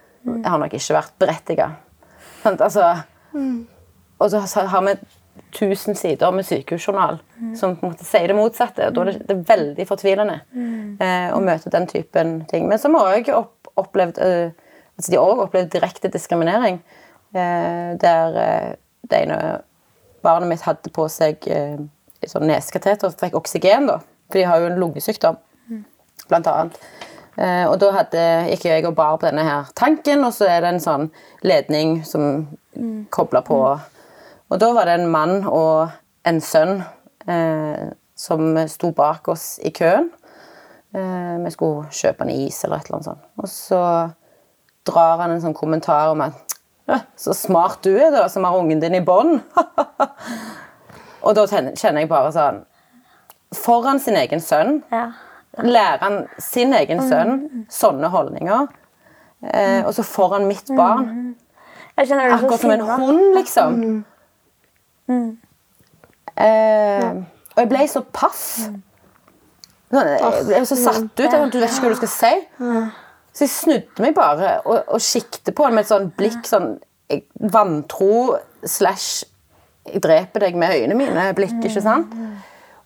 har 0.45 0.61
nok 0.61 0.74
ikke 0.76 0.95
vært 0.95 1.18
berettiga. 1.18 1.70
Altså, 2.45 2.84
Og 4.18 4.30
så 4.30 4.66
har 4.66 4.82
vi 4.86 4.93
1000 5.53 5.97
sider 5.97 6.30
med 6.30 6.47
sykehusjournal 6.47 7.18
som 7.57 7.76
på 7.76 7.86
en 7.86 7.93
måte 7.93 8.05
sier 8.05 8.28
det 8.28 8.36
motsatte. 8.36 8.86
og 8.86 8.95
Da 8.95 9.03
er 9.03 9.18
det, 9.18 9.30
er 9.30 9.45
veldig 9.49 9.86
fortvilende 9.88 10.40
eh, 11.01 11.32
å 11.32 11.40
møte 11.40 11.72
den 11.72 11.86
typen 11.90 12.45
ting. 12.51 12.68
Men 12.68 12.78
så 12.78 12.93
har 12.95 13.16
jeg 13.16 13.34
opp, 13.34 13.72
opplevd 13.76 14.20
eh, 14.22 14.53
altså 14.97 15.11
De 15.11 15.18
har 15.18 15.24
også 15.26 15.49
opplevd 15.49 15.72
direkte 15.72 16.12
diskriminering. 16.12 16.82
Eh, 17.34 17.97
der 17.99 18.76
det 19.11 19.22
ene 19.24 19.38
barnet 20.22 20.49
mitt 20.49 20.64
hadde 20.66 20.93
på 20.95 21.09
seg 21.11 21.43
eh, 21.51 21.78
sånn 22.28 22.47
nesekateter 22.47 23.09
og 23.09 23.18
fikk 23.18 23.36
oksygen. 23.40 23.88
da, 23.90 23.99
For 24.32 24.40
de 24.40 24.48
har 24.48 24.62
jo 24.62 24.68
en 24.70 24.78
lungesykdom, 24.80 25.36
blant 26.30 26.46
annet. 26.48 26.76
Eh, 27.36 27.66
og 27.68 27.74
da 27.80 27.90
hadde, 27.98 28.22
gikk 28.48 28.64
jeg 28.70 28.86
og 28.88 28.94
bar 28.96 29.18
på 29.20 29.28
denne 29.28 29.44
her 29.44 29.68
tanken, 29.76 30.24
og 30.24 30.32
så 30.32 30.48
er 30.48 30.64
det 30.64 30.70
en 30.72 30.80
sånn 30.80 31.10
ledning 31.44 31.98
som 32.08 32.46
kobler 33.12 33.44
på. 33.44 33.58
Og 34.48 34.60
da 34.60 34.70
var 34.72 34.88
det 34.88 34.94
en 35.02 35.12
mann 35.12 35.44
og 35.44 35.92
en 36.28 36.40
sønn 36.40 36.78
eh, 37.28 37.92
som 38.16 38.56
sto 38.72 38.94
bak 38.96 39.28
oss 39.32 39.58
i 39.60 39.74
køen. 39.76 40.08
Eh, 40.96 41.36
vi 41.44 41.52
skulle 41.52 41.92
kjøpe 41.92 42.24
en 42.24 42.32
is 42.32 42.64
eller 42.64 42.80
et 42.80 42.88
eller 42.88 43.02
annet 43.02 43.10
sånt. 43.10 43.30
Og 43.36 43.52
så 43.52 43.84
drar 44.88 45.20
han 45.20 45.36
en 45.36 45.44
sånn 45.44 45.60
kommentar 45.60 46.16
om 46.16 46.24
at 46.24 46.40
så 47.20 47.36
smart 47.36 47.84
du 47.84 47.92
er, 47.92 48.08
da, 48.16 48.24
som 48.32 48.48
har 48.48 48.56
ungen 48.56 48.80
din 48.80 48.96
i 48.96 49.04
bånd. 49.04 49.44
og 51.24 51.36
da 51.36 51.44
kjenner 51.52 52.00
jeg 52.00 52.12
bare 52.16 52.32
sånn 52.32 52.64
Foran 53.55 53.98
sin 54.00 54.16
egen 54.16 54.40
sønn 54.40 54.82
Ja. 54.92 55.11
lærer 55.62 55.98
han 56.00 56.26
sin 56.38 56.72
egen 56.72 57.00
sønn 57.09 57.66
sånne 57.68 58.09
holdninger. 58.09 58.68
Eh, 59.44 59.82
og 59.84 59.92
så 59.94 60.03
foran 60.07 60.46
mitt 60.48 60.70
barn. 60.76 61.34
Er 61.98 62.05
så 62.07 62.14
Akkurat 62.16 62.61
som 62.61 62.70
en 62.70 62.80
hund, 62.80 63.34
liksom. 63.36 64.05
Eh, 66.36 67.11
og 67.53 67.59
jeg 67.61 67.68
ble 67.68 67.82
så 67.90 68.00
paff. 68.12 68.44
Sånn, 69.92 70.09
Jeg 70.09 70.46
ble 70.48 70.62
så 70.66 70.76
satt 70.80 71.03
ut. 71.05 71.53
Du 71.53 71.59
vet 71.61 71.68
ikke 71.68 71.84
hva 71.84 71.92
du 71.92 71.98
skal 72.00 72.09
si. 72.09 72.32
Så 73.32 73.44
jeg 73.46 73.53
snudde 73.53 74.00
meg 74.05 74.14
bare 74.16 74.59
og, 74.66 74.82
og 74.92 75.00
siktet 75.00 75.55
på 75.57 75.64
ham 75.64 75.74
med 75.76 75.84
et 75.86 75.90
sånn 75.92 76.11
blikk 76.16 76.44
sånn 76.48 76.74
jeg- 77.11 77.24
vantro 77.53 78.38
slash 78.64 79.24
jeg 79.88 80.00
dreper 80.05 80.40
deg 80.44 80.55
med 80.57 80.70
øynene 80.70 80.94
mine 80.96 81.34
blikk. 81.34 81.57
ikke 81.64 81.82
sant? 81.82 82.12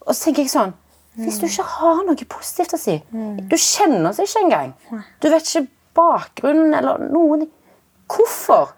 Og 0.07 0.15
så 0.15 0.23
tenker 0.29 0.43
jeg 0.45 0.51
sånn 0.53 0.73
Hvis 1.17 1.39
du 1.41 1.45
ikke 1.47 1.63
har 1.65 2.03
noe 2.05 2.25
positivt 2.29 2.73
å 2.73 2.79
si 2.79 2.97
Du 3.49 3.55
kjenner 3.57 4.09
oss 4.11 4.19
ikke 4.23 4.43
engang. 4.45 4.73
Du 5.21 5.29
vet 5.33 5.43
ikke 5.49 5.67
bakgrunnen 5.97 6.73
eller 6.77 6.99
noen 7.11 7.47
Hvorfor? 8.07 8.69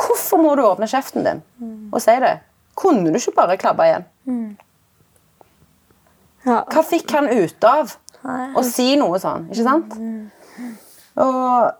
Hvorfor 0.00 0.38
må 0.42 0.54
du 0.56 0.62
åpne 0.62 0.86
kjeften 0.90 1.24
din 1.26 1.40
og 1.92 2.00
si 2.02 2.14
det? 2.22 2.34
Kunne 2.78 3.10
du 3.10 3.18
ikke 3.18 3.34
bare 3.36 3.56
klabba 3.60 3.86
igjen? 3.88 4.04
Hva 6.70 6.82
fikk 6.86 7.10
han 7.12 7.28
ut 7.28 7.64
av 7.68 7.96
å 8.56 8.62
si 8.64 8.94
noe 8.96 9.18
sånn? 9.20 9.48
Ikke 9.50 9.64
sant? 9.66 9.96
Og 11.16 11.72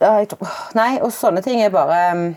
jeg, 0.00 0.28
tror- 0.32 0.74
Nei, 0.74 0.98
og 1.00 1.10
sånne 1.12 1.42
ting 1.44 1.60
er 1.62 1.70
bare 1.70 2.36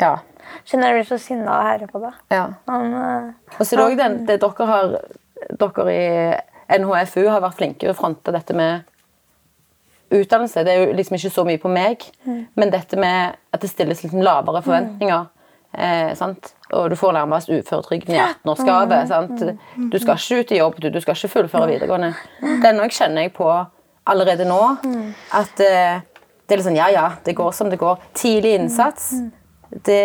Ja. 0.00 0.18
Kjenner 0.66 0.90
jeg 0.90 0.98
blir 0.98 1.08
så 1.08 1.18
sinna 1.22 1.52
av 1.54 1.62
å 1.62 1.68
høre 1.70 1.88
på 1.92 2.02
det. 2.02 2.12
ja. 2.34 2.44
Han, 2.66 2.92
uh, 2.94 3.56
Og 3.58 3.66
så 3.66 3.78
er 3.78 3.96
det 3.96 4.10
det 4.26 4.40
dere 4.42 4.66
har 4.72 4.98
Dere 5.60 5.92
i 5.92 6.78
NHFU 6.80 7.28
har 7.28 7.42
vært 7.44 7.58
flinke 7.58 7.78
til 7.84 7.92
å 7.92 7.94
fronte 7.98 8.32
dette 8.34 8.54
med 8.56 8.82
utdannelse. 10.10 10.64
Det 10.64 10.72
er 10.72 10.84
jo 10.86 10.96
liksom 10.96 11.16
ikke 11.18 11.30
så 11.30 11.44
mye 11.46 11.60
på 11.62 11.70
meg, 11.70 12.02
men 12.56 12.70
dette 12.72 12.96
med 12.98 13.36
at 13.52 13.62
det 13.62 13.70
stilles 13.70 14.02
liksom 14.02 14.22
lavere 14.24 14.62
forventninger. 14.64 15.26
Eh, 15.76 16.14
sant? 16.16 16.54
Og 16.72 16.88
du 16.90 16.96
får 16.96 17.12
nærmest 17.12 17.50
uføretrygden 17.52 18.14
i 18.14 18.18
18-årsgave. 18.22 19.00
sant? 19.10 19.42
Du 19.92 19.98
skal 19.98 20.16
ikke 20.16 20.40
ut 20.40 20.52
i 20.52 20.58
jobb, 20.58 20.80
du, 20.80 20.88
du 20.90 21.00
skal 21.04 21.14
ikke 21.18 21.28
fullføre 21.36 21.68
videregående. 21.74 22.14
Den 22.62 22.80
òg 22.82 22.94
kjenner 22.96 23.26
jeg 23.26 23.34
på 23.36 23.50
allerede 24.06 24.46
nå. 24.48 24.60
At 25.34 25.60
eh, 25.60 26.00
det 26.46 26.54
er 26.54 26.60
litt 26.60 26.66
sånn 26.68 26.78
ja, 26.78 26.88
ja, 26.94 27.08
det 27.26 27.34
går 27.36 27.52
som 27.52 27.70
det 27.70 27.78
går. 27.82 27.98
Tidlig 28.14 28.54
innsats, 28.60 29.12
det, 29.70 30.02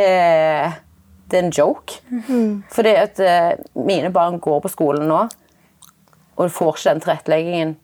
det 1.32 1.38
er 1.38 1.44
en 1.44 1.54
joke. 1.54 2.02
Fordi 2.72 2.96
at 2.98 3.20
eh, 3.20 3.54
mine 3.76 4.12
barn 4.14 4.40
går 4.40 4.60
på 4.64 4.74
skolen 4.74 5.08
nå, 5.10 5.24
og 6.36 6.52
får 6.52 6.76
ikke 6.76 6.90
den 6.90 7.04
tilretteleggingen 7.04 7.76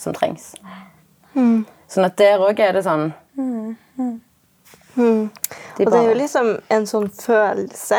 som 0.00 0.14
trengs. 0.16 0.54
Sånn 1.36 2.08
at 2.08 2.16
der 2.18 2.42
òg 2.42 2.60
er 2.64 2.76
det 2.76 2.84
sånn 2.86 3.10
De 4.96 5.84
Og 5.84 5.90
det 5.92 5.98
er 5.98 6.06
jo 6.08 6.14
liksom 6.16 6.46
en 6.72 6.86
sånn 6.88 7.10
følelse 7.12 7.98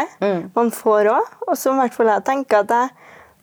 man 0.55 0.71
får 0.73 1.11
òg, 1.13 1.35
og 1.45 1.59
som 1.59 1.77
i 1.77 1.83
hvert 1.83 1.97
fall 1.97 2.09
jeg 2.09 2.25
tenker 2.25 2.65
at 2.65 2.73
jeg 2.73 2.89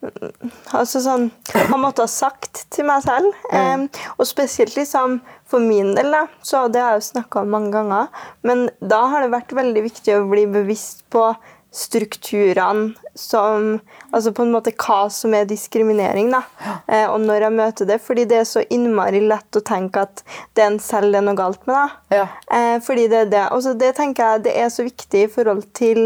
mm, 0.02 0.50
altså 0.74 1.00
sånn, 1.04 1.28
har 1.54 1.78
måttet 1.78 2.04
ha 2.04 2.10
sagt 2.10 2.64
til 2.74 2.88
meg 2.90 3.04
selv. 3.06 3.30
em, 3.54 3.86
og 4.18 4.26
spesielt 4.26 4.74
liksom 4.76 5.20
for 5.54 5.62
min 5.62 5.94
del, 5.94 6.10
da, 6.10 6.26
så 6.42 6.66
det 6.68 6.82
har 6.82 6.96
jeg 6.96 7.04
jo 7.04 7.10
snakka 7.12 7.44
om 7.44 7.52
mange 7.54 7.70
ganger, 7.74 8.08
men 8.42 8.66
da 8.82 9.04
har 9.12 9.22
det 9.22 9.34
vært 9.34 9.54
veldig 9.54 9.84
viktig 9.84 10.16
å 10.16 10.24
bli 10.26 10.48
bevisst 10.50 11.04
på 11.14 11.28
strukturene 11.74 12.94
som 13.14 13.80
Altså 14.14 14.30
på 14.30 14.44
en 14.44 14.52
måte 14.54 14.70
hva 14.78 15.08
som 15.10 15.32
er 15.34 15.46
diskriminering, 15.50 16.28
da. 16.30 16.44
Eh, 16.86 17.08
og 17.10 17.16
når 17.24 17.48
jeg 17.48 17.54
møter 17.56 17.88
det. 17.88 17.96
Fordi 17.98 18.24
det 18.30 18.36
er 18.38 18.44
så 18.46 18.62
innmari 18.70 19.24
lett 19.26 19.58
å 19.58 19.62
tenke 19.66 20.04
at 20.06 20.22
det 20.54 20.62
er 20.62 20.68
en 20.70 20.78
selv 20.78 21.10
det 21.10 21.18
er 21.18 21.26
noe 21.26 21.38
galt 21.38 21.66
med. 21.66 21.74
da. 21.74 22.20
Ja. 22.20 22.28
Eh, 22.46 22.76
fordi 22.86 23.08
det 23.10 23.24
er 23.24 23.32
det. 23.32 23.42
Og 23.56 23.64
så 23.66 23.72
det 23.74 23.90
tenker 23.98 24.36
jeg 24.36 24.44
det 24.46 24.54
er 24.62 24.70
så 24.70 24.86
viktig 24.86 25.24
i 25.24 25.32
forhold 25.34 25.66
til 25.74 26.04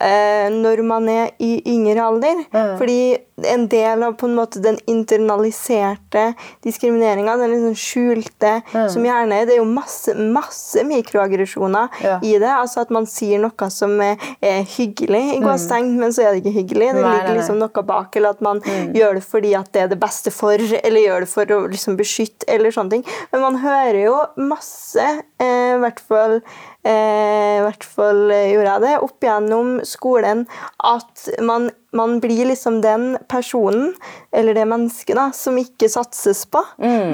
når 0.00 0.82
man 0.86 1.08
er 1.08 1.30
i 1.42 1.56
yngre 1.68 2.02
alder. 2.02 2.44
Fordi 2.78 3.16
en 3.48 3.64
del 3.70 4.02
av 4.06 4.14
på 4.20 4.28
en 4.28 4.36
måte 4.36 4.60
den 4.62 4.76
internaliserte 4.90 6.24
diskrimineringa, 6.64 7.36
den 7.40 7.54
liksom 7.54 7.74
skjulte, 7.78 8.52
som 8.92 9.04
gjerne 9.06 9.40
Det 9.46 9.56
er 9.56 9.60
jo 9.60 9.66
masse, 9.68 10.14
masse 10.14 10.84
mikroaggresjoner 10.86 11.88
Ja. 12.02 12.18
i 12.22 12.38
det. 12.38 12.50
Altså 12.50 12.82
at 12.82 12.90
man 12.90 13.06
sier 13.06 13.40
noe 13.42 13.70
som 13.70 13.98
er, 14.00 14.16
er 14.40 14.62
hyggelig, 14.62 15.36
i 15.36 15.40
gåstegn, 15.42 15.96
men 15.98 16.12
så 16.12 16.26
er 16.26 16.32
det 16.32 16.42
ikke 16.42 16.56
hyggelig. 16.60 16.92
Det 16.94 17.02
Nei, 17.02 17.16
ligger 17.16 17.38
liksom 17.38 17.58
noe 17.58 17.82
bak, 17.86 18.16
eller 18.16 18.36
at 18.36 18.40
man 18.40 18.60
gjør 18.94 19.14
det 19.18 19.24
fordi 19.24 19.54
at 19.58 19.72
det 19.72 19.82
er 19.82 19.88
det 19.88 20.00
beste 20.00 20.30
for, 20.30 20.54
eller 20.58 21.00
gjør 21.00 21.26
det 21.26 21.28
for 21.32 21.56
å 21.56 21.60
liksom 21.72 21.96
beskytte, 21.96 22.46
eller 22.48 22.70
sånne 22.70 22.98
ting. 22.98 23.04
Men 23.32 23.40
man 23.40 23.60
hører 23.62 24.02
jo 24.04 24.16
masse 24.36 25.02
eh, 25.38 25.52
eh, 25.72 25.78
hvert 25.82 26.00
fall, 26.08 26.38
eh, 26.86 27.58
i 27.58 27.62
hvert 27.64 27.84
fall 27.86 28.24
gjorde 28.30 28.68
jeg 28.70 28.84
det, 28.84 28.94
opp 29.06 29.26
gjennom 29.26 29.74
skolen, 29.86 30.44
at 30.82 31.26
man, 31.44 31.68
man 31.96 32.16
blir 32.22 32.48
liksom 32.50 32.80
den 32.84 33.16
personen, 33.32 33.92
eller 34.34 34.56
det 34.58 34.66
mennesket, 34.70 35.14
da, 35.18 35.28
som 35.36 35.58
ikke 35.60 35.90
satses 35.92 36.44
på. 36.50 36.64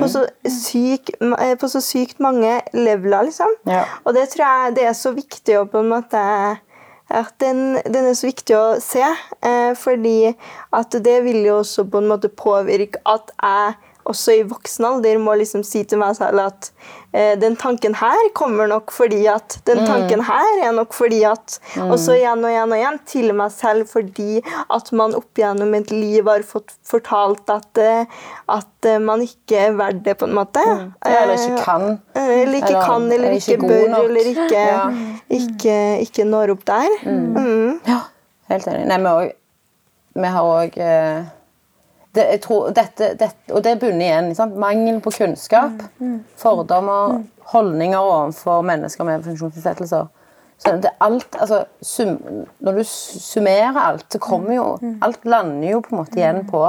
På, 0.01 0.09
så 0.11 0.25
syk, 0.45 1.13
eh, 1.21 1.57
på 1.59 1.71
så 1.71 1.83
sykt 1.85 2.23
mange 2.25 2.61
leveler, 2.77 3.29
liksom. 3.29 3.59
Ja. 3.69 3.85
Og 4.05 4.17
det 4.17 4.31
tror 4.33 4.47
jeg 4.47 4.79
det 4.79 4.89
er 4.89 4.97
så 4.97 5.15
viktig 5.17 5.61
å 5.61 5.69
på 5.69 5.83
en 5.83 5.93
måte 5.93 6.25
at 7.09 7.33
den, 7.41 7.79
den 7.89 8.11
er 8.11 8.17
så 8.17 8.29
viktig 8.29 8.57
å 8.57 8.65
se, 8.85 9.01
eh, 9.01 9.73
fordi 9.81 10.35
at 10.77 10.97
det 11.05 11.23
vil 11.25 11.41
jo 11.47 11.61
også 11.63 11.87
på 11.89 12.03
en 12.03 12.11
måte 12.11 12.29
påvirke 12.29 13.01
at 13.09 13.33
jeg 13.33 13.88
også 14.09 14.35
i 14.39 14.45
voksen 14.49 14.85
alder 14.89 15.19
må 15.23 15.35
liksom 15.39 15.63
si 15.67 15.83
til 15.89 16.01
meg 16.01 16.15
selv 16.19 16.41
at 16.47 16.69
eh, 17.13 17.35
den 17.41 17.55
tanken 17.61 17.95
her 18.01 18.31
kommer 18.37 18.69
nok 18.71 18.91
fordi 18.95 19.21
at 19.31 19.59
Den 19.69 19.83
tanken 19.87 20.23
her 20.25 20.63
er 20.65 20.73
nok 20.77 20.93
fordi 20.97 21.21
at 21.29 21.59
Og 21.85 21.97
så 22.01 22.17
igjen 22.17 22.43
og 22.45 22.51
igjen 22.51 22.73
og 22.73 22.79
igjen 22.79 22.99
til 23.09 23.33
meg 23.37 23.53
selv 23.55 23.89
fordi 23.93 24.41
at 24.75 24.91
man 24.97 25.15
opp 25.19 25.39
gjennom 25.39 25.75
et 25.79 25.93
liv 25.95 26.29
har 26.29 26.43
fått 26.49 26.73
fortalt 26.89 27.49
at, 27.53 27.79
eh, 27.85 28.05
at 28.49 28.89
eh, 28.89 28.99
man 28.99 29.23
ikke 29.25 29.61
er 29.69 29.77
verdt 29.79 30.03
det, 30.07 30.17
på 30.21 30.29
en 30.29 30.37
måte. 30.41 30.65
Mm. 30.65 30.93
eller 31.05 31.35
ikke 31.39 31.65
kan. 31.65 31.87
Eh, 32.15 32.35
Eller 32.43 32.59
ikke 32.63 32.75
Eller 32.75 32.87
kan, 32.87 33.09
eller 33.13 33.29
er 33.29 33.39
ikke, 33.39 33.57
ikke 33.59 33.69
bør, 33.69 33.89
nok. 33.95 34.05
eller 34.09 34.31
ikke, 34.35 34.67
Ja. 34.67 34.85
ikke, 35.41 35.79
ikke 36.09 36.25
når 36.25 36.55
opp 36.57 36.65
der. 36.67 36.89
Mm. 37.05 37.81
Ja, 37.87 38.01
helt 38.53 38.67
enig. 38.73 38.87
Nei, 38.89 38.99
vi, 38.99 39.07
også, 39.07 39.35
vi 40.19 40.33
har 40.37 40.53
òg 40.59 40.79
det, 42.19 42.27
tror 42.45 42.73
dette, 42.77 43.13
dette, 43.21 43.53
Og 43.55 43.63
det 43.65 43.79
bunner 43.81 44.05
igjen 44.05 44.31
sant? 44.37 44.57
mangel 44.59 45.01
på 45.05 45.13
kunnskap, 45.15 45.83
fordommer, 46.37 47.23
holdninger 47.53 47.99
overfor 47.99 48.63
mennesker 48.67 49.09
med 49.09 49.25
funksjonsnedsettelser. 49.27 50.09
Så 50.59 50.73
det 50.83 50.91
er 50.91 51.05
alt, 51.07 51.37
altså, 51.39 51.63
sum, 51.83 52.17
når 52.59 52.81
du 52.81 52.85
summerer 52.89 53.79
alt, 53.79 54.07
så 54.11 54.19
kommer 54.19 54.55
jo 54.57 54.65
Alt 55.07 55.25
lander 55.25 55.71
jo 55.71 55.83
på 55.85 55.95
en 55.95 56.01
måte 56.01 56.19
igjen 56.19 56.43
på 56.51 56.65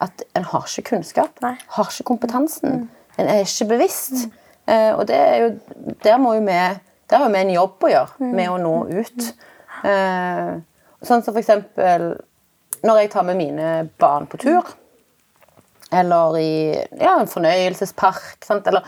at 0.00 0.24
en 0.36 0.44
har 0.44 0.64
ikke 0.64 0.90
kunnskap. 0.90 1.36
Nei. 1.44 1.54
Har 1.76 1.90
ikke 1.90 2.08
kompetansen. 2.12 2.88
En 3.16 3.28
er 3.32 3.44
ikke 3.44 3.68
bevisst. 3.70 4.26
Eh, 4.68 4.92
og 4.96 5.06
det 5.08 5.16
er 5.16 5.36
jo, 5.42 5.50
der 6.04 6.18
må 6.18 6.34
jo 6.34 6.40
vi 6.44 6.62
Der 7.06 7.22
har 7.22 7.30
vi 7.30 7.38
en 7.38 7.50
jobb 7.54 7.84
å 7.86 7.88
gjøre 7.88 8.30
med 8.34 8.48
å 8.50 8.56
nå 8.58 8.74
ut. 8.90 9.28
Eh, 9.86 10.56
sånn 11.06 11.22
som 11.22 11.30
for 11.30 11.38
eksempel 11.38 12.16
når 12.82 12.98
jeg 12.98 13.10
tar 13.12 13.26
med 13.28 13.38
mine 13.38 13.68
barn 14.00 14.26
på 14.26 14.40
tur. 14.42 14.74
Eller 15.94 16.38
i 16.40 16.54
ja, 16.98 17.16
en 17.20 17.30
fornøyelsespark. 17.30 18.40
Sant? 18.44 18.66
Eller 18.66 18.86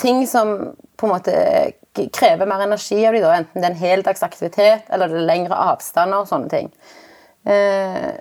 ting 0.00 0.24
som 0.26 0.72
på 0.96 1.06
en 1.06 1.12
måte 1.12 1.34
krever 2.14 2.48
mer 2.48 2.64
energi 2.64 2.98
av 3.06 3.14
dem. 3.14 3.22
da, 3.22 3.36
Enten 3.36 3.60
det 3.60 3.68
er 3.68 3.74
en 3.74 3.84
heldagsaktivitet 3.84 4.90
eller 4.90 5.10
det 5.10 5.20
er 5.20 5.28
lengre 5.30 5.58
avstander. 5.70 6.24
og 6.24 6.28
sånne 6.30 6.50
ting. 6.50 6.72
Eh, 7.46 8.12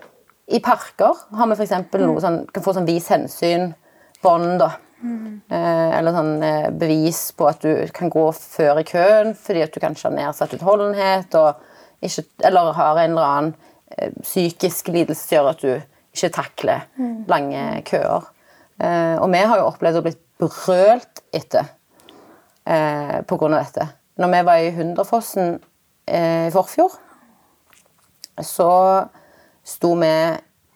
I 0.47 0.59
parker 0.65 1.17
har 1.37 1.49
vi 1.49 1.57
f.eks. 1.57 1.75
noe 2.01 2.21
sånn, 2.21 2.45
kan 2.53 2.65
få 2.65 2.73
sånn 2.77 2.89
vis 2.89 3.09
hensyn-bånd. 3.13 4.59
da. 4.59 4.71
Eh, 4.99 5.97
eller 5.97 6.11
sånn 6.11 6.43
eh, 6.43 6.69
bevis 6.75 7.29
på 7.31 7.47
at 7.47 7.63
du 7.63 7.87
kan 7.95 8.11
gå 8.11 8.25
før 8.35 8.81
i 8.81 8.87
køen 8.87 9.31
fordi 9.31 9.61
at 9.63 9.71
du 9.71 9.79
kanskje 9.79 10.09
har 10.09 10.15
nedsatt 10.17 10.55
utholdenhet 10.57 11.37
og 11.39 11.61
ikke, 12.03 12.25
eller 12.49 12.73
har 12.75 12.99
en 12.99 13.13
eller 13.13 13.29
annen 13.29 13.53
eh, 13.95 14.11
psykisk 14.19 14.91
lidelse 14.91 15.23
som 15.23 15.37
gjør 15.37 15.49
at 15.53 15.63
du 15.63 15.71
ikke 16.13 16.31
takler 16.33 16.87
lange 17.29 17.81
køer. 17.87 18.27
Eh, 18.79 19.15
og 19.19 19.29
vi 19.31 19.43
har 19.43 19.59
jo 19.59 19.69
opplevd 19.69 19.99
å 19.99 20.03
bli 20.05 20.15
brølt 20.39 21.23
etter 21.35 21.67
eh, 22.65 23.19
av 23.19 23.55
dette. 23.55 23.87
Når 24.19 24.33
vi 24.33 24.43
var 24.47 24.63
i 24.63 24.71
Hunderfossen 24.75 25.57
eh, 26.07 26.47
i 26.47 26.53
forfjor, 26.53 26.95
så 28.39 28.71
sto 29.67 29.93
vi 29.99 30.13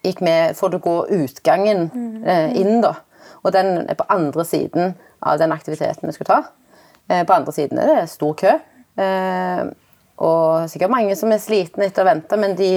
gikk 0.04 0.20
vi 0.24 0.36
for 0.58 0.76
å 0.76 0.82
gå 0.84 0.96
utgangen 1.16 1.88
eh, 2.28 2.52
inn, 2.60 2.82
da. 2.84 2.98
Og 3.44 3.54
den 3.56 3.88
er 3.88 4.00
på 4.00 4.08
andre 4.12 4.44
siden 4.48 4.94
av 5.24 5.40
den 5.40 5.56
aktiviteten 5.56 6.08
vi 6.08 6.16
skulle 6.16 6.32
ta. 6.32 7.24
På 7.28 7.36
andre 7.36 7.52
siden 7.52 7.80
er 7.80 7.90
det 7.90 8.12
stor 8.12 8.36
kø. 8.40 8.52
Og 10.24 10.70
sikkert 10.72 10.94
mange 10.94 11.16
som 11.20 11.32
er 11.36 11.42
slitne 11.44 11.90
etter 11.90 12.06
å 12.06 12.08
vente, 12.08 12.40
men 12.40 12.56
de 12.56 12.70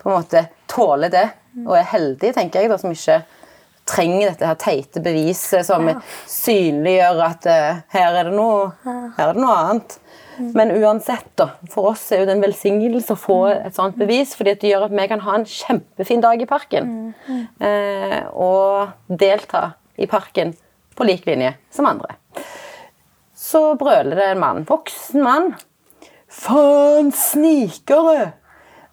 på 0.00 0.08
en 0.08 0.16
måte 0.16 0.46
tåler 0.70 1.12
det. 1.12 1.26
Og 1.66 1.74
er 1.78 1.90
heldige, 1.92 2.36
tenker 2.36 2.64
jeg, 2.64 2.72
da, 2.72 2.78
som 2.80 2.94
ikke 2.94 3.22
trenger 3.88 4.30
dette 4.30 4.48
her 4.48 4.58
teite 4.60 5.00
beviset 5.00 5.64
som 5.64 5.86
synliggjør 6.28 7.22
at 7.24 7.48
uh, 7.48 7.78
her, 7.94 8.18
er 8.20 8.28
det 8.28 8.34
noe, 8.36 8.72
her 8.84 9.30
er 9.30 9.36
det 9.36 9.44
noe 9.44 9.56
annet. 9.62 9.98
Men 10.38 10.70
uansett, 10.70 11.30
da, 11.38 11.48
for 11.72 11.90
oss 11.90 12.04
er 12.12 12.22
jo 12.22 12.28
det 12.28 12.36
en 12.36 12.44
velsignelse 12.44 13.14
å 13.14 13.18
få 13.18 13.38
et 13.50 13.74
sånt 13.74 13.96
bevis, 13.98 14.36
fordi 14.38 14.54
det 14.60 14.70
gjør 14.70 14.86
at 14.86 14.94
vi 14.94 15.06
kan 15.10 15.24
ha 15.24 15.34
en 15.34 15.46
kjempefin 15.48 16.22
dag 16.22 16.42
i 16.42 16.46
parken. 16.46 16.92
Eh, 17.58 18.20
og 18.38 18.92
delta 19.10 19.72
i 19.98 20.06
parken 20.10 20.54
på 20.94 21.06
lik 21.08 21.26
linje 21.26 21.56
som 21.74 21.90
andre. 21.90 22.14
Så 23.38 23.72
brøler 23.80 24.14
det 24.18 24.28
en 24.32 24.42
mann, 24.42 24.64
voksen 24.68 25.26
mann. 25.26 25.52
Faen, 26.28 27.10
snikere! 27.14 28.32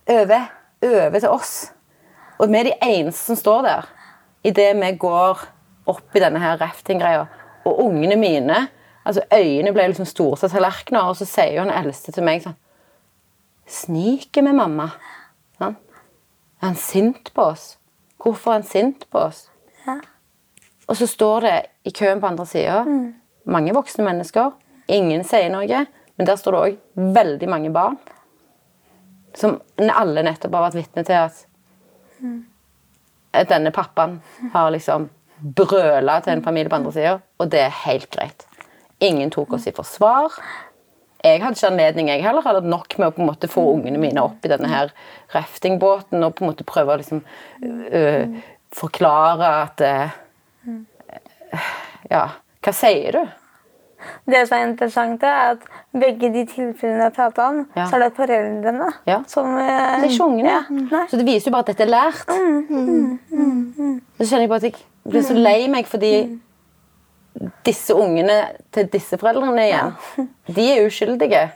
Over, 0.10 0.50
over 0.86 1.20
til 1.20 1.30
oss. 1.34 1.56
Og 2.40 2.52
vi 2.52 2.60
er 2.60 2.70
de 2.70 2.78
eneste 2.84 3.22
som 3.30 3.40
står 3.40 3.62
der 3.66 3.92
idet 4.46 4.72
vi 4.78 4.92
går 5.02 5.42
opp 5.90 6.16
i 6.18 6.22
denne 6.22 6.42
her 6.42 6.58
rafting-greia. 6.62 7.26
Og 7.66 7.80
ungene 7.88 8.18
mine 8.20 8.68
altså 9.06 9.22
Øynene 9.34 9.74
ble 9.74 9.88
liksom 9.88 10.06
store 10.10 10.38
som 10.38 10.50
tallerkener, 10.50 11.02
og 11.02 11.18
så 11.18 11.26
sier 11.30 11.56
jo 11.56 11.66
han 11.66 11.74
eldste 11.74 12.14
til 12.14 12.26
meg 12.26 12.44
sånn 12.46 12.58
Sniker 13.66 14.46
med 14.46 14.54
mamma? 14.60 14.92
Sånn. 15.58 15.74
Er 16.62 16.68
han 16.68 16.76
sint 16.78 17.32
på 17.34 17.48
oss? 17.50 17.64
Hvorfor 18.22 18.52
er 18.52 18.60
han 18.60 18.68
sint 18.70 19.08
på 19.10 19.24
oss? 19.24 19.48
Ja. 19.88 19.98
Og 20.86 21.00
så 21.00 21.08
står 21.10 21.48
det 21.48 21.56
i 21.90 21.94
køen 21.94 22.22
på 22.22 22.30
andre 22.30 22.46
sida 22.46 22.84
mange 23.46 23.74
voksne 23.74 24.06
mennesker. 24.06 24.54
Ingen 24.92 25.26
sier 25.26 25.50
noe, 25.54 25.82
men 26.18 26.30
der 26.30 26.38
står 26.38 26.56
det 26.56 26.62
òg 26.62 27.10
veldig 27.18 27.50
mange 27.50 27.74
barn. 27.74 27.98
Som 29.36 29.60
alle 29.82 30.24
nettopp 30.26 30.54
har 30.54 30.68
vært 30.68 30.80
vitne 30.80 31.06
til 31.08 31.26
at 31.26 31.42
denne 33.50 33.72
pappaen 33.76 34.20
har 34.54 34.72
liksom 34.72 35.10
brøla 35.38 36.22
til 36.24 36.38
en 36.38 36.44
familie 36.46 36.72
på 36.72 36.78
andre 36.80 36.94
sida, 36.96 37.18
og 37.40 37.52
det 37.52 37.66
er 37.66 37.82
helt 37.84 38.10
greit. 38.14 38.46
Ingen 39.04 39.32
tok 39.34 39.58
oss 39.58 39.68
i 39.68 39.76
forsvar. 39.76 40.34
Jeg 41.26 41.42
hadde 41.42 41.58
ikke 41.58 41.72
anledning, 41.72 42.10
jeg 42.12 42.24
heller 42.24 42.46
hadde 42.46 42.70
nok 42.70 42.98
med 43.00 43.08
å 43.10 43.14
på 43.16 43.24
en 43.24 43.30
måte 43.32 43.50
få 43.50 43.64
ungene 43.74 44.00
mine 44.00 44.22
opp 44.22 44.46
i 44.46 44.52
denne 44.52 44.70
her 44.70 44.92
raftingbåten 45.34 46.24
og 46.24 46.36
på 46.36 46.46
en 46.46 46.52
måte 46.52 46.68
prøve 46.68 46.94
å 46.94 47.00
liksom 47.02 47.24
øh, 47.66 48.38
forklare 48.76 49.50
at 49.64 49.86
øh, 49.90 50.22
Ja, 52.12 52.28
hva 52.62 52.72
sier 52.76 53.16
du? 53.16 53.22
Det 54.26 54.48
som 54.48 54.58
er 54.58 54.68
interessant, 54.68 55.24
er 55.24 55.52
at 55.56 55.66
begge 55.94 56.30
de 56.34 56.46
tilfellene 56.50 57.04
jeg 57.08 57.14
prater 57.14 57.44
om, 57.44 57.68
Ja. 57.76 57.86
så 57.90 57.96
er 57.96 58.00
det 58.06 58.14
foreldrene 58.18 58.90
Ja. 59.08 59.20
som 59.28 59.46
eh, 59.58 60.02
Det 60.02 60.10
er 60.10 60.14
ikke 60.14 60.24
ungene. 60.26 60.90
Ja. 60.92 61.06
Så 61.10 61.18
det 61.18 61.26
viser 61.26 61.52
jo 61.52 61.56
bare 61.56 61.60
at 61.60 61.68
dette 61.68 61.84
er 61.84 61.94
lært. 61.94 62.26
Så 64.18 64.26
kjenner 64.30 64.46
jeg 64.46 64.50
bare 64.50 64.64
at 64.64 64.64
jeg 64.64 64.76
blir 65.10 65.22
så 65.22 65.34
lei 65.38 65.68
meg 65.68 65.86
fordi 65.88 66.40
disse 67.66 67.94
ungene 67.94 68.38
til 68.72 68.88
disse 68.88 69.18
foreldrene 69.20 69.66
igjen, 69.68 70.30
de 70.56 70.68
er 70.72 70.86
uskyldige. 70.88 71.50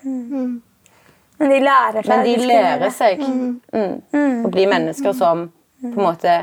Men 1.39 1.49
de 1.53 1.59
lærer 1.63 2.03
seg 2.03 2.09
Men 2.09 2.25
de 2.25 2.47
lærer 2.49 2.89
seg 2.91 3.21
mm. 3.23 4.45
å 4.45 4.51
bli 4.51 4.65
mennesker 4.67 5.13
som 5.15 5.45
på 5.81 5.93
en 5.93 6.03
måte 6.03 6.33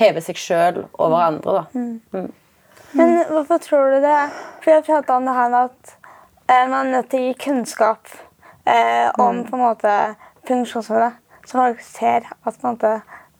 hever 0.00 0.24
seg 0.24 0.36
sjøl 0.40 0.84
over 0.98 1.16
andre. 1.26 1.52
da. 1.60 2.22
Men 2.94 3.24
hvorfor 3.28 3.58
tror 3.58 3.90
du 3.94 4.02
det? 4.04 4.20
For 4.62 4.70
jeg 4.70 4.84
prata 4.86 5.16
om 5.16 5.26
det 5.26 5.34
her 5.34 5.48
med 5.50 5.58
at 5.70 5.94
eh, 6.50 6.70
man 6.70 6.86
er 6.86 6.92
nødt 6.92 7.10
til 7.10 7.20
å 7.20 7.26
gi 7.28 7.34
kunnskap 7.44 8.12
eh, 8.66 9.08
om 9.18 9.42
på 9.48 9.56
en 9.58 9.64
måte 9.64 9.94
funksjonshemmede. 10.48 11.10
Så 11.44 11.58
folk 11.58 11.82
ser 11.84 12.28
at 12.46 12.62
måte, 12.64 12.92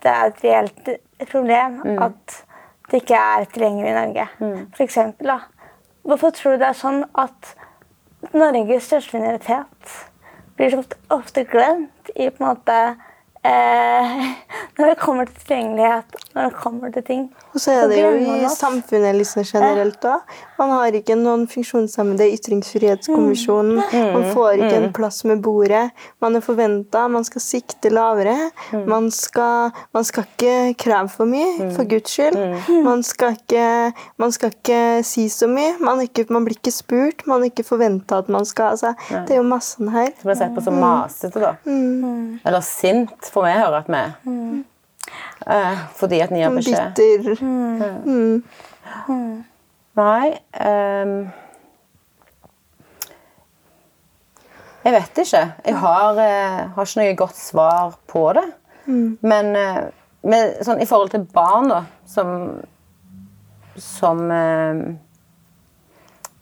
det 0.02 0.10
er 0.10 0.26
et 0.28 0.42
reelt 0.44 0.90
problem 1.30 1.78
at 2.02 2.40
det 2.90 3.00
ikke 3.00 3.16
er 3.16 3.46
tilgjengelig 3.52 3.90
i 3.90 3.94
Norge. 3.96 4.26
For 4.76 4.84
eksempel, 4.84 5.30
da. 5.30 5.38
Hvorfor 6.04 6.34
tror 6.36 6.52
du 6.52 6.60
det 6.60 6.68
er 6.68 6.76
sånn 6.76 7.00
at 7.16 7.54
Norges 8.36 8.90
største 8.90 9.16
minoritet 9.16 9.94
blir 10.58 10.76
ofte 11.12 11.46
glemt 11.48 12.10
i 12.14 12.28
på 12.28 12.42
en 12.42 12.50
måte 12.50 12.78
eh, 13.44 14.24
Når 14.78 14.90
det 14.90 14.94
kommer 14.98 15.28
til 15.28 15.36
tilgjengelighet, 15.46 16.16
når 16.34 16.48
det 16.48 16.54
kommer 16.58 16.90
til 16.90 17.04
ting. 17.06 17.22
Og 17.54 17.60
så 17.62 17.76
er 17.78 17.90
det 17.92 18.00
jo 18.00 18.08
i 18.18 18.48
samfunnet 18.50 19.14
liksom 19.14 19.44
generelt 19.46 20.02
òg. 20.10 20.32
Man 20.58 20.72
har 20.74 20.96
ikke 20.98 21.14
noen 21.18 21.44
funksjonshemmede 21.50 22.26
i 22.26 22.34
Ytringsfrihetskommisjonen. 22.38 23.78
Man 23.94 24.24
får 24.34 24.58
ikke 24.58 24.80
en 24.80 24.92
plass 24.96 25.22
med 25.30 25.42
bordet. 25.44 25.84
Man 26.22 26.38
er 26.38 26.42
forventa, 26.42 27.04
man 27.10 27.26
skal 27.26 27.42
sikte 27.44 27.92
lavere. 27.94 28.34
Man, 28.86 29.10
skal, 29.14 29.70
man 29.94 30.06
skal 30.06 30.26
ikke 30.26 30.74
kreve 30.82 31.12
for 31.12 31.30
mye, 31.30 31.70
for 31.76 31.86
guds 31.90 32.14
skyld. 32.14 32.38
Man 32.86 33.06
skal 33.06 33.38
ikke, 33.38 33.68
man 34.18 34.34
skal 34.34 34.54
ikke 34.56 34.80
si 35.06 35.28
så 35.30 35.46
mye. 35.50 35.76
Man, 35.82 36.02
ikke, 36.02 36.26
man 36.34 36.46
blir 36.48 36.58
ikke 36.58 36.74
spurt. 36.74 37.26
Man 37.30 37.42
er 37.42 37.52
ikke 37.52 37.66
forventa 37.66 38.18
at 38.24 38.30
man 38.32 38.46
skal 38.46 38.74
altså, 38.74 38.94
Det 39.10 39.36
er 39.36 39.42
jo 39.42 39.46
masse 39.46 39.78
sånn 39.78 39.94
her. 39.94 40.10
Som 40.18 40.30
blir 40.32 40.40
sett 40.42 40.54
på 40.58 40.66
som 40.66 40.82
masete, 40.82 41.42
da. 41.42 41.54
Eller 41.66 42.66
sint, 42.66 43.30
får 43.34 43.46
vi 43.48 43.54
høre 43.58 43.82
at 43.82 43.90
vi 43.90 44.00
er. 44.00 44.10
Eh, 45.44 45.80
fordi 45.98 46.20
at 46.24 46.32
ni 46.32 46.44
har 46.44 46.54
beskjed. 46.54 46.94
Bitter. 46.96 47.36
Nei 49.94 50.30
um, 50.60 51.12
Jeg 54.84 54.92
vet 54.92 55.20
ikke. 55.22 55.42
Jeg 55.64 55.76
har, 55.80 56.18
eh, 56.20 56.56
har 56.74 56.84
ikke 56.84 57.00
noe 57.00 57.16
godt 57.16 57.38
svar 57.40 57.94
på 58.10 58.24
det. 58.36 58.44
Men 59.24 59.56
eh, 59.56 59.84
med, 60.28 60.58
sånn, 60.64 60.82
i 60.82 60.88
forhold 60.88 61.14
til 61.14 61.24
barn, 61.32 61.70
da, 61.72 61.84
som 62.06 62.60
Som 63.80 64.30
eh, 64.30 64.82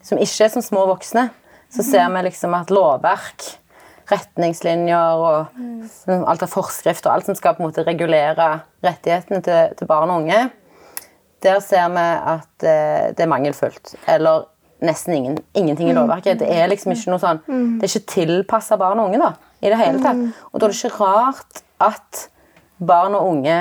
Som 0.03 0.18
ikke 0.18 0.45
er 0.45 0.51
som 0.51 0.62
små 0.62 0.82
voksne, 0.90 1.28
så 1.70 1.84
ser 1.86 2.09
vi 2.11 2.24
liksom 2.26 2.55
at 2.59 2.72
lovverk, 2.74 3.45
retningslinjer 4.13 5.23
og 5.23 5.59
mm. 5.59 6.25
alt 6.29 6.45
av 6.45 6.53
forskrifter 6.53 7.11
og 7.11 7.17
alt 7.17 7.31
som 7.31 7.39
skal 7.39 7.57
på 7.57 7.65
en 7.65 7.71
måte 7.71 7.87
regulere 7.87 8.49
rettighetene 8.85 9.43
til, 9.45 9.77
til 9.79 9.91
barn 9.91 10.13
og 10.13 10.23
unge, 10.23 10.43
der 11.43 11.61
ser 11.65 11.89
vi 11.91 12.07
at 12.37 12.67
eh, 12.69 13.11
det 13.17 13.25
er 13.25 13.31
mangelfullt. 13.31 13.95
Eller 14.09 14.47
nesten 14.83 15.15
ingen, 15.15 15.39
ingenting 15.55 15.91
i 15.91 15.95
lovverket. 15.97 16.41
Det 16.43 16.49
er 16.51 16.71
liksom 16.71 16.95
ikke 16.95 17.13
noe 17.13 17.23
sånn 17.23 17.43
Det 17.47 17.87
er 17.87 17.91
ikke 17.91 18.15
tilpassa 18.15 18.79
barn 18.81 19.03
og 19.03 19.11
unge 19.11 19.21
da, 19.23 19.31
i 19.63 19.71
det 19.71 19.79
hele 19.81 20.03
tatt. 20.03 20.25
Og 20.51 20.59
da 20.59 20.67
er 20.67 20.75
det 20.75 20.81
ikke 20.81 20.99
rart 20.99 21.63
at 21.83 22.25
barn 22.83 23.15
og 23.19 23.29
unge 23.31 23.59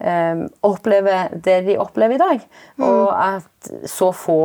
eh, 0.00 0.44
opplever 0.66 1.32
det 1.32 1.62
de 1.68 1.78
opplever 1.80 2.16
i 2.18 2.20
dag. 2.20 2.44
Og 2.84 3.08
at 3.16 3.72
så 3.88 4.10
få 4.16 4.42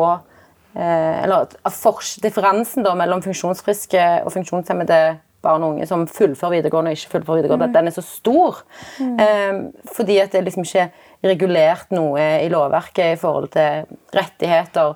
eh, 0.76 1.24
Eller 1.24 1.48
at 1.48 2.18
differansen 2.24 2.84
da 2.84 2.96
mellom 2.96 3.24
funksjonsfriske 3.26 4.08
og 4.24 4.34
funksjonshemmede 4.36 5.02
barn 5.46 5.64
og 5.64 5.76
unge 5.76 5.88
som 5.90 6.08
fullfører 6.10 6.58
videregående 6.58 6.92
og 6.92 7.00
ikke 7.00 7.14
fullfører 7.16 7.42
videregående, 7.42 7.70
at 7.70 7.78
den 7.78 7.92
er 7.92 7.96
så 7.96 8.04
stor. 8.06 8.64
Eh, 9.00 9.60
fordi 9.96 10.20
at 10.24 10.34
det 10.34 10.42
er 10.42 10.48
liksom 10.50 10.66
ikke 10.66 10.90
regulert 11.26 11.94
noe 11.96 12.26
i 12.44 12.50
lovverket 12.52 13.16
i 13.16 13.20
forhold 13.20 13.50
til 13.56 13.88
rettigheter 14.16 14.94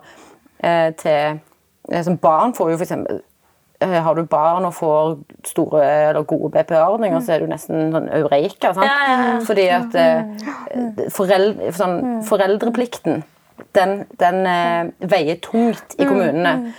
eh, 0.64 0.92
til 1.00 1.40
liksom 1.90 2.04
som 2.04 2.22
Barn 2.22 2.54
får 2.54 2.72
jo 2.72 2.78
for 2.78 2.86
eksempel 2.86 3.22
eh, 3.82 3.96
har 4.06 4.16
du 4.16 4.28
barn 4.30 4.68
og 4.68 4.76
får 4.78 5.16
store 5.48 5.82
eller 6.10 6.28
gode 6.28 6.52
BPA-ordninger, 6.54 7.24
så 7.24 7.34
er 7.34 7.42
du 7.42 7.50
nesten 7.50 7.90
sånn 7.96 8.10
eureka. 8.20 8.74
Sant? 8.76 8.86
Ja, 8.86 9.00
ja, 9.08 9.18
ja. 9.24 9.40
Fordi 9.48 9.66
at 9.74 9.98
eh, 9.98 11.10
foreldre, 11.16 11.74
sånn, 11.74 12.00
foreldreplikten 12.30 13.24
den, 13.76 14.04
den 14.22 14.46
veier 15.12 15.40
tungt 15.44 15.98
i 16.00 16.06
kommunene. 16.08 16.74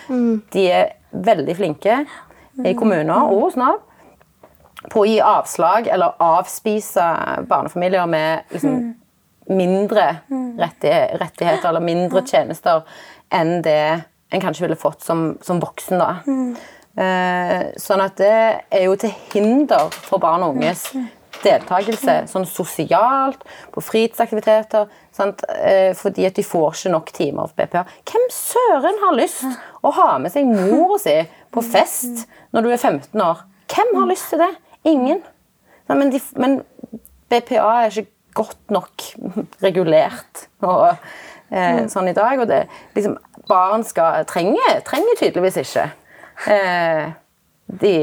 De 0.55 0.63
er 0.71 0.95
veldig 1.11 1.57
flinke 1.59 2.05
i 2.65 2.75
kommuner 2.75 3.31
og 3.31 3.47
hos 3.47 3.59
Nav 3.61 3.81
på 4.91 5.03
å 5.03 5.09
gi 5.09 5.19
avslag 5.21 5.91
eller 5.93 6.17
avspise 6.25 7.05
barnefamilier 7.49 8.09
med 8.09 8.55
liksom, 8.55 8.79
mindre 9.51 10.07
rettigheter 10.61 11.69
eller 11.69 11.85
mindre 11.85 12.25
tjenester 12.25 12.87
enn 13.35 13.61
det 13.65 13.83
en 14.31 14.43
kanskje 14.43 14.65
ville 14.65 14.79
fått 14.79 15.03
som, 15.05 15.35
som 15.43 15.61
voksen. 15.61 16.01
da. 16.01 16.11
Eh, 17.01 17.71
sånn 17.79 18.03
at 18.03 18.19
det 18.19 18.37
er 18.71 18.85
jo 18.87 18.97
til 18.99 19.13
hinder 19.33 19.91
for 19.95 20.23
barn 20.23 20.45
og 20.47 20.57
unges 20.57 20.89
deltakelse 21.41 22.17
sånn 22.31 22.47
sosialt, 22.49 23.43
på 23.73 23.83
fritidsaktiviteter. 23.85 24.89
Sant? 25.15 25.45
Eh, 25.57 25.93
fordi 25.99 26.27
at 26.29 26.37
de 26.39 26.45
får 26.47 26.77
ikke 26.77 26.93
nok 26.95 27.13
timer 27.17 27.51
for 27.51 27.59
BPA. 27.61 27.85
Hvem 28.11 28.27
søren 28.35 29.01
har 29.05 29.17
lyst 29.17 29.47
å 29.83 29.93
ha 29.97 30.11
med 30.23 30.35
seg 30.35 30.51
mora 30.51 30.99
si 31.01 31.17
på 31.55 31.63
fest 31.65 32.27
når 32.55 32.67
du 32.67 32.71
er 32.71 32.81
15 32.81 33.21
år? 33.25 33.45
Hvem 33.71 33.95
har 33.99 34.11
lyst 34.11 34.31
til 34.33 34.43
det? 34.43 34.51
Ingen. 34.89 35.23
Nei, 35.89 35.97
Men, 35.97 36.13
de, 36.13 36.21
men 36.37 36.61
BPA 37.31 37.71
er 37.85 37.91
ikke 37.91 38.11
godt 38.35 38.71
nok 38.71 39.07
regulert 39.67 40.47
og, 40.63 40.97
eh, 41.51 41.87
sånn 41.91 42.11
i 42.11 42.17
dag. 42.17 42.41
Og 42.43 42.49
det, 42.51 42.65
liksom, 42.97 43.17
barn 43.51 43.85
skal, 43.87 44.25
trenger, 44.31 44.83
trenger 44.87 45.19
tydeligvis 45.19 45.61
ikke 45.65 45.89
eh, 46.51 47.11
de 47.81 47.97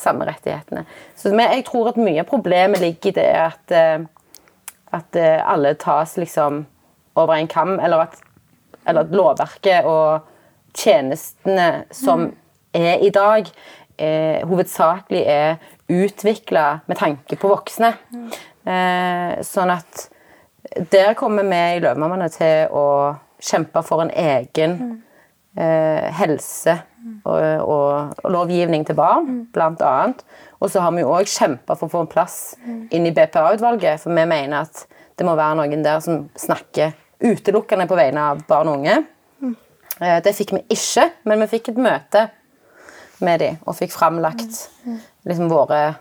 samme 0.00 0.26
rettighetene. 0.28 0.84
Så 1.16 1.34
men 1.34 1.52
jeg 1.56 1.66
tror 1.68 1.92
at 1.92 2.00
mye 2.00 2.22
av 2.22 2.28
problemet 2.30 2.82
ligger 2.82 3.12
i 3.12 3.16
det 3.20 3.28
at, 3.36 3.74
eh, 3.74 4.02
at 4.96 5.18
eh, 5.18 5.38
alle 5.44 5.74
tas 5.80 6.16
liksom 6.18 6.64
over 7.20 7.36
en 7.36 7.50
kam, 7.50 7.78
eller 7.80 8.06
at, 8.06 8.20
eller 8.88 9.04
at 9.04 9.14
lovverket 9.14 9.88
og 9.88 10.26
tjenestene 10.76 11.84
som 11.92 12.30
er 12.74 13.02
i 13.04 13.10
dag, 13.10 13.48
eh, 13.98 14.46
hovedsakelig 14.46 15.24
er 15.26 15.56
utvikla 15.90 16.80
med 16.86 16.96
tanke 17.00 17.36
på 17.36 17.50
voksne. 17.50 17.94
Eh, 18.66 19.40
sånn 19.42 19.70
at 19.74 20.08
der 20.92 21.14
kommer 21.18 21.42
vi 21.48 21.60
i 21.76 21.80
Løvemammaene 21.82 22.28
til 22.30 22.68
å 22.76 23.16
kjempe 23.42 23.82
for 23.82 24.04
en 24.04 24.10
egen 24.12 25.02
eh, 25.56 26.10
helse 26.20 26.76
og, 27.24 27.40
og, 27.64 28.14
og 28.22 28.30
lovgivning 28.30 28.84
til 28.86 28.94
barn, 28.98 29.46
blant 29.52 29.80
annet. 29.82 30.22
Og 30.60 30.70
så 30.70 30.82
har 30.84 30.92
vi 30.92 31.00
jo 31.02 31.10
òg 31.16 31.26
kjempa 31.26 31.74
for 31.74 31.88
å 31.88 31.94
få 31.94 32.02
en 32.04 32.10
plass 32.12 32.54
inn 32.92 33.06
i 33.08 33.14
BPA-utvalget, 33.16 34.02
for 34.02 34.12
vi 34.14 34.26
mener 34.28 34.66
at 34.66 34.84
det 35.16 35.26
må 35.26 35.34
være 35.36 35.56
noen 35.56 35.82
der 35.84 36.00
som 36.04 36.28
snakker 36.38 36.92
utelukkende 37.20 37.88
på 37.88 37.96
vegne 37.98 38.28
av 38.32 38.44
barn 38.48 38.68
og 38.68 38.78
unge. 38.80 39.00
Eh, 40.00 40.20
Det 40.22 40.36
fikk 40.36 40.52
vi 40.52 40.62
ikke, 40.76 41.10
men 41.24 41.40
vi 41.40 41.50
fikk 41.56 41.72
et 41.72 41.80
møte 41.80 42.28
med 43.24 43.40
dem 43.42 43.58
og 43.66 43.76
fikk 43.78 43.92
framlagt 43.94 44.68
liksom, 45.28 45.50
våre 45.50 45.94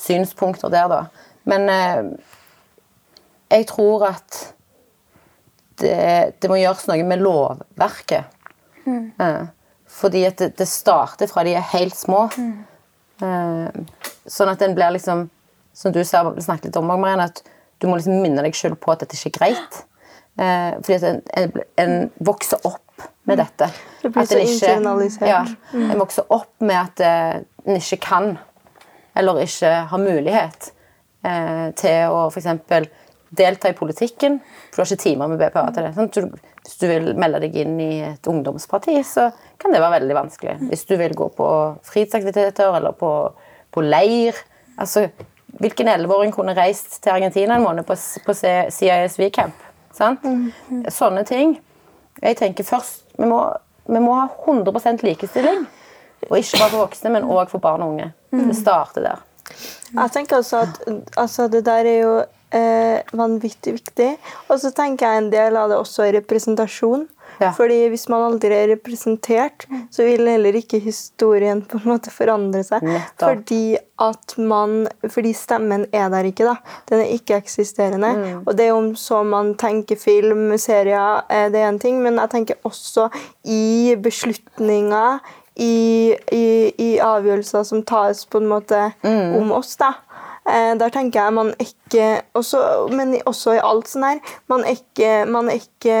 synspunkter 0.00 0.72
der, 0.72 0.88
da. 0.90 1.02
Men 1.48 1.68
eh, 1.70 2.02
jeg 3.54 3.68
tror 3.70 4.08
at 4.10 4.40
det, 5.80 6.34
det 6.42 6.50
må 6.50 6.58
gjøres 6.60 6.86
noe 6.90 7.06
med 7.06 7.22
lovverket. 7.22 8.30
Eh, 8.86 9.44
fordi 9.94 10.24
at 10.28 10.38
det, 10.42 10.54
det 10.58 10.68
starter 10.68 11.30
fra 11.30 11.44
de 11.46 11.54
er 11.56 11.72
helt 11.74 11.96
små. 11.96 12.26
Eh, 13.22 13.82
sånn 14.26 14.50
at 14.50 14.62
den 14.62 14.74
blir 14.74 14.90
liksom 14.96 15.28
Som 15.74 15.90
du 15.90 16.04
snakket 16.04 16.68
litt 16.68 16.76
om, 16.78 16.86
Marianne, 16.86 17.24
at 17.26 17.40
du 17.82 17.88
må 17.88 17.96
liksom 17.96 18.20
minne 18.22 18.44
deg 18.46 18.54
selv 18.54 18.76
på 18.78 18.92
at 18.92 19.00
dette 19.02 19.16
ikke 19.18 19.32
er 19.32 19.38
greit. 19.40 19.78
Eh, 20.38 20.76
fordi 20.86 20.94
at 21.00 21.06
en, 21.08 21.16
en, 21.34 21.56
en 21.82 21.94
vokser 22.28 22.62
opp 22.62 22.83
med 23.24 23.40
dette. 23.40 23.70
Det 24.02 24.10
blir 24.12 24.26
så 24.28 24.38
internalisert. 24.38 25.28
Ja, 25.28 25.44
en 25.72 25.98
vokser 25.98 26.26
opp 26.32 26.52
med 26.60 26.76
at 26.80 27.00
eh, 27.00 27.36
en 27.64 27.78
ikke 27.80 28.00
kan, 28.04 28.34
eller 29.16 29.40
ikke 29.44 29.72
har 29.90 30.02
mulighet 30.02 30.72
eh, 31.24 31.70
til 31.80 32.12
å 32.12 32.26
f.eks. 32.28 32.90
delta 33.34 33.72
i 33.72 33.76
politikken. 33.76 34.40
For 34.68 34.76
du 34.76 34.84
har 34.84 34.92
ikke 34.92 35.06
timer 35.06 35.32
med 35.32 35.40
BPA 35.40 35.66
til 35.72 35.88
det. 35.88 35.94
Sånn, 35.96 36.12
Du, 36.12 36.50
hvis 36.64 36.78
du 36.80 36.86
vil 36.88 37.10
melde 37.20 37.42
deg 37.44 37.56
inn 37.64 37.76
i 37.80 37.92
et 38.06 38.30
ungdomsparti, 38.30 38.96
så 39.04 39.30
kan 39.60 39.72
det 39.72 39.82
være 39.82 40.00
veldig 40.00 40.18
vanskelig. 40.20 40.56
Hvis 40.70 40.86
du 40.88 40.96
vil 41.00 41.16
gå 41.16 41.28
på 41.36 41.48
fritidsaktiviteter 41.84 42.76
eller 42.80 42.96
på, 42.96 43.12
på 43.72 43.84
leir 43.84 44.36
altså, 44.76 45.08
Hvilken 45.54 45.86
elleveåring 45.86 46.32
kunne 46.34 46.50
reist 46.56 46.96
til 47.04 47.12
Argentina 47.12 47.54
en 47.54 47.62
måned 47.62 47.86
på, 47.86 47.94
på 47.94 48.34
CIS 48.34 48.74
CISV-camp? 48.74 49.60
Sant? 49.94 50.24
Sånne 50.90 51.22
ting. 51.28 51.52
Jeg 52.22 52.36
tenker 52.36 52.64
først 52.64 53.02
Vi 53.18 53.26
må, 53.30 53.38
vi 53.86 54.00
må 54.02 54.14
ha 54.18 54.26
100% 54.46 55.04
likestilling. 55.06 55.66
Og 56.30 56.38
ikke 56.38 56.58
bare 56.58 56.70
for 56.72 56.82
voksne, 56.86 57.10
men 57.14 57.26
òg 57.28 57.50
for 57.52 57.62
barn 57.62 57.82
og 57.84 57.92
unge. 57.94 58.12
Det 58.34 58.56
starter 58.56 59.04
der. 59.04 59.22
Jeg 59.94 60.10
tenker 60.14 60.40
også 60.40 60.62
at 60.64 60.80
altså, 61.16 61.48
det 61.48 61.64
der 61.66 61.86
er 61.86 61.98
jo 62.00 62.14
eh, 62.50 63.00
vanvittig 63.12 63.78
viktig. 63.78 64.10
Og 64.48 64.60
så 64.60 64.72
tenker 64.74 65.06
jeg 65.06 65.22
en 65.22 65.32
del 65.32 65.58
av 65.60 65.72
det 65.72 65.80
også 65.80 66.08
er 66.08 66.18
representasjon. 66.20 67.08
Ja. 67.40 67.50
Fordi 67.56 67.88
hvis 67.90 68.06
man 68.12 68.22
aldri 68.28 68.54
er 68.54 68.68
representert, 68.70 69.66
så 69.90 70.04
vil 70.06 70.28
heller 70.28 70.54
ikke 70.54 70.78
historien 70.82 71.64
på 71.66 71.80
en 71.80 71.88
måte 71.94 72.12
forandre 72.14 72.62
seg. 72.66 72.84
Nettopp. 72.86 73.24
Fordi 73.24 73.76
at 74.04 74.34
man 74.38 74.84
Fordi 75.10 75.32
stemmen 75.36 75.86
er 75.92 76.08
der 76.12 76.28
ikke, 76.28 76.46
da. 76.46 76.54
Den 76.90 77.02
er 77.02 77.14
ikke-eksisterende. 77.14 78.42
Og 78.44 78.54
det 78.58 78.70
om 78.72 78.92
så 78.98 79.22
man 79.26 79.54
tenker 79.58 79.98
film, 79.98 80.52
serier, 80.58 81.24
eh, 81.30 81.48
det 81.50 81.60
er 81.60 81.68
en 81.68 81.78
ting, 81.78 82.02
men 82.02 82.18
jeg 82.22 82.30
tenker 82.30 82.54
også 82.64 83.08
i 83.44 83.94
beslutninger 84.02 85.18
i, 85.56 86.14
i, 86.32 86.46
i 86.78 86.98
avgjørelser 86.98 87.62
som 87.66 87.82
tas 87.86 88.24
på 88.26 88.40
en 88.42 88.50
måte 88.50 88.80
om 89.04 89.52
oss, 89.54 89.76
da. 89.78 89.92
Eh, 90.44 90.74
der 90.76 90.92
tenker 90.92 91.22
jeg 91.22 91.32
man 91.32 91.52
ikke 91.56 92.08
også, 92.36 92.58
Men 92.92 93.14
også 93.24 93.54
i 93.56 93.60
alt 93.64 93.88
sånn 93.88 94.02
her 94.04 94.18
Man 94.52 94.66
ikke, 94.68 95.22
man 95.24 95.48
ikke 95.48 95.94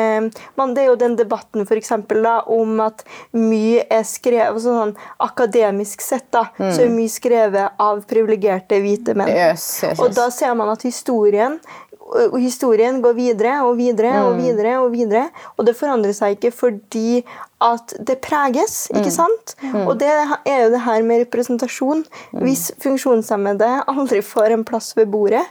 man, 0.58 0.74
Det 0.76 0.82
er 0.82 0.90
jo 0.90 0.98
den 1.00 1.14
debatten 1.16 1.64
for 1.64 1.80
eksempel, 1.80 2.20
da, 2.26 2.34
om 2.52 2.76
at 2.84 3.06
mye 3.32 3.86
er 3.88 4.04
skrevet 4.04 4.50
altså 4.50 4.74
sånn 4.74 4.92
Akademisk 5.24 6.02
sett 6.04 6.26
da, 6.34 6.42
så 6.58 6.84
er 6.84 6.92
mye 6.92 7.08
skrevet 7.12 7.78
av 7.80 8.02
privilegerte 8.10 8.76
hvite 8.82 9.14
menn. 9.16 9.30
Yes, 9.32 9.64
yes, 9.86 10.00
Og 10.02 10.12
da 10.16 10.26
ser 10.34 10.52
man 10.58 10.72
at 10.72 10.84
historien 10.84 11.56
og 12.04 12.36
historien 12.38 13.00
går 13.02 13.16
videre 13.16 13.54
og 13.64 13.78
videre 13.78 14.12
og 14.26 14.36
videre. 14.38 14.76
Og 14.84 14.92
videre, 14.92 15.24
og 15.56 15.66
det 15.66 15.76
forandrer 15.78 16.14
seg 16.16 16.36
ikke 16.36 16.52
fordi 16.54 17.24
at 17.64 17.94
det 18.06 18.18
preges, 18.24 18.90
ikke 18.92 19.12
sant? 19.14 19.54
Og 19.86 19.96
det 20.00 20.10
er 20.10 20.64
jo 20.66 20.72
det 20.74 20.82
her 20.84 21.04
med 21.06 21.24
representasjon. 21.24 22.04
Hvis 22.44 22.70
funksjonshemmede 22.82 23.70
aldri 23.88 24.20
får 24.24 24.58
en 24.58 24.66
plass 24.68 24.92
ved 24.98 25.08
bordet, 25.12 25.44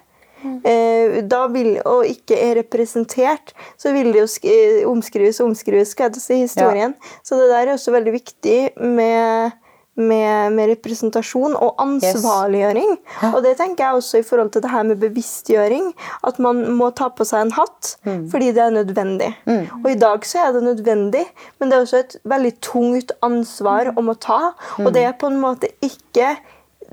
eh, 0.68 1.24
da 1.26 1.48
vil, 1.52 1.80
og 1.90 2.06
ikke 2.06 2.38
er 2.38 2.60
representert, 2.62 3.56
så 3.80 3.96
vil 3.96 4.12
det 4.14 4.22
jo 4.22 4.30
eh, 4.52 4.84
omskrives 4.90 5.42
og 5.42 5.52
omskrives 5.52 5.96
skal 5.96 6.10
jeg 6.10 6.18
til 6.18 6.24
å 6.24 6.28
si, 6.28 6.40
historien. 6.46 6.96
Så 7.26 7.40
det 7.40 7.50
der 7.50 7.66
er 7.66 7.76
også 7.76 7.96
veldig 7.96 8.14
viktig 8.20 8.60
med 8.78 9.58
med, 10.00 10.54
med 10.56 10.70
representasjon 10.72 11.54
og 11.54 11.76
ansvarliggjøring. 11.84 12.96
Og 13.34 13.40
det 13.46 13.56
tenker 13.60 13.86
jeg 13.86 14.00
også 14.00 14.22
i 14.22 14.26
forhold 14.26 14.50
til 14.56 14.64
det 14.66 14.72
her 14.74 14.88
med 14.88 15.02
bevisstgjøring. 15.04 15.92
At 16.26 16.40
man 16.42 16.64
må 16.80 16.90
ta 16.98 17.10
på 17.14 17.28
seg 17.28 17.46
en 17.46 17.54
hatt 17.60 17.94
fordi 18.32 18.52
det 18.56 18.64
er 18.64 18.74
nødvendig. 18.74 19.30
Og 19.84 19.92
i 19.92 20.00
dag 20.00 20.26
så 20.26 20.48
er 20.48 20.56
det 20.56 20.64
nødvendig, 20.66 21.26
men 21.60 21.70
det 21.70 21.78
er 21.78 21.86
også 21.86 22.02
et 22.02 22.18
veldig 22.34 22.54
tungt 22.66 23.14
ansvar 23.26 23.94
om 23.96 24.10
å 24.14 24.18
ta. 24.18 24.42
Og 24.82 24.90
det 24.96 25.06
er 25.06 25.18
på 25.20 25.30
en 25.30 25.40
måte 25.42 25.70
ikke 25.86 26.36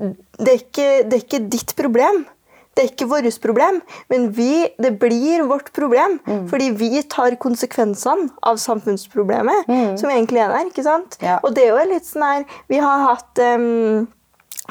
det 0.01 0.49
er 0.49 0.61
ikke, 0.61 0.85
det 1.05 1.17
er 1.17 1.23
ikke 1.25 1.43
ditt 1.51 1.73
problem. 1.77 2.23
Det 2.71 2.85
er 2.85 2.91
ikke 2.93 3.09
vårt 3.11 3.41
problem, 3.43 3.81
men 4.09 4.29
vi, 4.31 4.67
det 4.79 4.93
blir 4.99 5.43
vårt 5.49 5.73
problem. 5.75 6.19
Fordi 6.47 6.69
vi 6.79 7.01
tar 7.03 7.35
konsekvensene 7.41 8.29
av 8.47 8.61
samfunnsproblemet 8.63 9.67
som 9.99 10.09
egentlig 10.09 10.39
er 10.39 10.55
der. 10.55 10.71
ikke 10.71 10.85
sant? 10.87 11.19
Ja. 11.21 11.39
Og 11.43 11.55
det 11.55 11.67
er 11.67 11.75
jo 11.75 11.91
litt 11.91 12.07
sånn 12.07 12.23
her 12.23 12.45
Vi 12.71 12.79
har 12.79 13.03
hatt 13.09 13.41
um, 13.43 14.07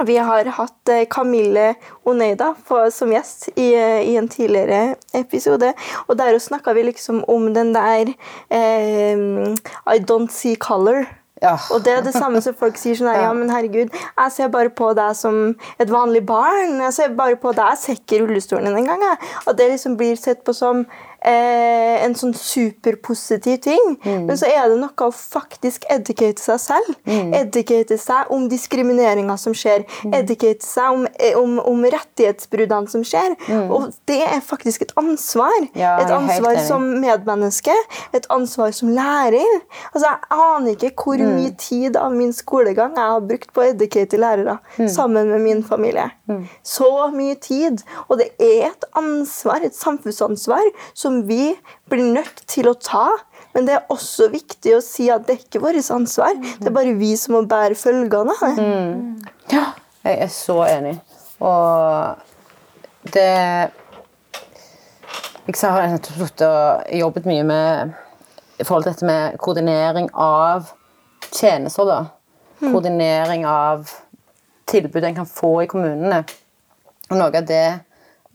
vi 0.06 0.16
har 0.16 0.46
hatt 0.56 0.88
eh, 0.88 1.04
Camille 1.10 1.74
Oneida 2.08 2.54
som 2.94 3.12
gjest 3.12 3.50
i, 3.56 3.72
eh, 3.74 4.00
i 4.08 4.16
en 4.16 4.28
tidligere 4.30 4.96
episode. 5.18 5.72
Og 6.08 6.16
der 6.16 6.38
snakka 6.38 6.72
vi 6.76 6.86
liksom 6.86 7.24
om 7.28 7.50
den 7.54 7.74
der 7.74 8.12
eh, 8.48 9.18
I 9.84 9.98
don't 9.98 10.30
see 10.32 10.56
color. 10.56 11.04
Ja. 11.40 11.54
Og 11.72 11.84
det 11.84 11.92
er 11.96 12.02
det 12.04 12.12
samme 12.12 12.42
som 12.44 12.56
folk 12.56 12.76
sier 12.76 12.98
sånn 12.98 13.08
her, 13.08 13.22
ja, 13.24 13.30
men 13.36 13.48
herregud, 13.52 13.94
jeg 13.94 14.32
ser 14.34 14.50
bare 14.52 14.72
på 14.76 14.90
deg 14.96 15.14
som 15.16 15.38
et 15.80 15.92
vanlig 15.92 16.20
barn. 16.28 16.76
Jeg 16.84 16.96
ser 16.96 17.14
bare 17.16 17.38
på 17.40 17.54
deg, 17.56 17.72
jeg 17.72 17.82
ser 17.84 18.00
ikke 18.00 18.20
rullestolen 18.24 18.68
din 18.68 18.82
engang. 18.82 19.06
Og 19.46 19.56
det 19.56 19.70
liksom 19.72 19.96
blir 20.00 20.20
sett 20.20 20.44
på 20.44 20.52
som 20.56 20.84
eh, 21.24 22.04
en 22.04 22.14
sånn 22.14 22.32
superpositiv 22.34 23.58
ting. 23.64 23.96
Men 24.04 24.36
så 24.38 24.48
er 24.48 24.68
det 24.72 24.78
noe 24.80 25.06
å 25.08 25.10
faktisk 25.14 25.84
educate 25.92 26.40
seg 26.42 26.60
selv. 26.62 26.94
Educate 27.36 27.96
seg 28.00 28.30
om 28.34 28.46
diskrimineringa 28.50 29.36
som 29.40 29.54
skjer. 29.56 29.84
Educate 30.16 30.64
seg 30.66 30.94
om, 30.96 31.06
eh, 31.18 31.36
om, 31.38 31.58
om 31.60 31.82
rettighetsbruddene 31.92 32.90
som 32.90 33.04
skjer. 33.06 33.36
Og 33.70 33.90
det 34.10 34.20
er 34.26 34.40
faktisk 34.44 34.86
et 34.86 34.94
ansvar. 35.00 35.56
Ja, 35.78 35.96
et 36.02 36.10
ansvar 36.14 36.60
som 36.66 36.86
medmenneske. 37.02 37.74
Et 38.16 38.26
ansvar 38.32 38.72
som 38.76 38.92
lærer. 38.96 39.60
Altså, 39.94 40.06
Jeg 40.10 40.18
aner 40.30 40.74
ikke 40.76 40.94
hvor 41.04 41.18
Mm. 41.20 41.34
mye 41.36 41.50
tid 41.58 41.96
av 41.96 42.12
min 42.12 42.32
skolegang 42.32 42.94
jeg 42.96 43.04
har 43.12 43.20
brukt 43.20 43.52
på 43.52 43.60
å 43.62 43.68
educate 43.74 44.16
lærere 44.18 44.58
Mm. 44.78 44.88
sammen 44.88 45.28
med 45.30 45.40
min 45.40 45.62
familie. 45.62 46.10
Så 46.64 47.10
mye 47.12 47.34
tid. 47.40 47.82
Og 48.08 48.18
det 48.18 48.30
er 48.40 48.68
et 48.70 48.84
ansvar, 48.94 49.60
et 49.64 49.74
samfunnsansvar, 49.74 50.62
som 50.94 51.09
vi 51.26 51.54
blir 51.90 52.12
nødt 52.14 52.42
til 52.50 52.70
å 52.70 52.74
ta. 52.78 53.06
Men 53.54 53.66
det 53.66 53.74
er 53.76 53.90
også 53.90 54.28
viktig 54.30 54.76
å 54.76 54.82
si 54.84 55.08
at 55.10 55.26
det 55.26 55.34
er 55.34 55.42
ikke 55.44 55.62
vårt 55.64 55.90
ansvar. 55.90 56.36
Det 56.60 56.70
er 56.70 56.76
bare 56.76 56.94
vi 56.98 57.14
som 57.18 57.34
må 57.34 57.42
bære 57.50 57.78
følgene 57.78 58.36
Mm. 58.40 59.16
Mm. 59.50 59.64
Jeg 60.04 60.16
er 60.24 60.30
så 60.32 60.62
enig. 60.64 61.00
Og 61.40 62.16
det 63.12 63.70
Jeg 65.50 65.70
har 65.72 65.88
sittet 65.96 66.46
og 66.46 66.92
jobbet 66.94 67.26
mye 67.26 67.42
med 67.42 67.92
i 68.60 68.64
forhold 68.64 68.84
til 68.84 68.92
dette 68.92 69.06
med 69.08 69.38
koordinering 69.38 70.10
av 70.14 70.70
tjenester. 71.32 71.84
da. 71.84 72.04
Koordinering 72.60 73.46
av 73.46 73.90
tilbud 74.66 75.04
en 75.04 75.14
kan 75.14 75.26
få 75.26 75.62
i 75.62 75.66
kommunene. 75.66 76.24
Og 77.10 77.16
noe 77.18 77.32
av 77.34 77.46
det 77.48 77.80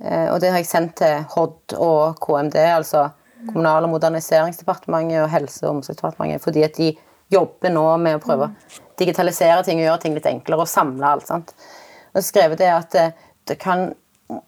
Og 0.03 0.41
det 0.43 0.49
har 0.51 0.59
jeg 0.59 0.67
sendt 0.67 0.97
til 0.99 1.21
HOD 1.31 1.75
og 1.79 2.17
KMD, 2.19 2.57
altså 2.59 3.05
Kommunal- 3.45 3.85
og 3.87 3.93
moderniseringsdepartementet 3.93 5.21
og 5.21 5.29
Helse- 5.31 5.63
og 5.67 5.77
omsorgsdepartementet, 5.77 6.43
fordi 6.43 6.63
at 6.67 6.77
de 6.77 6.89
jobber 7.31 7.71
nå 7.71 7.85
med 8.01 8.17
å 8.17 8.23
prøve 8.23 8.49
å 8.49 8.81
digitalisere 8.99 9.63
ting 9.63 9.79
og 9.79 9.87
gjøre 9.87 10.01
ting 10.03 10.17
litt 10.17 10.27
enklere 10.29 10.65
og 10.65 10.71
samle 10.71 11.07
alt. 11.07 11.27
sant? 11.27 11.53
Og 12.15 12.23
skrevet 12.23 12.59
det 12.59 12.71
at 12.73 12.91
det, 12.91 13.05
det 13.47 13.59
kan 13.61 13.93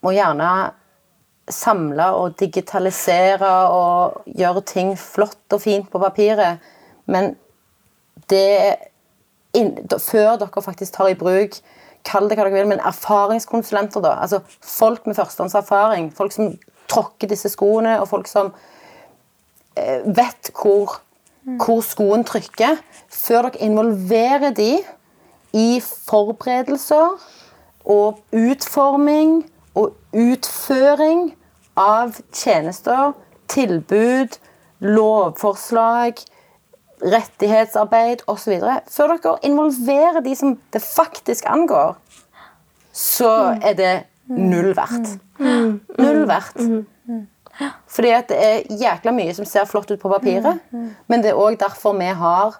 må 0.03 0.13
gjerne 0.15 0.49
samle 1.53 2.09
og 2.17 2.35
digitalisere 2.39 3.49
og 3.71 4.27
gjøre 4.37 4.63
ting 4.67 4.93
flott 4.99 5.55
og 5.55 5.63
fint 5.63 5.89
på 5.91 6.01
papiret, 6.01 6.63
men 7.05 7.35
det 8.31 8.77
Før 9.57 10.35
dere 10.37 10.61
faktisk 10.61 10.93
tar 10.93 11.07
i 11.09 11.15
bruk 11.17 11.55
Kall 12.07 12.29
det 12.29 12.37
hva 12.37 12.45
dere 12.47 12.55
vil, 12.55 12.69
men 12.71 12.83
erfaringskonsulenter, 12.87 14.03
da. 14.03 14.15
Altså 14.23 14.41
folk 14.63 15.07
med 15.07 15.17
førstehåndserfaring. 15.17 16.11
Folk 16.15 16.35
som 16.35 16.53
tråkker 16.87 17.31
disse 17.31 17.51
skoene, 17.51 17.97
og 18.01 18.07
folk 18.11 18.29
som 18.31 18.53
eh, 19.75 20.05
vet 20.05 20.51
hvor, 20.55 20.99
hvor 21.65 21.83
skoen 21.85 22.23
trykker. 22.27 22.79
Før 23.11 23.49
dere 23.49 23.67
involverer 23.67 24.55
de 24.55 24.77
i 25.57 25.81
forberedelser 25.81 27.17
og 27.87 28.19
utforming 28.35 29.41
og 29.77 29.93
utføring 30.15 31.31
av 31.77 32.17
tjenester, 32.33 33.13
tilbud, 33.51 34.39
lovforslag, 34.83 36.19
rettighetsarbeid 37.01 38.23
osv. 38.27 38.59
Før 38.89 39.15
dere 39.15 39.37
involverer 39.47 40.21
de 40.25 40.35
som 40.35 40.57
det 40.73 40.81
faktisk 40.81 41.45
angår, 41.49 41.95
så 42.93 43.57
er 43.61 43.73
det 43.77 43.95
null 44.27 44.73
verdt. 44.77 45.17
Null 45.39 46.23
verdt. 46.29 46.63
Fordi 47.89 48.13
at 48.13 48.29
det 48.29 48.37
er 48.37 48.79
jækla 48.81 49.13
mye 49.15 49.33
som 49.33 49.45
ser 49.49 49.65
flott 49.69 49.91
ut 49.91 50.01
på 50.01 50.11
papiret, 50.11 50.61
men 51.07 51.23
det 51.23 51.33
er 51.33 51.41
òg 51.41 51.59
derfor 51.61 51.97
vi 51.97 52.09
har 52.13 52.57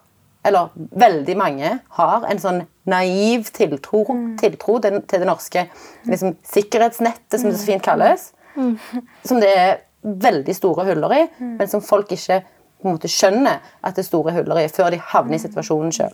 eller 0.47 0.69
veldig 0.77 1.35
mange 1.37 1.71
har 1.97 2.25
en 2.29 2.39
sånn 2.39 2.61
naiv 2.87 3.49
tiltro, 3.51 4.05
tiltro 4.39 4.77
til, 4.83 5.01
til 5.09 5.23
det 5.23 5.27
norske 5.27 5.65
liksom, 6.07 6.37
sikkerhetsnettet, 6.47 7.35
som 7.35 7.49
det 7.49 7.57
så 7.59 7.67
fint 7.67 7.83
kalles. 7.83 8.29
Som 9.27 9.41
det 9.43 9.49
er 9.51 9.73
veldig 10.07 10.55
store 10.55 10.85
huller 10.87 11.15
i, 11.17 11.23
men 11.43 11.67
som 11.67 11.83
folk 11.83 12.13
ikke 12.15 12.39
på 12.81 12.87
en 12.87 12.95
måte 12.97 13.09
skjønner 13.11 13.61
at 13.81 13.95
det 13.95 14.03
er 14.03 14.09
store 14.09 14.33
huller 14.35 14.61
i, 14.61 14.69
før 14.69 14.91
de 14.93 15.01
havner 15.13 15.37
i 15.37 15.41
situasjonen 15.41 15.93
sjøl. 15.95 16.13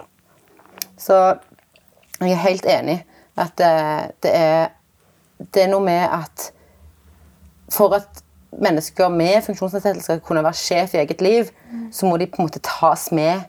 Så 0.98 1.20
jeg 2.22 2.32
er 2.32 2.44
helt 2.46 2.68
enig 2.70 3.00
at 3.36 3.56
det, 3.58 3.72
det, 4.24 4.32
er, 4.36 4.68
det 5.54 5.64
er 5.64 5.72
noe 5.72 5.84
med 5.84 6.06
at 6.06 6.52
for 7.74 7.96
at 7.98 8.24
mennesker 8.62 9.10
med 9.10 9.42
funksjonsnedsettelse 9.42 10.06
skal 10.06 10.20
kunne 10.20 10.44
være 10.44 10.54
sjef 10.54 10.94
i 10.94 10.98
eget 10.98 11.22
liv, 11.22 11.46
så 11.92 12.06
må 12.06 12.18
de 12.18 12.28
på 12.28 12.42
en 12.42 12.46
måte 12.46 12.62
tas 12.64 13.12
med 13.12 13.42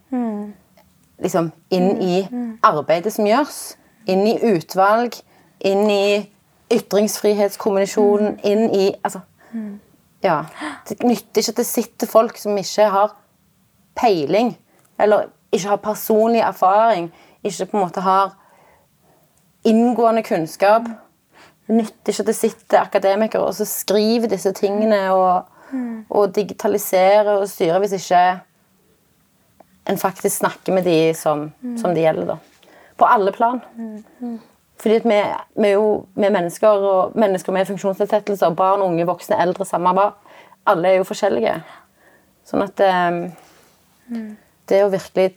liksom, 1.19 1.53
inn 1.71 2.03
i 2.03 2.27
arbeidet 2.63 3.13
som 3.13 3.27
gjøres. 3.29 3.77
Inn 4.07 4.27
i 4.29 4.37
utvalg, 4.55 5.17
inn 5.61 5.91
i 5.91 6.31
ytringsfrihetskommunisjonen, 6.73 8.39
inn 8.45 8.67
i 8.75 8.95
altså, 9.05 9.21
ja, 10.25 10.45
Det 10.89 11.03
nytter 11.03 11.43
ikke 11.43 11.53
at 11.55 11.61
det 11.61 11.67
sitter 11.67 12.11
folk 12.11 12.39
som 12.41 12.57
ikke 12.59 12.89
har 12.91 13.17
peiling, 13.97 14.55
eller 15.01 15.29
ikke 15.53 15.69
har 15.69 15.83
personlig 15.83 16.41
erfaring, 16.41 17.13
ikke 17.45 17.67
på 17.67 17.77
en 17.77 17.85
måte 17.85 18.01
har 18.05 18.35
inngående 19.65 20.23
kunnskap. 20.23 20.89
Det 21.67 21.77
nytter 21.77 22.13
ikke 22.13 22.23
at 22.23 22.27
det 22.27 22.37
sitter 22.37 22.81
akademikere 22.81 23.45
og 23.45 23.55
så 23.55 23.65
skriver 23.65 24.29
disse 24.29 24.53
tingene 24.53 25.13
og, 25.13 25.45
og 26.11 26.35
digitaliserer 26.35 27.37
og 27.39 27.49
styrer 27.49 27.79
hvis 27.81 27.97
ikke 28.01 28.25
en 29.89 30.01
faktisk 30.01 30.37
snakker 30.37 30.73
med 30.73 30.85
de 30.89 31.15
som, 31.15 31.53
som 31.81 31.95
det 31.95 32.05
gjelder. 32.05 32.35
da. 32.35 32.37
På 32.99 33.05
alle 33.05 33.33
plan. 33.33 33.61
Fordi 34.79 34.99
vi, 35.09 35.19
vi 35.57 35.69
er 35.69 35.77
jo 35.77 36.07
vi 36.15 36.27
er 36.27 36.33
mennesker, 36.35 36.69
og 36.69 37.13
mennesker 37.19 37.53
med 37.55 37.67
funksjonsnedsettelser, 37.69 38.55
barn, 38.59 38.83
unge, 38.83 39.07
voksne, 39.07 39.39
eldre, 39.41 39.65
samme 39.69 39.93
hva. 39.97 40.09
Alle 40.67 40.89
er 40.89 40.97
jo 40.99 41.05
forskjellige. 41.09 41.55
Sånn 42.45 42.65
at 42.67 42.81
eh, 42.85 43.21
det 44.69 44.83
å 44.85 44.91
virkelig 44.93 45.31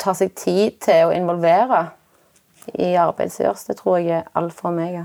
ta 0.00 0.12
seg 0.16 0.34
tid 0.36 0.80
til 0.84 1.06
å 1.08 1.14
involvere 1.14 1.86
i 2.80 2.94
arbeidet 2.96 3.32
som 3.32 3.44
gjøres, 3.46 3.64
det 3.68 3.76
tror 3.78 3.98
jeg 4.00 4.18
er 4.18 4.28
alfa 4.36 4.68
og 4.68 4.72
omega. 4.74 5.04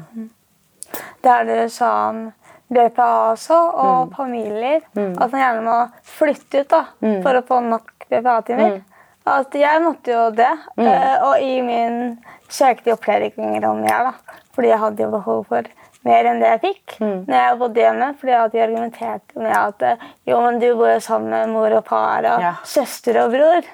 det 1.23 1.31
er 1.31 1.45
det 1.47 1.71
sånn 1.75 2.31
BPA 2.69 3.07
også, 3.31 3.55
og 3.81 4.11
familier. 4.15 4.81
At 5.19 5.31
man 5.31 5.41
gjerne 5.41 5.63
må 5.65 5.77
flytte 6.03 6.61
ut 6.63 6.69
da, 6.69 6.83
for 7.23 7.39
å 7.39 7.45
få 7.47 7.59
nok 7.65 7.91
BPA-timer. 8.09 8.81
At 9.29 9.53
jeg 9.53 9.81
måtte 9.83 10.11
jo 10.13 10.29
det. 10.31 10.51
eh, 10.77 11.17
Og 11.27 11.41
i 11.41 11.61
min 11.61 12.17
søkte 12.49 12.95
jeg 12.95 13.33
ganger 13.35 13.67
om 13.69 13.83
jeg, 13.85 14.05
da. 14.09 14.39
Fordi 14.55 14.67
jeg 14.71 14.79
hadde 14.79 15.03
jo 15.03 15.09
behov 15.13 15.45
for 15.49 15.63
mer 16.07 16.29
enn 16.29 16.39
det 16.39 16.49
jeg 16.53 16.61
fikk 16.63 16.95
når 17.01 17.35
jeg 17.35 17.57
bodde 17.59 17.81
hjemme. 17.83 18.07
Fordi 18.19 18.35
at 18.37 18.51
de 18.53 18.63
argumenterte 18.63 19.35
med 19.39 19.55
at 19.57 19.81
eh, 19.83 20.07
jo, 20.27 20.39
men 20.45 20.59
du 20.61 20.69
bor 20.75 20.91
jo 20.93 20.99
sammen 21.03 21.29
med 21.29 21.53
mor 21.53 21.75
og 21.79 21.85
far 21.89 22.25
og 22.25 22.41
Ja. 22.45 22.53
søster 22.63 23.21
og 23.23 23.31
bror. 23.35 23.67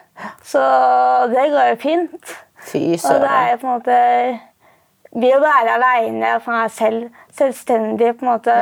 Så 0.43 0.61
det 1.31 1.47
går 1.51 1.71
jo 1.73 1.75
fint. 1.81 2.35
Fy 2.65 2.95
søren. 2.97 3.15
Og 3.15 3.21
det 3.21 3.31
er 3.31 3.51
jo 3.51 3.57
på 3.61 3.67
en 3.67 3.73
måte 3.79 4.39
Ved 5.15 5.31
å 5.31 5.39
være 5.39 5.75
aleine 5.77 6.31
og 6.35 6.41
være 6.43 6.69
selv, 6.75 7.03
selvstendig 7.31 8.17
på 8.19 8.25
en 8.25 8.31
måte 8.33 8.55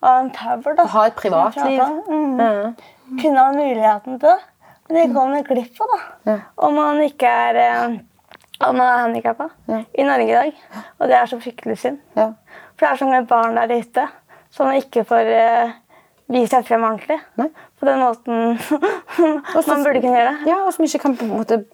og 0.00 0.06
en 0.08 0.30
power, 0.32 0.76
da. 0.78 0.86
Ha 0.88 1.02
et 1.10 1.16
privatliv. 1.18 1.82
Mm. 2.08 2.38
Ja. 2.40 2.70
Kunne 3.20 3.42
ha 3.42 3.50
muligheten 3.52 4.16
til 4.22 4.30
det. 4.30 4.38
Men 4.88 4.96
det 4.96 5.14
går 5.14 5.28
man 5.34 5.44
glipp 5.44 5.82
av, 5.84 5.90
da. 5.92 5.98
Ja. 6.30 6.36
Om 6.64 6.78
man 6.80 7.02
ikke 7.04 7.28
er 7.28 7.58
eh, 8.60 8.72
man 8.72 8.80
er 8.86 9.02
handikappa 9.04 9.48
Ja. 9.68 9.82
i 9.94 10.06
Norge 10.06 10.28
i 10.28 10.36
dag. 10.38 10.62
Og 10.98 11.08
det 11.08 11.16
er 11.16 11.26
så 11.26 11.40
fryktelig 11.40 11.78
synd. 11.78 11.98
Ja. 12.16 12.32
For 12.76 12.86
det 12.86 12.90
er 12.92 12.96
så 12.96 13.08
mange 13.08 13.26
barn 13.26 13.56
der 13.56 13.74
ute 13.78 14.08
som 14.50 14.72
ikke 14.72 15.04
får 15.04 15.28
uh, 15.28 15.72
vist 16.32 16.54
seg 16.54 16.66
frem 16.66 16.84
ordentlig. 16.88 17.18
Nei. 17.36 17.48
På 17.78 17.86
den 17.86 18.00
måten 18.00 18.58
man 19.68 19.84
burde 19.84 20.00
kunne 20.00 20.16
gjøre 20.16 20.30
det. 20.34 20.48
Ja, 20.48 20.62
og 20.66 20.72
som 20.74 20.84
ikke 20.84 21.02
kan 21.04 21.16
på 21.16 21.26
en 21.26 21.34
måte 21.36 21.64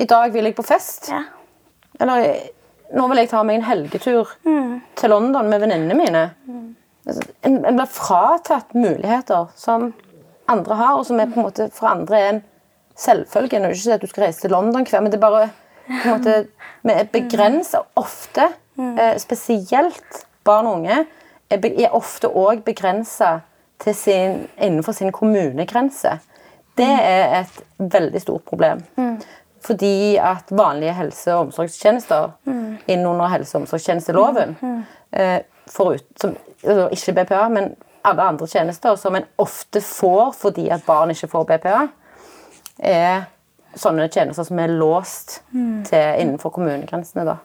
I 0.00 0.06
dag 0.08 0.32
vil 0.32 0.44
jeg 0.48 0.56
på 0.56 0.64
fest. 0.66 1.10
Ja. 1.12 1.24
Eller 2.00 2.28
nå 2.92 3.08
vil 3.08 3.22
jeg 3.22 3.30
ta 3.32 3.42
meg 3.46 3.58
en 3.60 3.66
helgetur 3.66 4.32
til 4.42 5.10
London 5.12 5.48
med 5.48 5.60
venninnene 5.62 5.96
mine. 5.96 6.22
Mm. 6.46 6.70
En, 7.08 7.58
en 7.66 7.78
blir 7.78 7.90
fratatt 7.90 8.74
muligheter 8.74 9.48
som 9.58 9.92
andre 10.50 10.74
har, 10.78 10.98
og 10.98 11.06
som 11.06 11.20
er 11.20 11.30
på 11.30 11.40
en 11.40 11.46
måte 11.46 11.68
for 11.74 11.88
andre 11.90 12.18
er 12.18 12.28
en 12.34 12.42
selvfølge. 12.98 13.60
Nå 13.60 13.70
er 13.70 13.74
det 13.74 13.80
ikke 13.80 13.96
at 13.96 14.04
du 14.04 14.10
skal 14.10 14.26
reise 14.26 14.44
til 14.44 14.52
London 14.54 14.84
hver, 14.86 15.00
men 15.00 15.12
det 15.12 15.18
er 15.18 15.24
bare 15.24 15.48
måte, 15.88 16.46
Vi 16.82 16.90
er 16.90 17.04
begrensa 17.12 17.78
ofte, 17.96 18.48
eh, 18.78 19.18
spesielt 19.18 20.26
barn 20.44 20.66
og 20.66 20.72
unge, 20.80 21.06
er, 21.50 21.88
ofte 21.92 22.28
òg 22.28 22.64
begrensa 22.64 23.40
innenfor 23.86 24.92
sin 24.92 25.12
kommunegrense. 25.12 26.18
Det 26.76 26.88
er 26.88 27.40
et 27.40 27.62
veldig 27.78 28.20
stort 28.20 28.44
problem. 28.44 28.82
Fordi 29.60 30.16
at 30.16 30.44
vanlige 30.50 30.92
helse- 30.92 31.34
og 31.34 31.46
omsorgstjenester 31.46 32.30
inn 32.88 33.06
under 33.06 33.28
helse- 33.28 33.56
og 33.56 33.62
omsorgstjenesteloven 33.62 34.56
eh, 35.12 35.40
forut, 35.68 36.04
som, 36.20 36.36
altså 36.64 36.88
Ikke 36.90 37.24
BPA, 37.24 37.48
men 37.48 37.76
alle 38.04 38.22
andre 38.22 38.46
tjenester 38.46 38.96
som 38.96 39.14
en 39.14 39.24
ofte 39.38 39.80
får 39.80 40.32
fordi 40.32 40.68
at 40.68 40.82
barn 40.86 41.10
ikke 41.10 41.28
får 41.28 41.44
BPA, 41.44 41.88
er 42.78 43.22
sånne 43.76 44.08
tjenester 44.12 44.46
som 44.46 44.58
er 44.58 44.72
låst 44.72 45.42
til 45.88 46.20
innenfor 46.20 46.50
kommunegrensene. 46.54 47.24
da. 47.24 47.36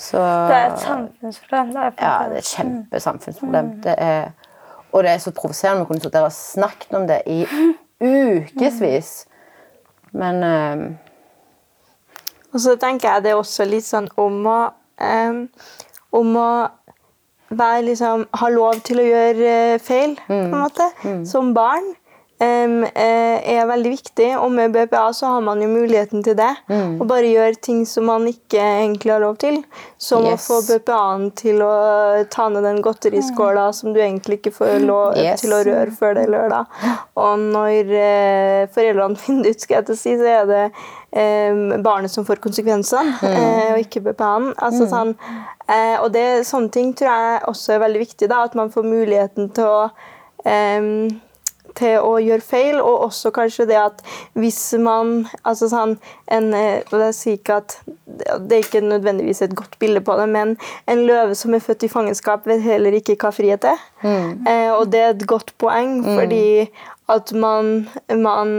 Så 0.00 0.18
Det 0.18 0.56
er 0.56 0.72
et 0.72 0.80
samfunnsproblem. 0.80 1.66
Det 1.74 1.76
er 1.76 1.92
ja, 2.00 2.28
det 2.28 2.32
er 2.32 2.38
et 2.38 2.44
kjempesamfunnsproblem. 2.56 3.70
Det 3.82 3.94
er, 3.98 4.30
og 4.92 5.04
det 5.04 5.10
er 5.10 5.18
så 5.18 5.30
provoserende 5.30 5.80
Vi 5.80 5.86
kunne 5.86 6.00
sittet 6.00 6.22
og 6.22 6.32
snakket 6.32 6.94
om 6.96 7.06
det 7.08 7.20
i 7.26 7.46
ukevis. 8.00 9.26
Men 10.12 10.44
um, 10.44 10.98
Og 12.52 12.60
så 12.60 12.76
tenker 12.76 13.12
jeg 13.12 13.22
det 13.22 13.30
er 13.30 13.38
også 13.38 13.64
litt 13.64 13.86
sånn 13.86 14.08
om 14.16 14.46
å 14.46 14.60
um, 15.30 15.48
Om 16.12 16.36
å 16.36 16.50
være 17.50 17.82
liksom 17.82 18.26
Ha 18.40 18.48
lov 18.48 18.80
til 18.86 19.00
å 19.02 19.04
gjøre 19.06 19.52
eh, 19.74 19.78
feil, 19.82 20.16
på 20.26 20.32
en 20.32 20.50
måte, 20.54 20.86
som 21.26 21.54
barn. 21.54 21.92
Eh, 22.40 23.54
er 23.54 23.66
veldig 23.68 23.90
viktig, 23.92 24.28
og 24.40 24.50
med 24.54 24.72
BPA 24.72 25.10
så 25.12 25.26
har 25.34 25.40
man 25.44 25.60
jo 25.60 25.68
muligheten 25.68 26.22
til 26.24 26.36
det. 26.38 26.48
og 27.00 27.06
bare 27.08 27.28
gjøre 27.28 27.60
ting 27.60 27.82
som 27.86 28.06
man 28.08 28.26
ikke 28.30 28.58
egentlig 28.60 29.12
har 29.12 29.20
lov 29.20 29.36
til. 29.42 29.62
Som 29.98 30.24
Yes. 30.24 30.48
å 30.48 30.54
få 30.54 30.60
BPA-en 30.78 31.30
til 31.36 31.60
å 31.62 32.24
ta 32.30 32.48
ned 32.48 32.64
den 32.64 32.80
godteriskåla 32.82 33.72
som 33.74 33.92
du 33.92 34.00
egentlig 34.00 34.38
ikke 34.40 34.52
får 34.56 34.80
lov 34.86 35.16
Yes. 35.16 35.40
til 35.42 35.50
å 35.52 35.62
røre 35.64 35.90
før 35.92 36.14
det 36.14 36.24
er 36.24 36.32
lørdag. 36.32 36.66
Og 37.16 37.38
når 37.38 37.92
eh, 38.00 38.66
foreldrene 38.74 39.16
finner 39.24 39.42
det 39.44 39.50
ut, 39.56 39.60
skal 39.60 39.76
jeg 39.80 39.86
til 39.86 39.94
å 39.94 39.98
si, 40.00 40.16
så 40.16 40.26
er 40.40 40.46
det 40.46 40.64
eh, 41.12 41.78
barnet 41.82 42.10
som 42.10 42.24
får 42.24 42.40
konsekvensene, 42.40 43.16
eh, 43.22 43.72
og 43.74 43.80
ikke 43.84 44.00
BPA-en. 44.08 44.54
Altså, 44.56 44.86
sånn, 44.88 45.14
eh, 45.68 45.96
og 46.00 46.12
det, 46.12 46.46
sånne 46.46 46.70
ting 46.72 46.94
tror 46.94 47.10
jeg 47.12 47.42
også 47.52 47.74
er 47.76 47.84
veldig 47.84 48.00
viktig. 48.06 48.28
Da, 48.30 48.44
at 48.48 48.54
man 48.54 48.70
får 48.70 48.82
muligheten 48.88 49.50
til 49.52 49.64
å 49.64 49.90
til 51.80 52.04
å 52.04 52.14
gjøre 52.20 52.44
feil, 52.44 52.78
og 52.80 53.06
også 53.08 53.32
kanskje 53.34 53.66
det 53.70 53.78
at 53.80 54.02
hvis 54.38 54.60
man 54.78 55.24
altså 55.42 55.70
sånn, 55.72 55.96
en, 56.30 56.52
eh, 56.54 56.82
Jeg 56.90 57.14
sier 57.16 57.38
ikke 57.38 57.56
at 57.62 57.78
det 58.06 58.56
er 58.56 58.62
ikke 58.64 58.82
nødvendigvis 58.84 59.42
et 59.42 59.54
godt 59.56 59.78
bilde 59.80 60.02
på 60.04 60.14
det, 60.20 60.28
men 60.28 60.56
en 60.90 61.02
løve 61.08 61.34
som 61.38 61.54
er 61.56 61.64
født 61.64 61.86
i 61.86 61.90
fangenskap, 61.92 62.46
vet 62.46 62.62
heller 62.62 62.92
ikke 62.98 63.16
hva 63.16 63.32
frihet 63.34 63.64
er. 63.64 63.80
Eh, 64.46 64.70
og 64.74 64.90
det 64.92 65.00
er 65.00 65.14
et 65.14 65.26
godt 65.26 65.54
poeng, 65.58 66.00
fordi 66.04 66.68
at 67.10 67.32
man, 67.34 67.88
man, 68.14 68.52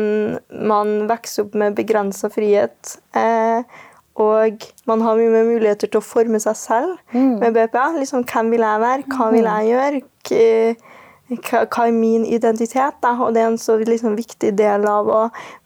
man 0.51 1.07
vokser 1.07 1.45
opp 1.45 1.55
med 1.55 1.77
begrensa 1.77 2.27
frihet. 2.33 2.97
Eh, 3.15 3.63
og 4.19 4.65
man 4.89 5.01
har 5.05 5.15
mye 5.15 5.31
mer 5.31 5.45
muligheter 5.47 5.87
til 5.87 6.01
å 6.01 6.03
forme 6.03 6.39
seg 6.43 6.57
selv 6.59 6.97
med 7.39 7.53
BPA. 7.55 7.85
Liksom, 7.97 8.25
hvem 8.27 8.51
vil 8.51 8.65
jeg 8.65 8.81
være? 8.83 9.05
Hva 9.07 9.29
vil 9.31 9.47
jeg 9.47 9.69
gjøre? 9.71 10.75
Hva, 11.31 11.63
hva 11.63 11.87
er 11.87 11.95
min 11.95 12.25
identitet? 12.27 12.97
Da? 13.03 13.13
Og 13.23 13.35
det 13.35 13.43
er 13.43 13.49
en 13.51 13.59
så 13.61 13.77
liksom, 13.79 14.17
viktig 14.19 14.51
del 14.59 14.85
av 14.89 15.07
å 15.07 15.21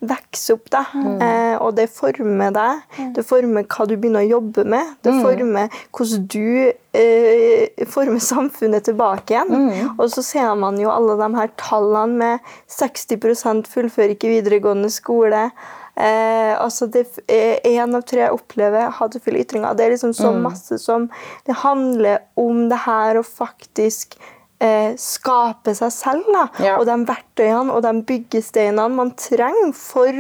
vokse 0.06 0.56
opp. 0.56 0.68
Da. 0.74 0.84
Eh, 0.94 1.56
og 1.58 1.76
det 1.80 1.88
former 1.94 2.54
deg. 2.56 2.84
Det 3.16 3.26
former 3.26 3.66
hva 3.66 3.88
du 3.90 3.96
begynner 3.96 4.26
å 4.26 4.36
jobbe 4.38 4.66
med. 4.76 4.96
Det 5.06 5.16
former 5.24 5.80
hvordan 5.96 6.28
du 6.32 6.70
eh, 6.96 7.86
former 7.92 8.22
samfunnet 8.22 8.86
tilbake 8.90 9.36
igjen. 9.36 9.96
Og 9.96 10.06
så 10.14 10.26
ser 10.26 10.54
man 10.60 10.78
jo 10.82 10.94
alle 10.94 11.18
de 11.22 11.32
her 11.40 11.56
tallene 11.62 12.20
med 12.22 12.54
60 12.72 13.66
fullfører 13.72 14.14
ikke 14.16 14.36
videregående 14.36 14.92
skole. 14.94 15.50
Eh, 15.96 16.54
altså 16.60 16.90
det 16.92 17.06
Én 17.32 17.96
av 17.96 18.04
tre 18.04 18.28
opplever 18.28 18.92
hatefulle 18.98 19.46
ytringer. 19.46 19.76
Det 19.76 19.86
er 19.86 19.94
liksom 19.96 20.14
så 20.14 20.34
masse 20.36 20.78
som 20.82 21.08
Det 21.48 21.56
handler 21.64 22.20
om 22.36 22.68
det 22.70 22.82
her 22.84 23.20
å 23.20 23.24
faktisk 23.24 24.18
eh, 24.60 24.94
skape 24.98 25.74
seg 25.76 25.92
selv. 25.92 26.26
Da. 26.34 26.46
Ja. 26.64 26.78
Og 26.80 26.86
de 26.88 26.96
verktøyene 27.08 27.72
og 27.76 27.82
de 27.84 27.94
byggesteinene 28.08 28.90
man 28.96 29.12
trenger 29.20 29.74
for 29.78 30.12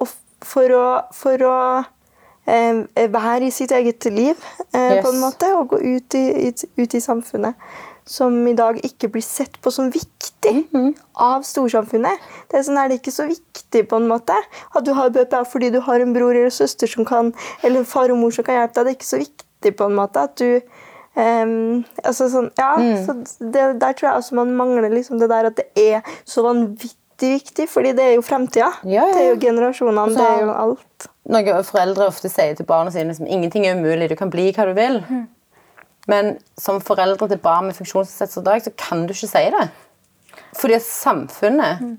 å, 0.00 0.08
for 0.44 0.74
å, 0.76 0.84
for 1.16 1.46
å 1.48 1.56
eh, 2.46 2.82
være 3.12 3.46
i 3.48 3.50
sitt 3.54 3.70
eget 3.76 4.04
liv, 4.12 4.36
eh, 4.72 4.96
Yes. 4.96 5.04
på 5.04 5.12
en 5.14 5.20
måte, 5.20 5.52
og 5.56 5.68
gå 5.74 5.78
ut 5.96 6.14
i, 6.18 6.48
ut, 6.48 6.64
ut 6.76 6.94
i 6.94 7.00
samfunnet. 7.00 7.54
Som 8.10 8.40
i 8.48 8.54
dag 8.58 8.80
ikke 8.82 9.10
blir 9.12 9.22
sett 9.22 9.60
på 9.62 9.70
som 9.70 9.90
viktig 9.92 10.66
Mhm. 10.72 10.94
av 11.20 11.42
storsamfunnet. 11.44 12.18
Det 12.48 12.58
er 12.58 12.62
sånn 12.66 12.78
er 12.82 12.88
det 12.88 12.96
ikke 13.02 13.12
så 13.12 13.26
viktig 13.28 13.86
på 13.88 13.96
en 14.00 14.08
måte 14.08 14.34
at 14.74 14.84
du 14.84 14.92
har 14.94 15.10
BPA 15.10 15.44
fordi 15.46 15.70
du 15.70 15.80
har 15.80 16.00
en 16.00 16.12
bror 16.14 16.32
eller 16.34 16.50
søster 16.50 16.88
som 16.88 17.04
kan, 17.04 17.32
eller 17.62 17.84
far 17.84 18.10
og 18.10 18.16
mor 18.18 18.30
som 18.32 18.42
kan 18.42 18.56
hjelpe 18.56 18.74
deg. 18.74 18.84
Det 18.84 18.90
er 18.90 18.98
ikke 18.98 19.12
så 19.14 19.20
viktig 19.20 19.76
på 19.76 19.84
en 19.86 19.94
måte 19.94 20.16
at 20.24 20.34
du 20.36 20.60
ehm, 21.16 21.84
altså 22.04 22.28
sånn, 22.30 22.50
ja, 22.58 22.76
Mm. 22.76 23.06
så 23.06 23.14
det, 23.52 23.78
Der 23.80 23.92
tror 23.92 24.08
jeg 24.10 24.16
også 24.22 24.34
man 24.34 24.56
mangler 24.56 24.90
liksom 24.90 25.18
det 25.18 25.28
der 25.28 25.46
at 25.46 25.56
det 25.56 25.66
er 25.76 26.02
så 26.24 26.42
vanvittig 26.42 26.96
viktig, 27.20 27.68
fordi 27.68 27.92
det 27.92 28.00
er 28.04 28.14
jo 28.14 28.22
fremtida. 28.22 28.72
Ja, 28.84 29.04
ja, 29.06 29.12
Det 29.12 29.20
er 29.20 29.34
jo 29.34 29.40
generasjonene, 29.40 30.00
Og 30.06 30.10
så 30.10 30.16
det 30.16 30.26
er 30.26 30.40
jo 30.46 30.52
alt. 30.52 31.08
Noe 31.28 31.62
foreldre 31.64 32.06
ofte 32.08 32.30
sier 32.30 32.54
til 32.56 32.64
barna 32.64 32.90
sine 32.90 33.14
som 33.14 33.26
ingenting 33.26 33.66
er 33.66 33.74
umulig, 33.76 34.08
du 34.08 34.16
kan 34.16 34.30
bli 34.30 34.52
hva 34.52 34.64
du 34.64 34.72
vil. 34.74 35.04
Men 36.08 36.38
som 36.58 36.80
foreldre 36.80 37.28
til 37.28 37.36
barn 37.38 37.66
med 37.66 37.76
funksjonsnedsettelser 37.76 38.40
i 38.40 38.44
dag, 38.44 38.62
så 38.62 38.72
kan 38.76 39.06
du 39.06 39.12
ikke 39.12 39.28
si 39.28 39.50
det. 39.50 39.68
Fordi 40.56 40.74
at 40.74 40.82
samfunnet 40.82 41.98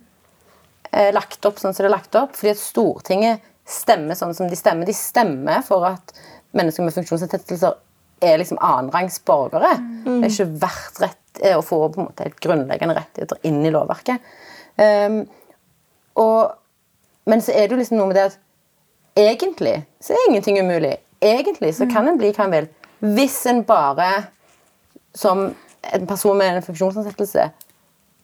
er 0.91 1.11
lagt 1.13 1.45
opp 1.45 1.59
sånn 1.61 1.73
som 1.73 1.85
det 1.85 1.91
er 1.91 1.97
lagt 1.97 2.15
opp. 2.15 2.33
Fordi 2.35 2.49
at 2.49 2.57
Stortinget 2.57 3.39
stemmer 3.67 4.15
sånn 4.17 4.33
som 4.35 4.49
de 4.49 4.55
stemmer. 4.55 4.85
De 4.85 4.93
stemmer 4.97 5.61
for 5.63 5.85
at 5.85 6.11
mennesker 6.57 6.83
med 6.83 6.93
funksjonsnedsettelser 6.97 7.75
er 8.21 8.37
liksom 8.37 8.59
annenrangs 8.61 9.19
borgere. 9.25 9.75
Det 10.05 10.17
er 10.19 10.31
ikke 10.31 10.61
verdt 10.61 11.01
rett 11.01 11.41
eh, 11.43 11.57
å 11.57 11.65
få 11.65 11.81
på 11.89 12.01
en 12.01 12.09
måte 12.09 12.27
helt 12.27 12.41
grunnleggende 12.43 12.95
rettigheter 12.97 13.41
inn 13.47 13.61
i 13.65 13.71
lovverket. 13.73 14.33
Um, 14.77 15.23
og, 16.21 16.53
men 17.29 17.43
så 17.43 17.55
er 17.55 17.67
det 17.67 17.75
jo 17.75 17.81
liksom 17.81 17.99
noe 17.99 18.11
med 18.11 18.19
det 18.19 18.27
at 18.29 18.37
egentlig 19.19 19.81
så 20.03 20.15
er 20.15 20.29
ingenting 20.29 20.59
umulig. 20.61 20.95
Egentlig 21.21 21.73
så 21.77 21.87
kan 21.89 22.07
en 22.09 22.19
bli 22.21 22.31
hva 22.35 22.47
en 22.47 22.55
vil. 22.55 22.69
Hvis 23.01 23.39
en 23.49 23.63
bare, 23.65 24.09
som 25.17 25.49
en 25.81 26.07
person 26.07 26.37
med 26.37 26.55
en 26.55 26.65
funksjonsansettelse, 26.65 27.49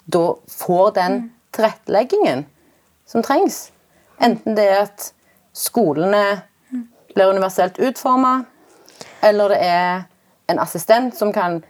da 0.07 0.25
får 0.51 0.91
den 0.95 1.17
tilretteleggingen 1.55 2.45
som 3.09 3.23
trengs. 3.25 3.71
Enten 4.23 4.57
det 4.57 4.67
er 4.71 4.83
at 4.85 5.11
skolene 5.57 6.41
blir 7.13 7.33
universelt 7.33 7.79
utforma, 7.81 8.43
eller 9.21 9.53
det 9.53 9.59
er 9.63 10.05
en 10.51 10.59
assistent 10.59 11.15
som 11.17 11.33
kan 11.33 11.61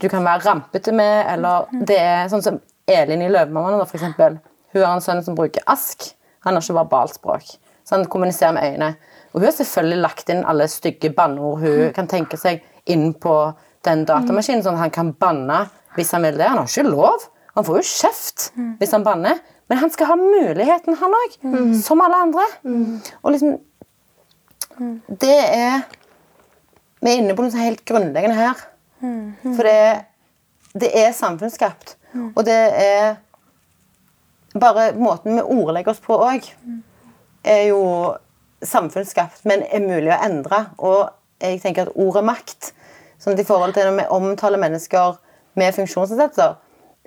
du 0.00 0.08
kan 0.08 0.24
være 0.24 0.44
rampete 0.46 0.92
med, 0.94 1.24
eller 1.32 1.66
det 1.86 1.98
er 1.98 2.28
sånn 2.30 2.44
som 2.44 2.60
Elin 2.86 3.24
i 3.24 3.30
Løvemammaene, 3.30 3.80
da, 3.80 3.86
for 3.88 3.98
eksempel. 3.98 4.36
Hun 4.70 4.84
har 4.84 4.92
en 4.94 5.02
sønn 5.02 5.22
som 5.26 5.34
bruker 5.34 5.64
ask. 5.66 6.12
Han 6.46 6.54
har 6.54 6.62
ikke 6.62 6.76
verbalspråk. 6.78 7.56
Så 7.82 7.96
han 7.96 8.06
kommuniserer 8.06 8.54
med 8.54 8.68
øynene. 8.68 8.92
Og 9.32 9.40
hun 9.40 9.48
har 9.48 9.56
selvfølgelig 9.56 10.02
lagt 10.04 10.30
inn 10.30 10.44
alle 10.46 10.68
stygge 10.70 11.10
banneord 11.14 11.64
hun 11.64 11.92
kan 11.94 12.08
tenke 12.10 12.38
seg 12.38 12.62
inn 12.90 13.10
på 13.18 13.34
den 13.86 14.04
datamaskinen, 14.06 14.62
sånn 14.62 14.78
at 14.78 14.86
han 14.86 14.94
kan 14.94 15.12
banne 15.18 15.64
hvis 15.96 16.12
han 16.14 16.22
vil 16.22 16.38
det. 16.38 16.46
Han 16.46 16.62
har 16.62 16.70
ikke 16.70 16.86
lov. 16.86 17.26
Han 17.56 17.66
får 17.66 17.80
jo 17.80 17.86
kjeft 17.90 18.50
hvis 18.78 18.94
han 18.94 19.06
banner. 19.06 19.40
Men 19.70 19.78
han 19.82 19.90
skal 19.90 20.12
ha 20.12 20.16
muligheten, 20.18 20.96
han 20.98 21.14
òg. 21.18 21.34
Som 21.82 22.00
alle 22.02 22.22
andre. 22.28 22.46
Og 23.22 23.34
liksom 23.34 23.58
Det 25.20 25.38
er 25.50 25.82
Vi 27.00 27.10
er 27.10 27.22
inne 27.22 27.36
på 27.36 27.44
noe 27.44 27.52
sånn 27.52 27.64
helt 27.64 27.84
grunnleggende 27.88 28.36
her. 28.36 28.62
For 29.56 29.66
det, 29.66 30.04
det 30.82 30.90
er 31.00 31.16
samfunnsskapt. 31.16 31.96
Og 32.34 32.44
det 32.48 32.60
er 32.84 33.18
Bare 34.50 34.88
måten 34.98 35.36
vi 35.38 35.42
ordlegger 35.46 35.92
oss 35.92 36.00
på 36.02 36.16
òg, 36.18 36.42
er 37.46 37.60
jo 37.68 37.82
samfunnsskapt, 38.66 39.44
men 39.46 39.62
er 39.62 39.84
mulig 39.84 40.10
å 40.10 40.16
endre. 40.26 40.58
Og 40.82 41.04
jeg 41.38 41.60
tenker 41.62 41.86
at 41.86 41.94
ordet 41.94 42.24
makt, 42.26 42.72
sånn 43.22 43.36
at 43.36 43.44
i 43.44 43.46
forhold 43.46 43.76
til 43.76 43.86
når 43.86 44.00
vi 44.00 44.08
omtaler 44.16 44.58
mennesker 44.58 45.20
med 45.54 45.76
funksjonsnedsettelser 45.76 46.58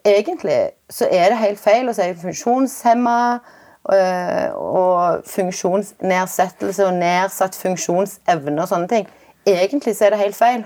Egentlig 0.04 0.72
så 0.92 1.08
er 1.08 1.32
det 1.32 1.40
helt 1.40 1.60
feil 1.64 1.88
å 1.88 1.94
si 1.96 2.10
funksjonshemma 2.20 3.20
øh, 3.96 4.50
og 4.56 5.22
funksjonsnedsettelse 5.32 6.88
og 6.90 6.98
nedsatt 6.98 7.56
funksjonsevne 7.56 8.66
og 8.66 8.68
sånne 8.68 8.90
ting. 8.92 9.08
Egentlig 9.46 9.96
så 9.96 10.06
er 10.06 10.14
det 10.14 10.20
helt 10.20 10.36
feil. 10.36 10.66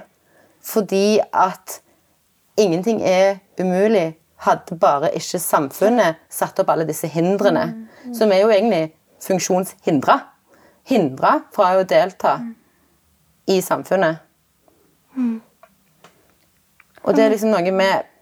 Fordi 0.62 1.20
at 1.34 1.82
ingenting 2.58 3.02
er 3.02 3.38
umulig 3.60 4.18
hadde 4.38 4.78
bare 4.80 5.10
ikke 5.18 5.40
samfunnet 5.42 6.22
satt 6.30 6.60
opp 6.62 6.70
alle 6.70 6.86
disse 6.88 7.10
hindrene. 7.10 7.88
Som 8.14 8.32
er 8.32 8.44
jo 8.44 8.52
egentlig 8.54 8.94
funksjonshindra. 9.24 10.20
Hindra 10.88 11.40
fra 11.56 11.74
å 11.78 11.84
delta 11.88 12.38
i 13.48 13.60
samfunnet. 13.62 14.22
Og 17.04 17.16
det 17.16 17.24
er 17.24 17.34
liksom 17.34 17.54
noe 17.54 17.72
med 17.72 18.14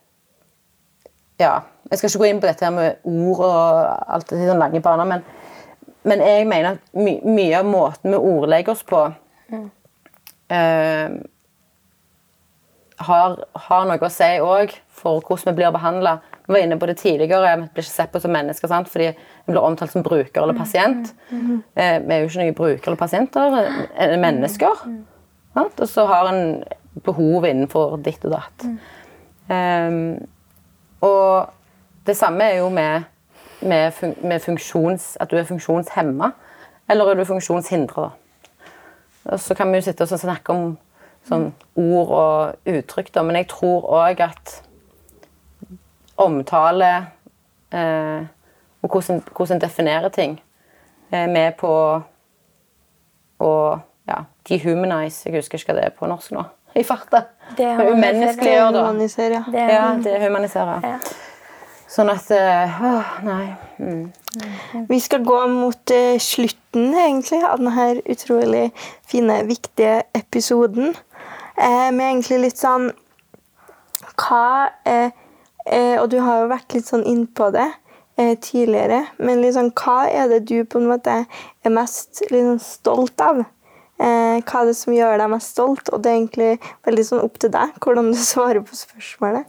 Ja, 1.39 1.66
jeg 1.91 1.99
skal 1.99 2.10
ikke 2.10 2.20
gå 2.22 2.28
inn 2.30 2.38
på 2.39 2.47
dette 2.47 2.64
her 2.64 2.72
med 2.72 3.01
ord 3.03 3.41
og 3.43 3.80
alt 4.16 4.30
det 4.30 4.45
sånn 4.47 4.62
lange 4.62 4.80
baner, 4.82 5.03
men, 5.10 5.26
men 6.08 6.22
jeg 6.24 6.45
mener 6.47 6.78
at 6.78 6.93
my, 6.95 7.18
mye 7.28 7.58
av 7.60 7.68
måten 7.68 8.14
vi 8.14 8.22
ordlegger 8.22 8.72
oss 8.72 8.86
på 8.88 9.01
eh, 10.54 11.16
har, 13.06 13.36
har 13.68 13.88
noe 13.89 14.08
å 14.08 14.12
si 14.12 14.30
òg 14.39 14.74
for 14.96 15.24
hvordan 15.26 15.52
vi 15.52 15.58
blir 15.60 15.74
behandla. 15.76 16.16
Vi 16.46 16.54
var 16.54 16.64
inne 16.64 16.78
på 16.80 16.88
det 16.89 16.98
tidligere, 17.02 17.56
vi 17.58 17.68
blir 17.74 17.84
ikke 17.84 17.91
sett 17.91 18.14
på 18.14 18.22
som 18.24 18.34
mennesker 18.34 18.72
sant? 18.72 18.89
fordi 18.91 19.10
vi 19.16 19.52
blir 19.52 19.64
omtalt 19.64 19.91
som 19.91 20.06
bruker 20.06 20.43
eller 20.43 20.58
pasient. 20.58 21.12
Eh, 21.76 22.00
vi 22.02 22.14
er 22.14 22.24
jo 22.24 22.30
ikke 22.30 22.43
noen 22.43 22.58
bruker 22.58 22.91
eller 22.91 23.02
pasienter, 23.02 23.52
men 23.52 23.84
er 23.98 24.22
mennesker. 24.22 24.86
Sant? 25.56 25.82
Og 25.82 25.89
så 25.89 26.06
har 26.12 26.32
en 26.32 26.64
behov 27.06 27.48
innenfor 27.50 27.98
ditt 28.06 28.24
og 28.28 28.38
datt. 28.38 28.68
Eh, 29.52 30.00
og 31.06 32.08
det 32.08 32.18
samme 32.18 32.48
er 32.48 32.60
jo 32.62 32.70
med, 32.70 33.10
med, 33.62 33.91
fun 33.93 34.16
med 34.24 34.43
funksjons, 34.43 35.16
at 35.20 35.32
du 35.32 35.38
er 35.39 35.48
funksjonshemma. 35.50 36.32
Eller 36.89 37.10
er 37.10 37.18
du 37.18 37.26
funksjonshindra? 37.26 38.12
Og 39.26 39.39
så 39.39 39.55
kan 39.57 39.71
vi 39.71 39.80
jo 39.80 39.88
sitte 39.88 40.05
og 40.05 40.21
snakke 40.21 40.53
om 40.53 40.76
sånn 41.26 41.47
ord 41.82 42.11
og 42.13 42.69
uttrykk, 42.69 43.11
da, 43.15 43.23
men 43.26 43.39
jeg 43.39 43.49
tror 43.49 43.88
òg 43.97 44.21
at 44.28 44.59
omtale 46.21 46.91
eh, 47.73 48.28
og 48.86 48.91
hvordan, 48.91 49.23
hvordan 49.36 49.57
en 49.57 49.61
definerer 49.61 50.13
ting, 50.13 50.38
er 51.11 51.28
med 51.32 51.57
på 51.57 51.71
å 53.39 53.51
ja, 54.05 54.17
dehumanize 54.47 55.30
Jeg 55.30 55.36
husker 55.39 55.59
ikke 55.59 55.73
hva 55.73 55.78
det 55.80 55.86
er 55.89 55.95
på 55.97 56.09
norsk 56.09 56.34
nå. 56.36 56.43
I 56.80 56.84
farta. 56.86 57.23
Umenneskeliggjør, 57.57 58.71
da. 58.76 58.84
Humanisere, 58.86 59.39
ja. 59.39 59.43
Det, 59.51 59.65
Ja, 59.71 59.86
dehumanisere. 60.03 60.78
Ja. 60.84 60.99
Sånn 61.89 62.11
at 62.11 62.30
Åh, 62.36 63.17
nei. 63.26 63.45
Mm. 63.80 64.05
Vi 64.90 65.00
skal 65.00 65.24
gå 65.26 65.40
mot 65.48 65.92
eh, 65.92 66.18
slutten 66.20 66.94
egentlig 66.96 67.42
av 67.46 67.62
denne 67.62 68.02
utrolig 68.12 68.66
fine, 69.08 69.40
viktige 69.48 70.04
episoden. 70.18 70.96
Eh, 71.56 71.92
med 71.96 72.06
egentlig 72.10 72.42
litt 72.44 72.60
sånn 72.60 72.90
Hva 74.20 74.72
eh, 74.84 75.14
eh, 75.64 75.96
Og 76.02 76.10
du 76.12 76.18
har 76.20 76.42
jo 76.42 76.50
vært 76.52 76.76
litt 76.76 76.90
sånn 76.90 77.06
innpå 77.08 77.48
det 77.56 77.70
eh, 78.20 78.36
tidligere. 78.44 79.06
Men 79.18 79.44
liksom, 79.44 79.72
hva 79.72 80.06
er 80.12 80.28
det 80.34 80.42
du 80.50 80.58
på 80.68 80.82
en 80.82 80.90
måte 80.92 81.22
er 81.24 81.74
mest 81.74 82.26
liksom, 82.30 82.60
stolt 82.64 83.24
av? 83.24 83.46
Eh, 83.96 84.44
hva 84.44 84.62
er 84.62 84.68
det 84.68 84.76
som 84.76 84.96
gjør 84.96 85.18
deg 85.22 85.32
mest 85.32 85.56
stolt? 85.56 85.92
Og 85.96 86.04
det 86.04 86.12
er 86.12 86.20
egentlig 86.20 86.52
veldig 86.88 87.08
sånn 87.08 87.24
opp 87.24 87.40
til 87.40 87.54
deg 87.56 87.76
hvordan 87.80 88.12
du 88.12 88.20
svarer 88.34 88.64
på 88.68 88.80
spørsmålet. 88.80 89.48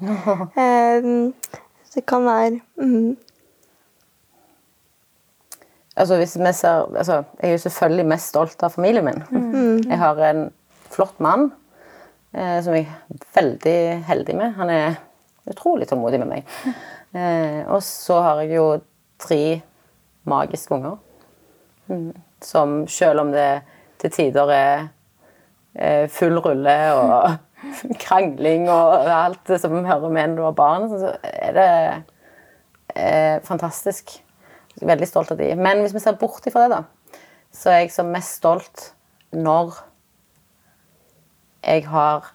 Det 1.96 2.04
kan 2.04 2.26
være 2.28 2.58
mm, 2.76 3.14
Altså, 5.96 6.18
ser, 6.26 6.96
altså, 6.96 7.22
jeg 7.40 7.48
er 7.48 7.54
jo 7.54 7.58
selvfølgelig 7.58 8.06
mest 8.06 8.28
stolt 8.28 8.62
av 8.62 8.74
familien 8.74 9.04
min. 9.06 9.22
Jeg 9.88 9.98
har 9.98 10.18
en 10.30 10.42
flott 10.92 11.20
mann 11.24 11.48
eh, 12.36 12.58
som 12.64 12.76
jeg 12.76 12.84
er 12.84 13.22
veldig 13.36 13.78
heldig 14.08 14.36
med. 14.36 14.52
Han 14.58 14.72
er 14.72 14.98
utrolig 15.50 15.88
tålmodig 15.88 16.20
med 16.24 16.36
meg. 16.36 16.52
Eh, 17.16 17.62
og 17.72 17.78
så 17.86 18.18
har 18.20 18.40
jeg 18.42 18.58
jo 18.58 18.64
tre 19.22 19.60
magiske 20.28 20.74
unger. 20.74 20.98
Mm. 21.88 22.10
Som 22.44 22.74
selv 22.92 23.22
om 23.22 23.30
det 23.32 23.62
til 24.02 24.12
tider 24.12 24.50
er 24.52 24.82
eh, 25.78 26.10
full 26.12 26.36
rulle 26.44 26.74
og 26.98 27.38
krangling 28.04 28.66
og 28.68 29.08
alt 29.08 29.48
det 29.48 29.60
som 29.62 29.78
hører 29.86 30.12
med 30.12 30.34
når 30.34 30.36
du 30.36 30.44
har 30.44 30.58
barn, 30.58 30.90
så 30.90 31.14
er 31.22 31.56
det 31.56 31.70
eh, 32.92 33.38
fantastisk. 33.46 34.18
Veldig 34.82 35.08
stolt 35.08 35.30
av 35.32 35.40
de. 35.40 35.52
Men 35.56 35.80
hvis 35.80 35.94
vi 35.96 36.02
ser 36.04 36.18
bort 36.20 36.46
ifra 36.46 36.66
det, 36.66 36.76
da, 36.76 37.20
så 37.54 37.72
er 37.72 37.84
jeg 37.84 37.94
som 37.94 38.10
mest 38.12 38.36
stolt 38.40 38.90
når 39.32 39.78
jeg 41.66 41.86
har 41.90 42.28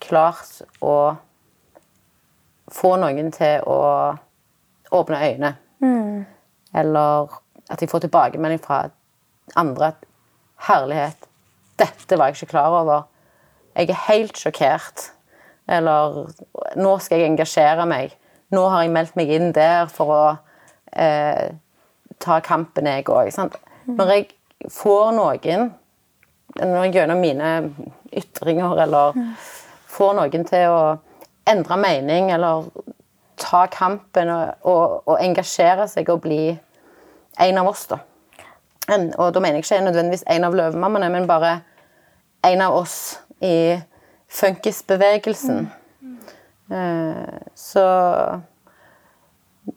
klart 0.00 0.60
å 0.84 0.96
få 2.70 2.94
noen 3.00 3.32
til 3.34 3.64
å 3.66 3.78
åpne 4.94 5.22
øyne. 5.26 5.54
Eller 6.76 7.38
at 7.70 7.82
jeg 7.82 7.90
får 7.90 8.04
tilbakemelding 8.06 8.60
fra 8.62 8.84
andre 9.58 9.92
at 9.92 10.04
herlighet, 10.68 11.26
dette 11.80 12.18
var 12.18 12.30
jeg 12.30 12.40
ikke 12.40 12.52
klar 12.52 12.76
over. 12.82 13.08
Jeg 13.74 13.90
er 13.90 14.04
helt 14.08 14.38
sjokkert. 14.38 15.10
Eller 15.70 16.26
nå 16.76 16.96
skal 17.02 17.20
jeg 17.22 17.30
engasjere 17.30 17.86
meg. 17.88 18.14
Nå 18.50 18.66
har 18.68 18.84
jeg 18.84 18.94
meldt 18.94 19.18
meg 19.18 19.30
inn 19.34 19.52
der 19.54 19.86
for 19.90 20.14
å 20.14 20.22
eh, 20.92 21.54
ta 22.20 22.40
kampen, 22.44 22.86
jeg 22.86 23.08
òg. 23.08 23.30
Når 23.90 24.12
jeg 24.14 24.28
får 24.70 25.12
noen 25.16 25.70
når 26.58 26.84
jeg 26.84 26.94
gjennom 26.94 27.20
mine 27.22 27.50
ytringer 28.16 28.82
eller 28.84 29.18
får 29.90 30.16
noen 30.18 30.46
til 30.48 30.72
å 30.72 30.80
endre 31.50 31.78
mening 31.80 32.30
eller 32.34 32.66
ta 33.40 33.64
kampen 33.72 34.30
og, 34.34 34.66
og, 34.68 34.96
og 35.08 35.22
engasjere 35.22 35.86
seg 35.88 36.10
og 36.12 36.24
bli 36.26 36.42
en 37.40 37.60
av 37.60 37.70
oss, 37.70 37.86
da. 37.88 38.00
En, 38.90 39.12
og 39.22 39.30
da 39.32 39.40
mener 39.40 39.60
jeg 39.60 39.68
ikke 39.68 39.84
nødvendigvis 39.86 40.26
en 40.28 40.44
av 40.48 40.56
løvemammaene, 40.58 41.10
men 41.14 41.28
bare 41.30 41.60
en 42.44 42.64
av 42.64 42.74
oss 42.74 43.20
i 43.40 43.78
funkisbevegelsen. 44.40 45.68
Eh, 46.74 47.38
så 47.54 47.84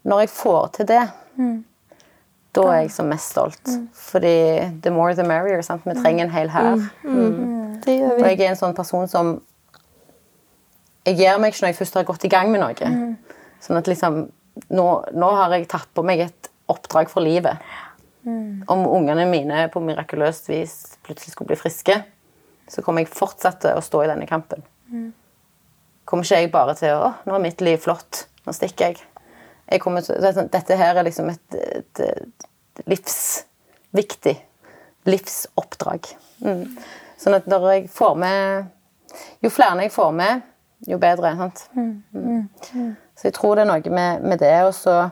når 0.04 0.24
jeg 0.24 0.34
får 0.34 0.68
til 0.80 0.90
det, 0.90 1.04
da 2.54 2.64
er 2.70 2.82
jeg 2.84 2.92
som 2.94 3.08
mest 3.10 3.32
stolt. 3.34 3.72
Fordi 3.98 4.34
the 4.84 4.92
more 4.94 5.16
the 5.18 5.26
merrier. 5.26 5.62
Sant? 5.66 5.86
Vi 5.86 5.96
trenger 5.98 6.28
en 6.28 6.34
hel 6.34 6.52
hær. 6.54 6.84
Det 7.84 7.98
gjør 7.98 8.20
Og 8.20 8.28
jeg 8.30 8.40
er 8.40 8.52
en 8.52 8.60
sånn 8.60 8.76
person 8.78 9.08
som 9.12 9.34
Jeg 11.04 11.18
gir 11.20 11.40
meg 11.42 11.52
ikke 11.52 11.66
når 11.66 11.74
jeg 11.74 11.80
først 11.82 11.98
har 12.00 12.06
gått 12.08 12.24
i 12.24 12.32
gang 12.32 12.52
med 12.54 12.62
noe. 12.64 12.92
Sånn 13.64 13.80
at 13.80 13.90
liksom 13.90 14.22
nå, 14.70 14.86
nå 15.12 15.32
har 15.36 15.52
jeg 15.58 15.68
tatt 15.72 15.90
på 15.98 16.04
meg 16.06 16.22
et 16.28 16.50
oppdrag 16.72 17.10
for 17.12 17.26
livet. 17.26 17.58
Om 18.24 18.86
ungene 18.88 19.26
mine 19.28 19.66
på 19.74 19.82
mirakuløst 19.84 20.48
vis 20.48 20.76
plutselig 21.04 21.34
skulle 21.34 21.50
bli 21.52 21.60
friske, 21.60 21.98
så 22.72 22.82
kommer 22.86 23.04
jeg 23.04 23.12
fortsatt 23.12 23.60
til 23.66 23.76
å 23.76 23.84
stå 23.84 24.06
i 24.06 24.12
denne 24.14 24.30
kampen. 24.30 24.64
Kommer 26.08 26.24
ikke 26.24 26.40
jeg 26.40 26.52
bare 26.54 26.76
til 26.80 26.96
Å, 26.96 27.10
nå 27.28 27.36
er 27.36 27.44
mitt 27.44 27.62
liv 27.66 27.82
flott. 27.84 28.28
Nå 28.48 28.54
stikker 28.56 28.94
jeg. 28.94 29.04
Til, 29.70 30.34
sånn- 30.34 30.50
dette 30.52 30.76
her 30.78 30.96
er 31.00 31.04
liksom 31.04 31.30
et, 31.30 31.56
et, 31.56 32.00
et 32.00 32.84
livsviktig 32.90 34.36
livsoppdrag. 35.06 36.08
Mm. 36.44 36.78
Sånn 37.20 37.38
at 37.38 37.48
når 37.48 37.68
jeg 37.72 37.90
får 37.90 38.16
med 38.20 38.70
Jo 39.44 39.50
flere 39.54 39.82
jeg 39.86 39.92
får 39.92 40.12
med, 40.12 40.42
jo 40.88 40.98
bedre. 40.98 41.36
sant? 41.38 41.70
Mm. 41.76 42.50
Så 43.16 43.28
jeg 43.30 43.34
tror 43.34 43.56
det 43.56 43.62
er 43.64 43.70
noe 43.70 43.90
med, 43.94 44.22
med 44.24 44.40
det. 44.42 44.54
Og 44.66 44.74
så 44.74 45.10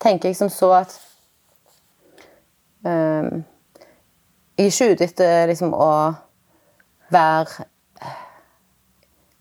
tenker 0.00 0.28
jeg 0.28 0.36
som 0.36 0.48
så 0.52 0.72
at 0.82 1.00
um, 2.84 3.44
Jeg 4.58 4.66
er 4.66 4.70
ikke 4.70 4.90
ute 4.92 5.04
etter 5.08 5.46
liksom 5.50 5.72
å 5.74 5.90
være 7.10 7.64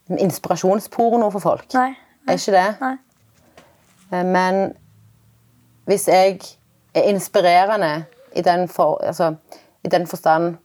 en 0.09 0.17
inspirasjonsporno 0.23 1.27
for 1.35 1.39
folk. 1.43 1.67
Nei. 1.75 1.91
Nei. 2.25 2.33
er 2.33 2.39
ikke 2.39 2.55
det. 2.55 2.67
Nei. 2.81 2.95
Eh, 4.13 4.25
Men 4.25 4.73
hvis 5.85 6.07
jeg 6.07 6.39
er 6.95 7.01
inspirerende 7.01 8.05
i 8.35 8.41
den, 8.41 8.67
for, 8.67 8.99
altså, 9.03 9.35
i 9.83 9.87
den 9.87 10.07
forstand 10.07 10.57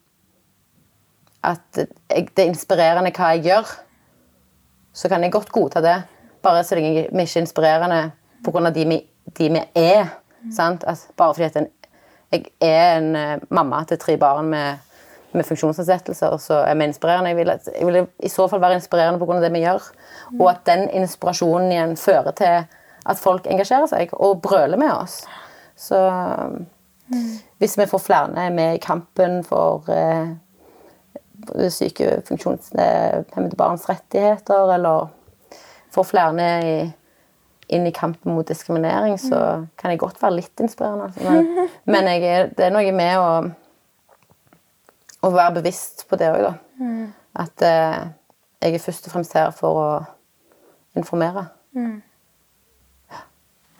at 1.44 1.58
jeg, 2.10 2.28
det 2.36 2.42
er 2.44 2.48
inspirerende 2.48 3.10
hva 3.12 3.32
jeg 3.34 3.42
gjør, 3.44 3.72
så 4.94 5.08
kan 5.08 5.22
jeg 5.22 5.32
godt 5.32 5.52
godta 5.52 5.80
det. 5.84 5.96
Bare 6.42 6.64
så 6.64 6.74
lenge 6.78 6.92
vi 7.12 7.22
ikke 7.24 7.38
er 7.38 7.40
inspirerende 7.40 8.10
pga. 8.44 8.70
De, 8.70 8.86
vi- 8.88 9.06
de 9.38 9.48
vi 9.52 9.62
er. 9.74 10.06
At 10.58 11.06
bare 11.16 11.34
fordi 11.34 11.58
en, 11.58 11.68
jeg 12.32 12.44
er 12.60 12.96
en 12.98 13.16
uh, 13.16 13.42
mamma 13.50 13.84
til 13.88 13.98
tre 13.98 14.16
barn 14.16 14.48
med, 14.52 14.74
med 15.32 15.44
funksjonsnedsettelser, 15.44 16.36
så 16.36 16.54
er 16.54 16.74
vi 16.74 16.84
inspirerende. 16.84 17.28
Jeg 17.28 17.36
vil, 17.36 17.52
jeg 17.80 17.86
vil 17.86 18.06
i 18.22 18.28
så 18.28 18.48
fall 18.48 18.60
være 18.60 18.74
inspirerende 18.74 19.18
pga. 19.26 19.40
det 19.40 19.52
vi 19.52 19.58
gjør. 19.64 19.90
Og 20.40 20.50
at 20.50 20.60
den 20.66 20.90
inspirasjonen 20.90 21.72
igjen 21.72 21.96
fører 21.96 22.30
til 22.30 22.64
at 23.04 23.20
folk 23.20 23.46
engasjerer 23.50 23.88
seg 23.90 24.14
og 24.16 24.40
brøler 24.44 24.80
med 24.80 24.92
oss. 24.92 25.22
Så 25.76 25.98
hvis 27.58 27.78
vi 27.78 27.86
får 27.86 27.98
flere 27.98 28.50
med 28.50 28.74
i 28.74 28.82
kampen 28.82 29.42
for 29.44 29.84
eh, 29.92 30.32
syke 31.70 32.22
funksjonshemmede 32.28 33.56
barns 33.56 33.88
rettigheter, 33.88 34.72
eller 34.74 35.10
får 35.92 36.08
flere 36.08 36.48
i, 36.64 36.78
inn 37.68 37.86
i 37.86 37.92
kampen 37.94 38.34
mot 38.34 38.48
diskriminering, 38.48 39.18
så 39.20 39.66
kan 39.78 39.92
jeg 39.92 40.00
godt 40.00 40.22
være 40.22 40.38
litt 40.40 40.64
inspirerende. 40.64 41.04
altså. 41.04 41.20
Men, 41.30 41.68
men 41.92 42.10
jeg 42.14 42.50
det 42.56 42.68
er 42.68 42.74
noe 42.74 42.96
med 42.96 43.18
å, 43.20 43.28
å 45.28 45.32
være 45.34 45.60
bevisst 45.60 46.06
på 46.08 46.18
det 46.20 46.32
òg, 46.32 46.48
da. 46.48 46.54
At 47.44 47.62
eh, 47.66 48.00
jeg 48.64 48.78
er 48.78 48.82
først 48.82 49.06
og 49.08 49.16
fremst 49.16 49.36
her 49.36 49.52
for 49.52 49.80
å 49.80 49.88
informere. 50.96 51.48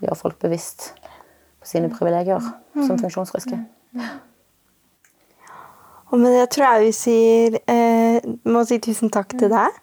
Gjøre 0.05 0.21
folk 0.21 0.39
bevisst 0.45 0.93
på 1.61 1.69
sine 1.69 1.91
privilegier 1.93 2.45
som 2.77 3.01
funksjonsfriske. 3.01 3.59
Og 6.15 6.21
med 6.23 6.31
det 6.37 6.45
tror 6.55 6.67
jeg 6.69 6.83
vi 6.85 6.91
sier, 6.95 7.55
eh, 7.71 8.27
må 8.47 8.61
si 8.69 8.77
tusen 8.83 9.11
takk 9.11 9.33
til 9.35 9.51
deg 9.51 9.79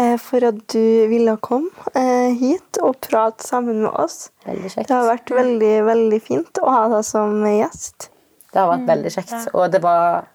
eh, 0.00 0.14
for 0.22 0.46
at 0.48 0.60
du 0.72 0.84
ville 1.10 1.34
komme 1.44 1.68
eh, 1.92 2.32
hit 2.40 2.78
og 2.80 2.96
prate 3.04 3.44
sammen 3.44 3.82
med 3.82 3.90
oss. 3.90 4.30
Veldig 4.46 4.70
kjekt. 4.70 4.88
Det 4.88 4.96
har 4.96 5.10
vært 5.10 5.34
veldig, 5.36 5.74
veldig 5.90 6.20
fint 6.24 6.62
å 6.62 6.70
ha 6.72 6.86
deg 6.94 7.04
som 7.04 7.36
gjest. 7.50 8.08
Det 8.48 8.62
har 8.62 8.70
vært 8.70 8.88
veldig 8.94 9.12
kjekt. 9.12 9.36
Og 9.52 9.66
det 9.74 9.82
var 9.84 10.30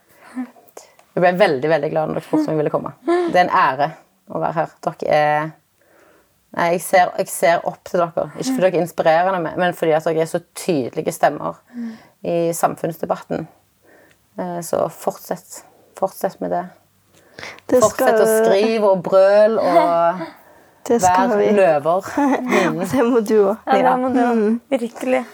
Jeg 1.16 1.24
ble 1.24 1.34
veldig 1.40 1.72
veldig 1.72 1.90
glad 1.96 2.12
når 2.12 2.20
dere 2.20 2.28
spurte 2.28 2.46
om 2.46 2.54
jeg 2.54 2.62
ville 2.62 2.76
komme. 2.76 2.94
Det 3.08 3.40
er 3.40 3.48
en 3.48 3.56
ære 3.64 3.90
å 4.30 4.44
være 4.44 4.58
her. 4.60 4.76
Dere 4.86 5.18
er 5.18 5.50
Nei, 6.58 6.72
jeg 6.74 6.82
ser, 6.82 7.12
jeg 7.22 7.28
ser 7.30 7.66
opp 7.70 7.84
til 7.86 8.00
dere. 8.02 8.24
Ikke 8.40 8.56
fordi 8.56 8.62
dere 8.64 8.78
er 8.80 8.82
inspirerende, 8.86 9.52
men 9.62 9.74
fordi 9.78 9.92
at 9.94 10.08
dere 10.10 10.24
er 10.24 10.30
så 10.32 10.40
tydelige 10.58 11.14
stemmer 11.14 11.60
i 12.26 12.52
samfunnsdebatten. 12.58 13.48
Eh, 14.40 14.60
Så 14.66 14.88
fortsett. 14.90 15.64
Fortsett 16.00 16.40
med 16.42 16.50
det. 16.56 16.64
Det 17.70 17.82
Fortsett 17.84 18.22
å 18.24 18.28
skrive 18.46 18.90
og 18.96 19.04
brøle 19.04 19.62
og 19.62 20.26
være 20.90 21.52
løver. 21.54 22.10
Mm, 22.18 22.80
Det 22.82 23.06
må 23.06 23.20
du 23.22 23.36
òg. 23.52 23.56
Ja, 23.68 23.78
det 23.92 24.00
må 24.02 24.10
du 24.16 24.60
virkelig 24.74 25.26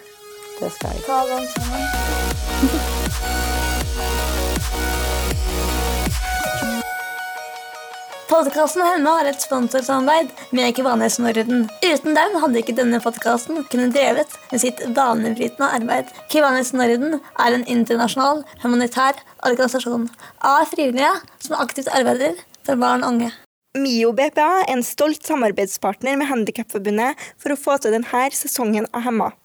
det 0.60 0.72
skal 0.72 0.90
jeg. 0.96 1.04
ta 1.08 1.22
den 1.32 1.48
sammen. 1.48 3.02
Podkasten 8.26 8.82
Hemma 8.82 9.12
har 9.20 9.28
et 9.30 9.44
sponsorsamarbeid 9.44 10.32
med 10.58 10.74
Kivanes 10.74 11.20
Norden. 11.22 11.68
Uten 11.86 12.16
dem 12.18 12.38
hadde 12.42 12.58
ikke 12.58 12.74
denne 12.74 12.98
podkasten 13.04 13.62
kunnet 13.70 13.94
drevet 13.94 14.34
med 14.50 14.64
sitt 14.64 14.82
banebrytende 14.98 15.68
arbeid. 15.78 16.10
Kivanes 16.34 16.74
Norden 16.74 17.20
er 17.22 17.54
en 17.54 17.68
internasjonal 17.70 18.42
humanitær 18.64 19.22
organisasjon 19.46 20.10
av 20.42 20.66
frivillige 20.74 21.14
som 21.46 21.60
aktivt 21.62 21.94
arbeider 21.94 22.42
for 22.66 22.82
barn 22.82 23.06
og 23.06 23.14
unge. 23.14 23.32
MIO 23.78 24.10
BPA 24.18 24.50
er 24.64 24.74
en 24.74 24.86
stolt 24.88 25.22
samarbeidspartner 25.30 26.18
med 26.18 26.32
Handikapforbundet 26.32 27.22
for 27.38 27.54
å 27.54 27.60
få 27.62 27.78
til 27.78 27.94
denne 27.94 28.30
sesongen 28.34 28.90
av 28.90 29.06
Hemma. 29.06 29.36